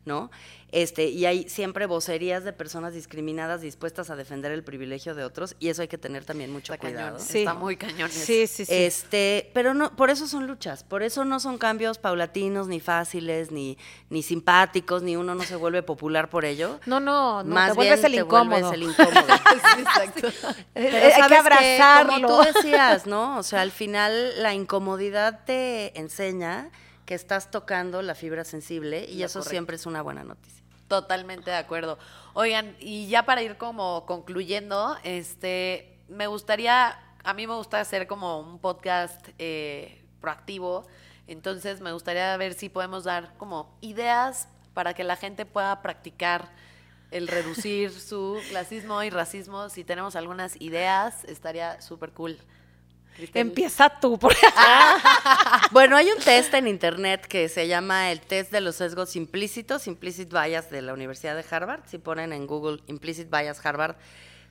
¿no? 0.05 0.31
Este, 0.73 1.07
y 1.07 1.25
hay 1.25 1.49
siempre 1.49 1.87
vocerías 1.87 2.43
de 2.43 2.53
personas 2.53 2.95
discriminadas 2.95 3.61
dispuestas 3.61 4.11
a 4.11 4.17
defender 4.17 4.51
el 4.51 4.64
privilegio 4.64 5.14
de 5.14 5.23
otros, 5.23 5.55
y 5.61 5.69
eso 5.69 5.83
hay 5.83 5.88
que 5.88 5.99
tener 5.99 6.25
también 6.25 6.51
mucho 6.53 6.73
Está 6.75 6.85
cuidado. 6.88 7.12
cañón. 7.19 7.29
Sí. 7.29 7.38
Está 7.38 7.55
muy 7.55 7.77
cañón. 7.77 8.11
Sí, 8.11 8.49
sí, 8.49 8.64
sí. 8.64 8.75
Este, 8.75 9.51
pero 9.55 9.73
no, 9.73 9.95
por 9.95 10.11
eso 10.11 10.27
son 10.27 10.49
luchas, 10.49 10.83
por 10.83 11.05
eso 11.05 11.25
no 11.25 11.38
son 11.38 11.59
cambios 11.59 11.99
paulatinos, 11.99 12.67
ni 12.67 12.81
fáciles, 12.81 13.53
ni, 13.53 13.79
ni 14.11 14.25
simpáticos, 14.25 15.03
ni 15.03 15.14
uno 15.17 15.37
no 15.37 15.45
se 15.45 15.55
vuelve 15.55 15.85
popular 15.85 16.29
por 16.29 16.45
ello. 16.45 16.81
no, 16.87 16.99
no, 16.99 17.45
no, 17.45 17.55
Más 17.55 17.71
te 17.71 17.77
vuelves 17.77 18.01
bien 18.01 18.07
el 18.07 18.19
te 18.19 18.23
vuelves 18.25 18.59
incómodo. 18.59 18.73
el 18.75 18.83
incómodo. 18.83 19.14
Sí, 19.75 19.81
exacto. 19.81 20.29
Pero 20.75 20.97
hay 20.97 21.29
que 21.29 21.37
abrazarlo. 21.37 22.29
Como 22.29 22.45
tú 22.45 22.53
decías, 22.53 23.07
¿no? 23.07 23.38
O 23.38 23.43
sea, 23.45 23.61
al 23.61 23.71
final 23.71 24.43
la 24.43 24.55
incomodidad 24.55 25.45
te 25.45 25.97
enseña 25.99 26.71
que 27.07 27.14
estás 27.14 27.51
tocando 27.51 28.03
la 28.03 28.14
fibra 28.14 28.45
sensible 28.45 29.05
y 29.05 29.23
eso 29.23 29.40
correcto. 29.40 29.51
siempre 29.51 29.77
es 29.77 29.87
una 29.87 30.03
buena 30.03 30.25
noticia. 30.25 30.62
Totalmente 30.88 31.51
de 31.51 31.57
acuerdo. 31.57 31.99
Oigan, 32.35 32.77
y 32.79 33.09
ya 33.09 33.25
para 33.25 33.43
ir 33.43 33.57
como 33.57 34.05
concluyendo, 34.07 34.97
este, 35.03 35.99
me 36.09 36.27
gustaría, 36.27 36.99
a 37.23 37.35
mí 37.35 37.47
me 37.47 37.55
gusta 37.55 37.81
hacer 37.81 38.07
como 38.07 38.40
un 38.40 38.59
podcast 38.59 39.29
eh, 39.38 40.05
proactivo, 40.21 40.87
entonces 41.27 41.81
me 41.81 41.93
gustaría 41.93 42.37
ver 42.37 42.55
si 42.55 42.69
podemos 42.69 43.05
dar 43.05 43.35
como 43.38 43.77
ideas 43.81 44.49
para 44.75 44.93
que 44.93 45.05
la 45.05 45.17
gente 45.17 45.47
pueda 45.47 45.81
practicar 45.81 46.51
el 47.11 47.29
reducir 47.29 47.90
su 47.93 48.38
clasismo 48.51 49.03
y 49.03 49.11
racismo. 49.11 49.71
Si 49.71 49.85
tenemos 49.85 50.17
algunas 50.17 50.61
ideas, 50.61 51.25
estaría 51.25 51.81
súper 51.81 52.11
cool. 52.12 52.37
Empieza 53.35 53.88
tú. 54.00 54.18
Por... 54.18 54.35
Bueno, 55.70 55.96
hay 55.96 56.09
un 56.09 56.18
test 56.18 56.55
en 56.55 56.68
internet 56.68 57.27
que 57.27 57.48
se 57.48 57.66
llama 57.66 58.12
el 58.12 58.20
test 58.20 58.53
de 58.53 58.61
los 58.61 58.77
sesgos 58.77 59.16
implícitos, 59.16 59.87
Implicit 59.87 60.31
Bias 60.31 60.70
de 60.70 60.83
la 60.83 60.92
Universidad 60.92 61.35
de 61.35 61.44
Harvard. 61.48 61.81
Si 61.87 61.98
ponen 61.98 62.33
en 62.33 62.46
Google 62.46 62.81
Implicit 62.87 63.29
Bias 63.31 63.64
Harvard, 63.64 63.96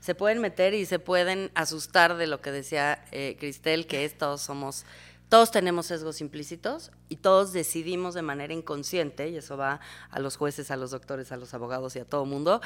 se 0.04 0.16
pueden 0.16 0.40
meter 0.40 0.74
y 0.74 0.86
se 0.86 1.00
pueden 1.00 1.50
asustar 1.56 2.18
de 2.18 2.28
lo 2.28 2.42
que 2.42 2.52
decía 2.52 3.06
eh, 3.12 3.38
Cristel, 3.40 3.88
que 3.88 4.04
es 4.04 4.18
todos 4.18 4.42
somos, 4.42 4.86
todos 5.30 5.50
tenemos 5.50 5.86
sesgos 5.86 6.20
implícitos 6.20 6.92
y 7.08 7.16
todos 7.16 7.54
decidimos 7.54 8.14
de 8.14 8.22
manera 8.22 8.54
inconsciente, 8.54 9.30
y 9.30 9.38
eso 9.38 9.56
va 9.56 9.80
a 10.12 10.20
los 10.20 10.36
jueces, 10.36 10.72
a 10.72 10.76
los 10.76 10.92
doctores, 10.92 11.32
a 11.32 11.38
los 11.38 11.54
abogados 11.54 11.96
y 11.96 12.00
a 12.00 12.06
todo 12.06 12.26
mundo, 12.26 12.60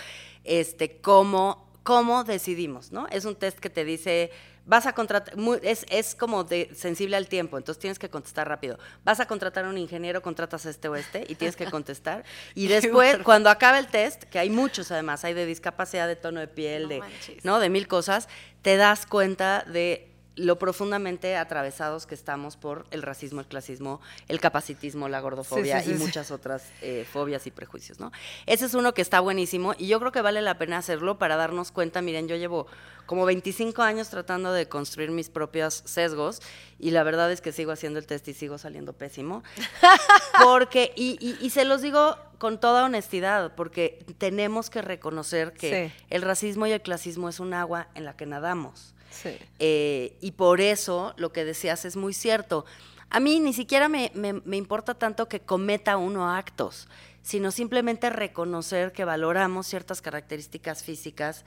este, 0.46 1.00
cómo, 1.00 1.72
cómo 1.84 2.24
decidimos, 2.24 2.92
¿no? 2.92 3.06
Es 3.12 3.24
un 3.26 3.36
test 3.36 3.60
que 3.60 3.70
te 3.70 3.86
dice, 3.86 4.32
vas 4.68 4.86
a 4.86 4.94
contratar, 4.94 5.34
es, 5.64 5.86
es 5.90 6.14
como 6.14 6.44
de, 6.44 6.70
sensible 6.76 7.16
al 7.16 7.28
tiempo, 7.28 7.58
entonces 7.58 7.80
tienes 7.80 7.98
que 7.98 8.10
contestar 8.10 8.48
rápido. 8.48 8.78
Vas 9.04 9.20
a 9.20 9.26
contratar 9.26 9.66
a 9.66 9.70
un 9.70 9.78
ingeniero, 9.78 10.22
contratas 10.22 10.66
a 10.66 10.70
este 10.70 10.90
o 10.90 10.96
este 10.96 11.26
y 11.28 11.36
tienes 11.36 11.56
que 11.56 11.66
contestar. 11.72 12.24
Y 12.54 12.68
después, 12.68 13.18
cuando 13.24 13.50
acaba 13.50 13.80
el 13.80 13.88
test, 13.88 14.24
que 14.26 14.40
hay 14.40 14.50
muchos 14.50 14.92
además, 14.92 15.24
hay 15.24 15.34
de 15.34 15.46
discapacidad, 15.46 16.08
de 16.08 16.18
tono 16.18 16.42
de 16.42 16.48
piel, 16.48 16.84
No 16.84 16.90
de, 16.90 17.00
manches. 17.00 17.46
¿no? 17.46 17.60
de 17.60 17.70
mil 17.70 17.88
cosas, 17.88 18.28
te 18.62 18.76
das 18.76 19.06
cuenta 19.06 19.64
de 19.64 20.12
lo 20.38 20.58
profundamente 20.58 21.36
atravesados 21.36 22.06
que 22.06 22.16
estamos 22.16 22.56
por 22.56 22.86
el 22.92 23.02
racismo, 23.02 23.42
el 23.42 23.48
clasismo, 23.48 24.00
el 24.30 24.40
capacitismo, 24.40 25.10
la 25.10 25.20
gordofobia 25.20 25.82
Sí, 25.82 25.86
sí, 25.88 25.92
y 25.92 25.98
sí, 25.98 26.04
muchas 26.04 26.32
otras 26.32 26.64
eh, 26.82 27.06
fobias 27.12 27.46
y 27.48 27.52
prejuicios, 27.52 28.00
¿no? 28.00 28.12
Ese 28.46 28.66
es 28.66 28.74
uno 28.74 28.94
que 28.94 29.02
está 29.02 29.20
buenísimo 29.20 29.74
y 29.78 29.88
yo 29.88 30.00
creo 30.00 30.12
que 30.12 30.22
vale 30.22 30.42
la 30.42 30.58
pena 30.58 30.78
hacerlo 30.78 31.18
para 31.18 31.36
darnos 31.36 31.72
cuenta, 31.72 32.02
miren, 32.02 32.28
yo 32.28 32.36
llevo 32.38 32.68
como 33.06 33.26
25 33.26 33.82
años 33.82 34.10
tratando 34.10 34.52
de 34.54 34.68
construir 34.70 35.12
mis 35.12 35.30
propios 35.30 35.82
sesgos 35.86 36.42
y 36.80 36.92
la 36.92 37.04
verdad 37.04 37.32
es 37.32 37.42
que 37.42 37.52
sigo 37.52 37.72
haciendo 37.72 38.00
el 38.00 38.06
test 38.06 38.28
y 38.28 38.34
sigo 38.34 38.58
saliendo 38.58 38.94
pésimo. 38.94 39.44
Porque, 40.44 40.94
y, 40.96 41.18
y- 41.20 41.38
y 41.46 41.50
se 41.50 41.66
los 41.66 41.82
digo 41.82 42.18
con 42.38 42.60
toda 42.60 42.86
honestidad, 42.86 43.56
porque 43.56 44.06
tenemos 44.20 44.70
que 44.70 44.82
reconocer 44.84 45.54
que 45.54 45.92
el 46.12 46.22
racismo 46.22 46.68
y 46.68 46.72
el 46.72 46.82
clasismo 46.82 47.30
es 47.30 47.40
un 47.40 47.54
agua 47.56 47.88
en 47.96 48.06
la 48.06 48.16
que 48.16 48.26
nadamos. 48.28 48.94
Sí. 49.24 49.38
Eh, 49.60 50.18
y 50.22 50.32
por 50.32 50.62
eso 50.62 51.14
lo 51.18 51.32
que 51.32 51.46
decías 51.46 51.86
es 51.86 51.96
muy 51.96 52.14
cierto. 52.14 52.66
A 53.10 53.20
mí 53.20 53.40
ni 53.40 53.54
siquiera 53.54 53.88
me, 53.90 54.12
me- 54.14 54.34
me 54.34 54.58
importa 54.58 54.94
tanto 54.94 55.28
que 55.30 55.40
cometa 55.40 55.98
uno 55.98 56.30
actos, 56.34 56.88
sino 57.22 57.52
simplemente 57.52 58.10
reconocer 58.10 58.92
que 58.92 59.06
valoramos 59.06 59.68
ciertas 59.68 60.02
características 60.02 60.84
físicas 60.84 61.46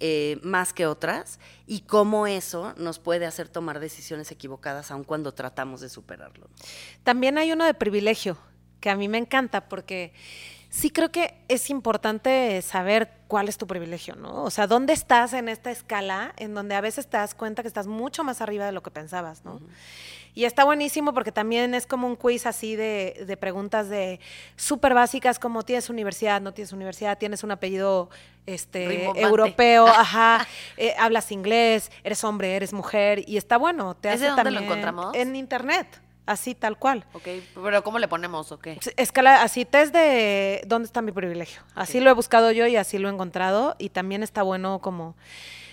eh, 0.00 0.38
más 0.42 0.72
que 0.72 0.86
otras 0.86 1.40
y 1.66 1.80
cómo 1.80 2.26
eso 2.28 2.72
nos 2.76 2.98
puede 2.98 3.26
hacer 3.26 3.48
tomar 3.48 3.80
decisiones 3.80 4.30
equivocadas 4.30 4.90
aun 4.90 5.02
cuando 5.04 5.32
tratamos 5.34 5.80
de 5.80 5.88
superarlo. 5.88 6.48
También 7.02 7.36
hay 7.36 7.50
uno 7.52 7.64
de 7.64 7.74
privilegio, 7.74 8.38
que 8.80 8.90
a 8.90 8.96
mí 8.96 9.08
me 9.08 9.18
encanta 9.18 9.68
porque 9.68 10.12
sí 10.70 10.90
creo 10.90 11.10
que 11.10 11.34
es 11.48 11.70
importante 11.70 12.60
saber 12.62 13.10
cuál 13.26 13.48
es 13.48 13.58
tu 13.58 13.66
privilegio, 13.66 14.16
¿no? 14.16 14.44
O 14.44 14.50
sea, 14.50 14.66
dónde 14.66 14.92
estás 14.92 15.32
en 15.32 15.48
esta 15.48 15.70
escala 15.70 16.32
en 16.36 16.54
donde 16.54 16.74
a 16.74 16.80
veces 16.80 17.06
te 17.06 17.16
das 17.16 17.34
cuenta 17.34 17.62
que 17.62 17.68
estás 17.68 17.86
mucho 17.86 18.24
más 18.24 18.40
arriba 18.40 18.66
de 18.66 18.72
lo 18.72 18.82
que 18.82 18.90
pensabas, 18.90 19.44
¿no? 19.44 19.60
Y 20.34 20.44
está 20.44 20.64
buenísimo 20.64 21.14
porque 21.14 21.32
también 21.32 21.74
es 21.74 21.86
como 21.86 22.06
un 22.06 22.14
quiz 22.14 22.46
así 22.46 22.76
de, 22.76 23.24
de 23.26 23.36
preguntas 23.36 23.88
de 23.88 24.20
súper 24.56 24.94
básicas 24.94 25.38
como 25.38 25.64
tienes 25.64 25.90
universidad, 25.90 26.40
no 26.40 26.54
tienes 26.54 26.72
universidad, 26.72 27.18
tienes 27.18 27.42
un 27.42 27.50
apellido 27.50 28.08
este, 28.46 29.04
europeo, 29.20 29.86
ajá, 29.88 30.46
eh, 30.76 30.94
hablas 30.98 31.32
inglés, 31.32 31.90
eres 32.04 32.22
hombre, 32.24 32.54
eres 32.54 32.72
mujer 32.72 33.24
y 33.26 33.36
está 33.36 33.56
bueno. 33.56 33.96
Te 33.96 34.12
¿Ese 34.12 34.26
hace 34.26 34.36
dónde 34.36 34.50
lo 34.52 34.60
encontramos? 34.60 35.14
En 35.14 35.34
internet, 35.34 35.86
así 36.28 36.54
tal 36.54 36.78
cual. 36.78 37.04
Ok, 37.14 37.26
pero 37.54 37.82
¿cómo 37.82 37.98
le 37.98 38.06
ponemos 38.06 38.52
o 38.52 38.58
qué? 38.58 38.78
Escala, 38.96 39.42
así 39.42 39.64
test 39.64 39.92
de 39.92 40.62
dónde 40.66 40.86
está 40.86 41.02
mi 41.02 41.12
privilegio. 41.12 41.62
Así 41.74 42.00
lo 42.00 42.10
he 42.10 42.12
buscado 42.12 42.52
yo 42.52 42.66
y 42.66 42.76
así 42.76 42.98
lo 42.98 43.08
he 43.08 43.12
encontrado 43.12 43.74
y 43.78 43.88
también 43.88 44.22
está 44.22 44.42
bueno 44.42 44.80
como 44.80 45.16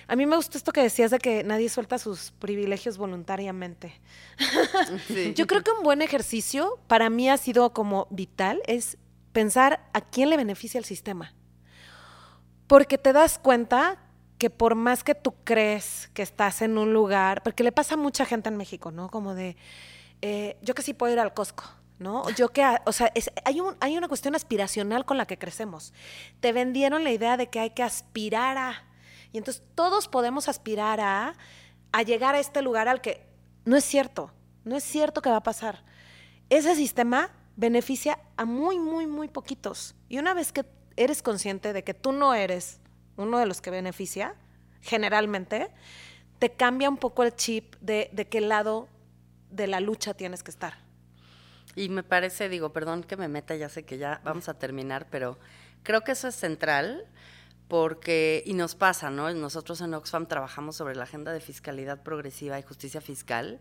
A 0.08 0.16
mí 0.16 0.26
me 0.26 0.36
gustó 0.36 0.58
esto 0.58 0.72
que 0.72 0.82
decías 0.82 1.12
de 1.12 1.20
que 1.20 1.44
nadie 1.44 1.70
suelta 1.70 1.98
sus 1.98 2.32
privilegios 2.32 2.98
voluntariamente. 2.98 4.00
Yo 5.36 5.48
creo 5.48 5.64
que 5.64 5.72
un 5.72 5.84
buen 5.84 6.02
ejercicio 6.02 6.80
para 6.88 7.10
mí 7.10 7.30
ha 7.30 7.38
sido 7.38 7.74
como 7.74 8.08
vital 8.10 8.62
es 8.68 8.98
pensar 9.34 9.88
a 9.94 10.02
quién 10.02 10.30
le 10.30 10.38
beneficia 10.38 10.78
el 10.78 10.86
sistema. 10.86 11.34
Porque 12.68 12.98
te 12.98 13.14
das 13.14 13.38
cuenta 13.38 14.00
que 14.38 14.50
por 14.50 14.76
más 14.76 15.04
que 15.04 15.16
tú 15.16 15.34
crees 15.44 16.10
que 16.14 16.22
estás 16.22 16.62
en 16.62 16.78
un 16.78 16.94
lugar, 16.94 17.42
porque 17.44 17.64
le 17.64 17.72
pasa 17.72 17.94
a 17.96 17.98
mucha 17.98 18.26
gente 18.26 18.50
en 18.50 18.58
México, 18.58 18.92
¿no? 18.92 19.10
Como 19.10 19.34
de, 19.34 19.56
eh, 20.22 20.58
yo 20.62 20.74
que 20.74 20.82
sí 20.82 20.94
puedo 20.94 21.14
ir 21.14 21.20
al 21.20 21.34
Costco, 21.34 21.64
¿no? 22.00 22.30
Yo 22.32 22.50
que, 22.50 22.64
o 22.86 22.92
sea, 22.92 23.12
hay, 23.46 23.62
hay 23.80 23.98
una 23.98 24.08
cuestión 24.08 24.36
aspiracional 24.36 25.06
con 25.06 25.18
la 25.18 25.26
que 25.26 25.38
crecemos. 25.38 25.94
Te 26.40 26.52
vendieron 26.52 27.04
la 27.04 27.12
idea 27.12 27.38
de 27.38 27.50
que 27.50 27.60
hay 27.60 27.72
que 27.72 27.84
aspirar 27.84 28.58
a, 28.58 28.84
y 29.32 29.38
entonces 29.38 29.64
todos 29.76 30.08
podemos 30.08 30.48
aspirar 30.48 31.00
a, 31.00 31.36
a 31.92 32.02
llegar 32.04 32.36
a 32.36 32.40
este 32.40 32.62
lugar 32.62 32.88
al 32.88 33.02
que 33.02 33.26
no 33.66 33.76
es 33.76 33.84
cierto, 33.84 34.32
no 34.64 34.76
es 34.76 34.84
cierto 34.84 35.22
que 35.22 35.30
va 35.30 35.38
a 35.38 35.44
pasar. 35.44 35.84
Ese 36.50 36.76
sistema 36.76 37.32
beneficia 37.56 38.20
a 38.38 38.46
muy, 38.46 38.80
muy, 38.80 39.08
muy 39.08 39.28
poquitos. 39.28 39.96
Y 40.10 40.20
una 40.20 40.34
vez 40.34 40.52
que 40.52 40.66
eres 40.96 41.22
consciente 41.22 41.74
de 41.74 41.84
que 41.84 41.94
tú 41.94 42.12
no 42.12 42.34
eres 42.34 42.80
uno 43.18 43.38
de 43.38 43.46
los 43.46 43.62
que 43.62 43.72
beneficia, 43.72 44.36
generalmente, 44.82 45.72
te 46.40 46.52
cambia 46.52 46.90
un 46.90 46.98
poco 46.98 47.24
el 47.24 47.36
chip 47.36 47.76
de, 47.82 48.10
de 48.12 48.28
qué 48.28 48.42
lado 48.42 48.88
de 49.56 49.68
la 49.68 49.80
lucha 49.80 50.14
tienes 50.14 50.44
que 50.44 50.52
estar. 50.52 50.74
Y 51.76 51.90
me 51.90 52.04
parece, 52.04 52.50
digo, 52.50 52.72
perdón 52.72 53.04
que 53.04 53.18
me 53.18 53.28
meta, 53.28 53.56
ya 53.56 53.70
sé 53.70 53.84
que 53.84 53.98
ya 53.98 54.22
vamos 54.24 54.48
a 54.48 54.54
terminar, 54.58 55.08
pero 55.10 55.38
creo 55.84 56.02
que 56.02 56.14
eso 56.14 56.28
es 56.28 56.36
central 56.36 57.06
porque, 57.68 58.44
y 58.46 58.54
nos 58.54 58.76
pasa, 58.76 59.10
¿no? 59.10 59.34
Nosotros 59.34 59.82
en 59.82 59.94
Oxfam 59.94 60.28
trabajamos 60.28 60.76
sobre 60.76 60.96
la 60.96 61.04
agenda 61.04 61.34
de 61.34 61.40
fiscalidad 61.40 62.04
progresiva 62.04 62.60
y 62.60 62.62
justicia 62.62 63.02
fiscal, 63.02 63.60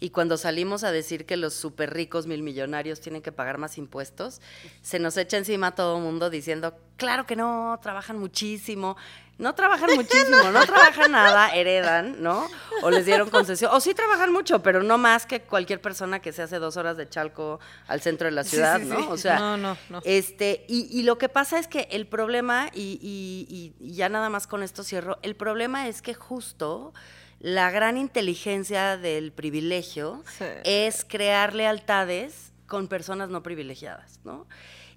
y 0.00 0.10
cuando 0.10 0.38
salimos 0.38 0.84
a 0.84 0.92
decir 0.92 1.26
que 1.26 1.36
los 1.36 1.52
súper 1.52 1.92
ricos 1.92 2.26
mil 2.26 2.42
millonarios 2.42 3.00
tienen 3.00 3.20
que 3.20 3.30
pagar 3.30 3.58
más 3.58 3.76
impuestos, 3.76 4.40
se 4.80 4.98
nos 4.98 5.16
echa 5.18 5.36
encima 5.36 5.74
todo 5.74 5.98
el 5.98 6.02
mundo 6.02 6.30
diciendo, 6.30 6.74
claro 6.96 7.26
que 7.26 7.36
no, 7.36 7.78
trabajan 7.82 8.18
muchísimo, 8.18 8.96
no 9.42 9.54
trabajan 9.54 9.90
muchísimo, 9.94 10.50
no. 10.50 10.64
trabajan 10.64 11.10
nada, 11.10 11.54
heredan, 11.54 12.22
¿no? 12.22 12.48
O 12.82 12.90
les 12.90 13.04
dieron 13.04 13.28
concesión, 13.28 13.70
o 13.74 13.80
sí 13.80 13.92
trabajan 13.92 14.32
mucho, 14.32 14.62
pero 14.62 14.82
no 14.82 14.98
más 14.98 15.26
que 15.26 15.42
cualquier 15.42 15.80
persona 15.80 16.20
que 16.20 16.32
se 16.32 16.42
hace 16.42 16.58
dos 16.58 16.76
horas 16.76 16.96
de 16.96 17.08
chalco 17.08 17.58
al 17.88 18.00
centro 18.00 18.26
de 18.26 18.32
la 18.32 18.44
ciudad, 18.44 18.78
¿no? 18.80 19.10
O 19.10 19.16
sea, 19.18 19.38
no, 19.38 19.56
no, 19.56 19.76
no. 19.90 20.00
este, 20.04 20.64
y, 20.68 21.02
lo 21.02 21.18
que 21.18 21.28
pasa 21.28 21.58
es 21.58 21.66
que 21.66 21.88
el 21.90 22.06
problema, 22.06 22.70
y, 22.72 23.74
ya 23.80 24.08
nada 24.08 24.30
más 24.30 24.46
con 24.46 24.62
esto 24.62 24.84
cierro, 24.84 25.18
el 25.22 25.34
problema 25.34 25.88
es 25.88 26.00
que 26.00 26.14
justo 26.14 26.94
la 27.40 27.72
gran 27.72 27.96
inteligencia 27.96 28.96
del 28.96 29.32
privilegio 29.32 30.22
es 30.62 31.04
crear 31.04 31.54
lealtades 31.54 32.52
con 32.68 32.86
personas 32.86 33.28
no 33.28 33.42
privilegiadas, 33.42 34.20
¿no? 34.24 34.46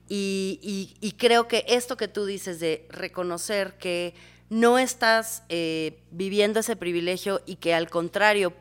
Y, 0.08 1.16
creo 1.18 1.48
que 1.48 1.66
esto 1.68 1.98
que 1.98 2.08
tú 2.08 2.26
dices 2.26 2.60
de 2.60 2.86
reconocer 2.89 3.74
que 3.78 4.14
no 4.50 4.78
estás 4.78 5.43
eh, 5.50 6.04
viviendo 6.12 6.60
ese 6.60 6.76
privilegio 6.76 7.41
y 7.46 7.56
que 7.56 7.74
al 7.74 7.89
contrario, 7.89 8.54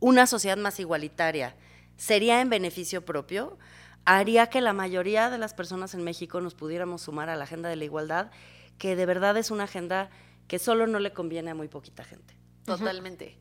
una 0.00 0.26
sociedad 0.26 0.56
más 0.56 0.78
igualitaria 0.80 1.56
sería 1.96 2.40
en 2.40 2.50
beneficio 2.50 3.04
propio, 3.04 3.58
haría 4.04 4.48
que 4.48 4.60
la 4.60 4.72
mayoría 4.72 5.30
de 5.30 5.38
las 5.38 5.54
personas 5.54 5.94
en 5.94 6.04
México 6.04 6.40
nos 6.40 6.54
pudiéramos 6.54 7.02
sumar 7.02 7.30
a 7.30 7.36
la 7.36 7.44
agenda 7.44 7.68
de 7.68 7.76
la 7.76 7.84
igualdad, 7.84 8.30
que 8.78 8.96
de 8.96 9.06
verdad 9.06 9.36
es 9.36 9.50
una 9.50 9.64
agenda 9.64 10.10
que 10.48 10.58
solo 10.58 10.86
no 10.86 10.98
le 10.98 11.12
conviene 11.12 11.50
a 11.50 11.54
muy 11.54 11.68
poquita 11.68 12.04
gente. 12.04 12.34
Totalmente. 12.64 13.38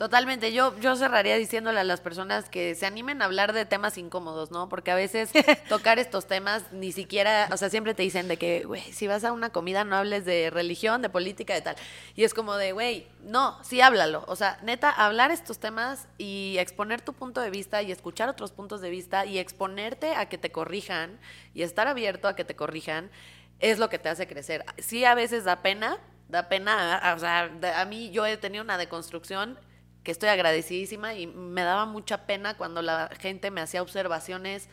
Totalmente, 0.00 0.50
yo, 0.54 0.74
yo 0.78 0.96
cerraría 0.96 1.36
diciéndole 1.36 1.78
a 1.78 1.84
las 1.84 2.00
personas 2.00 2.48
que 2.48 2.74
se 2.74 2.86
animen 2.86 3.20
a 3.20 3.26
hablar 3.26 3.52
de 3.52 3.66
temas 3.66 3.98
incómodos, 3.98 4.50
¿no? 4.50 4.66
Porque 4.66 4.90
a 4.90 4.94
veces 4.94 5.30
tocar 5.68 5.98
estos 5.98 6.26
temas 6.26 6.72
ni 6.72 6.90
siquiera, 6.90 7.50
o 7.52 7.58
sea, 7.58 7.68
siempre 7.68 7.92
te 7.92 8.02
dicen 8.02 8.26
de 8.26 8.38
que, 8.38 8.64
güey, 8.64 8.80
si 8.80 9.06
vas 9.06 9.24
a 9.24 9.32
una 9.32 9.50
comida 9.50 9.84
no 9.84 9.96
hables 9.96 10.24
de 10.24 10.48
religión, 10.48 11.02
de 11.02 11.10
política, 11.10 11.52
de 11.52 11.60
tal. 11.60 11.76
Y 12.16 12.24
es 12.24 12.32
como 12.32 12.56
de, 12.56 12.72
güey, 12.72 13.08
no, 13.24 13.62
sí 13.62 13.82
háblalo. 13.82 14.24
O 14.26 14.36
sea, 14.36 14.58
neta, 14.62 14.88
hablar 14.88 15.32
estos 15.32 15.58
temas 15.58 16.08
y 16.16 16.56
exponer 16.58 17.02
tu 17.02 17.12
punto 17.12 17.42
de 17.42 17.50
vista 17.50 17.82
y 17.82 17.92
escuchar 17.92 18.30
otros 18.30 18.52
puntos 18.52 18.80
de 18.80 18.88
vista 18.88 19.26
y 19.26 19.38
exponerte 19.38 20.14
a 20.14 20.30
que 20.30 20.38
te 20.38 20.50
corrijan 20.50 21.20
y 21.52 21.60
estar 21.60 21.88
abierto 21.88 22.26
a 22.26 22.34
que 22.34 22.46
te 22.46 22.56
corrijan 22.56 23.10
es 23.58 23.78
lo 23.78 23.90
que 23.90 23.98
te 23.98 24.08
hace 24.08 24.26
crecer. 24.26 24.64
Sí, 24.78 25.04
a 25.04 25.14
veces 25.14 25.44
da 25.44 25.56
pena, 25.56 25.98
da 26.30 26.48
pena, 26.48 27.14
o 27.14 27.18
sea, 27.18 27.50
a 27.76 27.84
mí 27.84 28.10
yo 28.12 28.24
he 28.24 28.38
tenido 28.38 28.64
una 28.64 28.78
deconstrucción 28.78 29.58
que 30.02 30.10
estoy 30.10 30.28
agradecidísima 30.28 31.14
y 31.14 31.26
me 31.26 31.62
daba 31.62 31.84
mucha 31.86 32.26
pena 32.26 32.56
cuando 32.56 32.82
la 32.82 33.10
gente 33.18 33.50
me 33.50 33.60
hacía 33.60 33.82
observaciones 33.82 34.68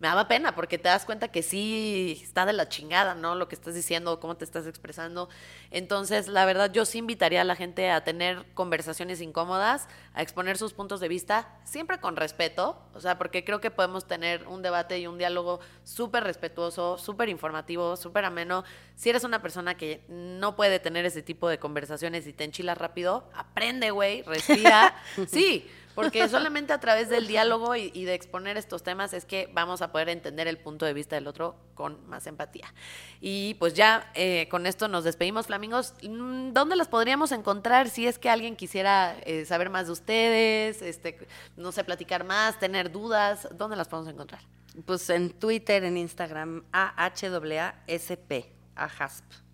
me 0.00 0.06
daba 0.06 0.28
pena 0.28 0.54
porque 0.54 0.78
te 0.78 0.88
das 0.88 1.04
cuenta 1.04 1.28
que 1.28 1.42
sí 1.42 2.20
está 2.22 2.46
de 2.46 2.52
la 2.52 2.68
chingada, 2.68 3.14
¿no? 3.14 3.34
Lo 3.34 3.48
que 3.48 3.56
estás 3.56 3.74
diciendo, 3.74 4.20
cómo 4.20 4.36
te 4.36 4.44
estás 4.44 4.66
expresando. 4.66 5.28
Entonces, 5.70 6.28
la 6.28 6.44
verdad, 6.44 6.72
yo 6.72 6.84
sí 6.84 6.98
invitaría 6.98 7.40
a 7.40 7.44
la 7.44 7.56
gente 7.56 7.90
a 7.90 8.04
tener 8.04 8.44
conversaciones 8.54 9.20
incómodas, 9.20 9.88
a 10.14 10.22
exponer 10.22 10.56
sus 10.56 10.72
puntos 10.72 11.00
de 11.00 11.08
vista, 11.08 11.58
siempre 11.64 11.98
con 11.98 12.16
respeto, 12.16 12.80
o 12.94 13.00
sea, 13.00 13.18
porque 13.18 13.44
creo 13.44 13.60
que 13.60 13.70
podemos 13.70 14.06
tener 14.06 14.46
un 14.46 14.62
debate 14.62 15.00
y 15.00 15.06
un 15.06 15.18
diálogo 15.18 15.58
súper 15.82 16.22
respetuoso, 16.22 16.96
súper 16.96 17.28
informativo, 17.28 17.96
súper 17.96 18.24
ameno. 18.24 18.62
Si 18.94 19.10
eres 19.10 19.24
una 19.24 19.42
persona 19.42 19.76
que 19.76 20.04
no 20.08 20.54
puede 20.54 20.78
tener 20.78 21.06
ese 21.06 21.22
tipo 21.22 21.48
de 21.48 21.58
conversaciones 21.58 22.26
y 22.28 22.32
te 22.32 22.44
enchilas 22.44 22.78
rápido, 22.78 23.28
aprende, 23.34 23.90
güey, 23.90 24.22
respira. 24.22 24.94
sí, 25.28 25.68
porque 25.98 26.28
solamente 26.28 26.72
a 26.72 26.78
través 26.78 27.08
del 27.08 27.26
diálogo 27.26 27.74
y, 27.74 28.04
de 28.04 28.14
exponer 28.14 28.56
estos 28.56 28.84
temas 28.84 29.12
es 29.12 29.24
que 29.24 29.50
vamos 29.52 29.82
a 29.82 29.90
poder 29.90 30.10
entender 30.10 30.46
el 30.46 30.56
punto 30.56 30.86
de 30.86 30.92
vista 30.92 31.16
del 31.16 31.26
otro 31.26 31.56
con 31.74 32.08
más 32.08 32.28
empatía. 32.28 32.72
Y 33.20 33.54
pues 33.54 33.74
ya 33.74 34.08
eh, 34.14 34.46
con 34.48 34.66
esto 34.66 34.86
nos 34.86 35.02
despedimos, 35.02 35.48
Flamingos. 35.48 35.94
Mm, 36.04 36.52
¿Dónde 36.52 36.76
las 36.76 36.86
podríamos 36.86 37.32
encontrar 37.32 37.88
si 37.88 38.06
es 38.06 38.20
que 38.20 38.30
alguien 38.30 38.54
quisiera 38.54 39.16
eh, 39.24 39.44
saber 39.44 39.70
más 39.70 39.86
de 39.86 39.92
ustedes, 39.92 40.82
este, 40.82 41.26
no 41.56 41.72
sé, 41.72 41.82
platicar 41.82 42.22
más, 42.22 42.60
tener 42.60 42.92
dudas? 42.92 43.48
¿Dónde 43.56 43.74
las 43.74 43.88
podemos 43.88 44.12
encontrar? 44.12 44.42
Pues 44.86 45.10
en 45.10 45.30
Twitter, 45.30 45.82
en 45.82 45.96
Instagram, 45.96 46.62
AHWASP, 46.70 48.44
AHASP. 48.76 49.47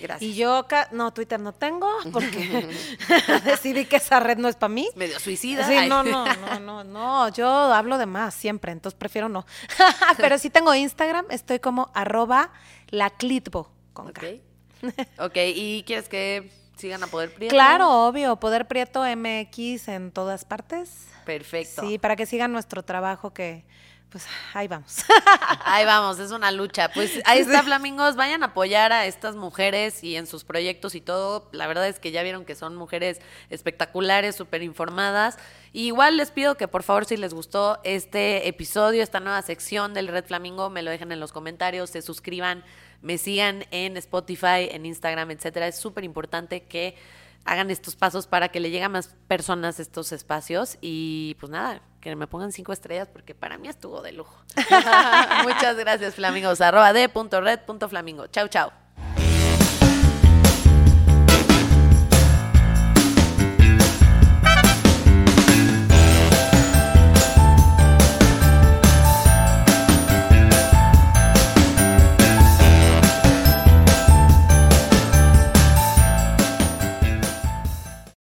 Gracias. 0.00 0.22
Y 0.30 0.34
yo, 0.34 0.66
no, 0.92 1.12
Twitter 1.12 1.40
no 1.40 1.52
tengo 1.52 1.88
porque 2.12 2.68
decidí 3.44 3.84
que 3.86 3.96
esa 3.96 4.20
red 4.20 4.38
no 4.38 4.48
es 4.48 4.56
para 4.56 4.72
mí. 4.72 4.88
Medio 4.94 5.18
suicida. 5.20 5.66
Sí, 5.66 5.88
no, 5.88 6.02
no, 6.02 6.26
no, 6.36 6.60
no, 6.60 6.84
no, 6.84 7.28
yo 7.30 7.48
hablo 7.48 7.98
de 7.98 8.06
más 8.06 8.34
siempre, 8.34 8.72
entonces 8.72 8.98
prefiero 8.98 9.28
no. 9.28 9.46
Pero 10.16 10.38
sí 10.38 10.50
tengo 10.50 10.74
Instagram, 10.74 11.26
estoy 11.30 11.58
como 11.58 11.90
arroba 11.94 12.52
laclitbo 12.88 13.70
con 13.92 14.08
ok, 14.08 14.24
ok, 15.18 15.36
¿y 15.54 15.82
quieres 15.86 16.08
que 16.08 16.50
sigan 16.76 17.02
a 17.02 17.06
Poder 17.06 17.32
Prieto? 17.32 17.54
Claro, 17.54 18.06
obvio, 18.06 18.36
Poder 18.36 18.68
Prieto 18.68 19.04
MX 19.04 19.88
en 19.88 20.12
todas 20.12 20.44
partes. 20.44 21.06
Perfecto. 21.24 21.82
Sí, 21.82 21.98
para 21.98 22.14
que 22.14 22.26
sigan 22.26 22.52
nuestro 22.52 22.84
trabajo 22.84 23.32
que 23.32 23.64
pues 24.10 24.26
ahí 24.54 24.68
vamos. 24.68 25.04
ahí 25.64 25.84
vamos, 25.84 26.18
es 26.18 26.30
una 26.30 26.52
lucha. 26.52 26.90
Pues 26.90 27.20
ahí 27.24 27.40
está, 27.40 27.62
Flamingos, 27.62 28.16
vayan 28.16 28.42
a 28.42 28.46
apoyar 28.46 28.92
a 28.92 29.06
estas 29.06 29.36
mujeres 29.36 30.02
y 30.04 30.16
en 30.16 30.26
sus 30.26 30.44
proyectos 30.44 30.94
y 30.94 31.00
todo. 31.00 31.48
La 31.52 31.66
verdad 31.66 31.88
es 31.88 31.98
que 31.98 32.12
ya 32.12 32.22
vieron 32.22 32.44
que 32.44 32.54
son 32.54 32.76
mujeres 32.76 33.20
espectaculares, 33.50 34.36
súper 34.36 34.62
informadas. 34.62 35.38
igual 35.72 36.16
les 36.16 36.30
pido 36.30 36.56
que 36.56 36.68
por 36.68 36.82
favor, 36.82 37.04
si 37.04 37.16
les 37.16 37.34
gustó 37.34 37.78
este 37.84 38.48
episodio, 38.48 39.02
esta 39.02 39.20
nueva 39.20 39.42
sección 39.42 39.92
del 39.92 40.08
Red 40.08 40.26
Flamingo, 40.26 40.70
me 40.70 40.82
lo 40.82 40.90
dejen 40.90 41.12
en 41.12 41.20
los 41.20 41.32
comentarios, 41.32 41.90
se 41.90 42.00
suscriban, 42.00 42.64
me 43.02 43.18
sigan 43.18 43.66
en 43.70 43.96
Spotify, 43.96 44.68
en 44.70 44.86
Instagram, 44.86 45.32
etcétera. 45.32 45.66
Es 45.68 45.78
súper 45.78 46.04
importante 46.04 46.62
que 46.62 46.96
hagan 47.46 47.70
estos 47.70 47.96
pasos 47.96 48.26
para 48.26 48.48
que 48.48 48.60
le 48.60 48.70
lleguen 48.70 48.86
a 48.86 48.88
más 48.90 49.14
personas 49.28 49.80
estos 49.80 50.12
espacios 50.12 50.76
y 50.80 51.36
pues 51.40 51.50
nada, 51.50 51.80
que 52.00 52.14
me 52.16 52.26
pongan 52.26 52.52
cinco 52.52 52.72
estrellas 52.72 53.08
porque 53.08 53.34
para 53.34 53.56
mí 53.56 53.68
estuvo 53.68 54.02
de 54.02 54.12
lujo. 54.12 54.36
Muchas 55.44 55.76
gracias, 55.76 56.16
Flamingos. 56.16 56.60
Arroba 56.60 56.92
de 56.92 57.08
punto 57.08 57.40
red 57.40 57.60
punto 57.60 57.88
flamingo. 57.88 58.26
Chau, 58.26 58.48
chau. 58.48 58.70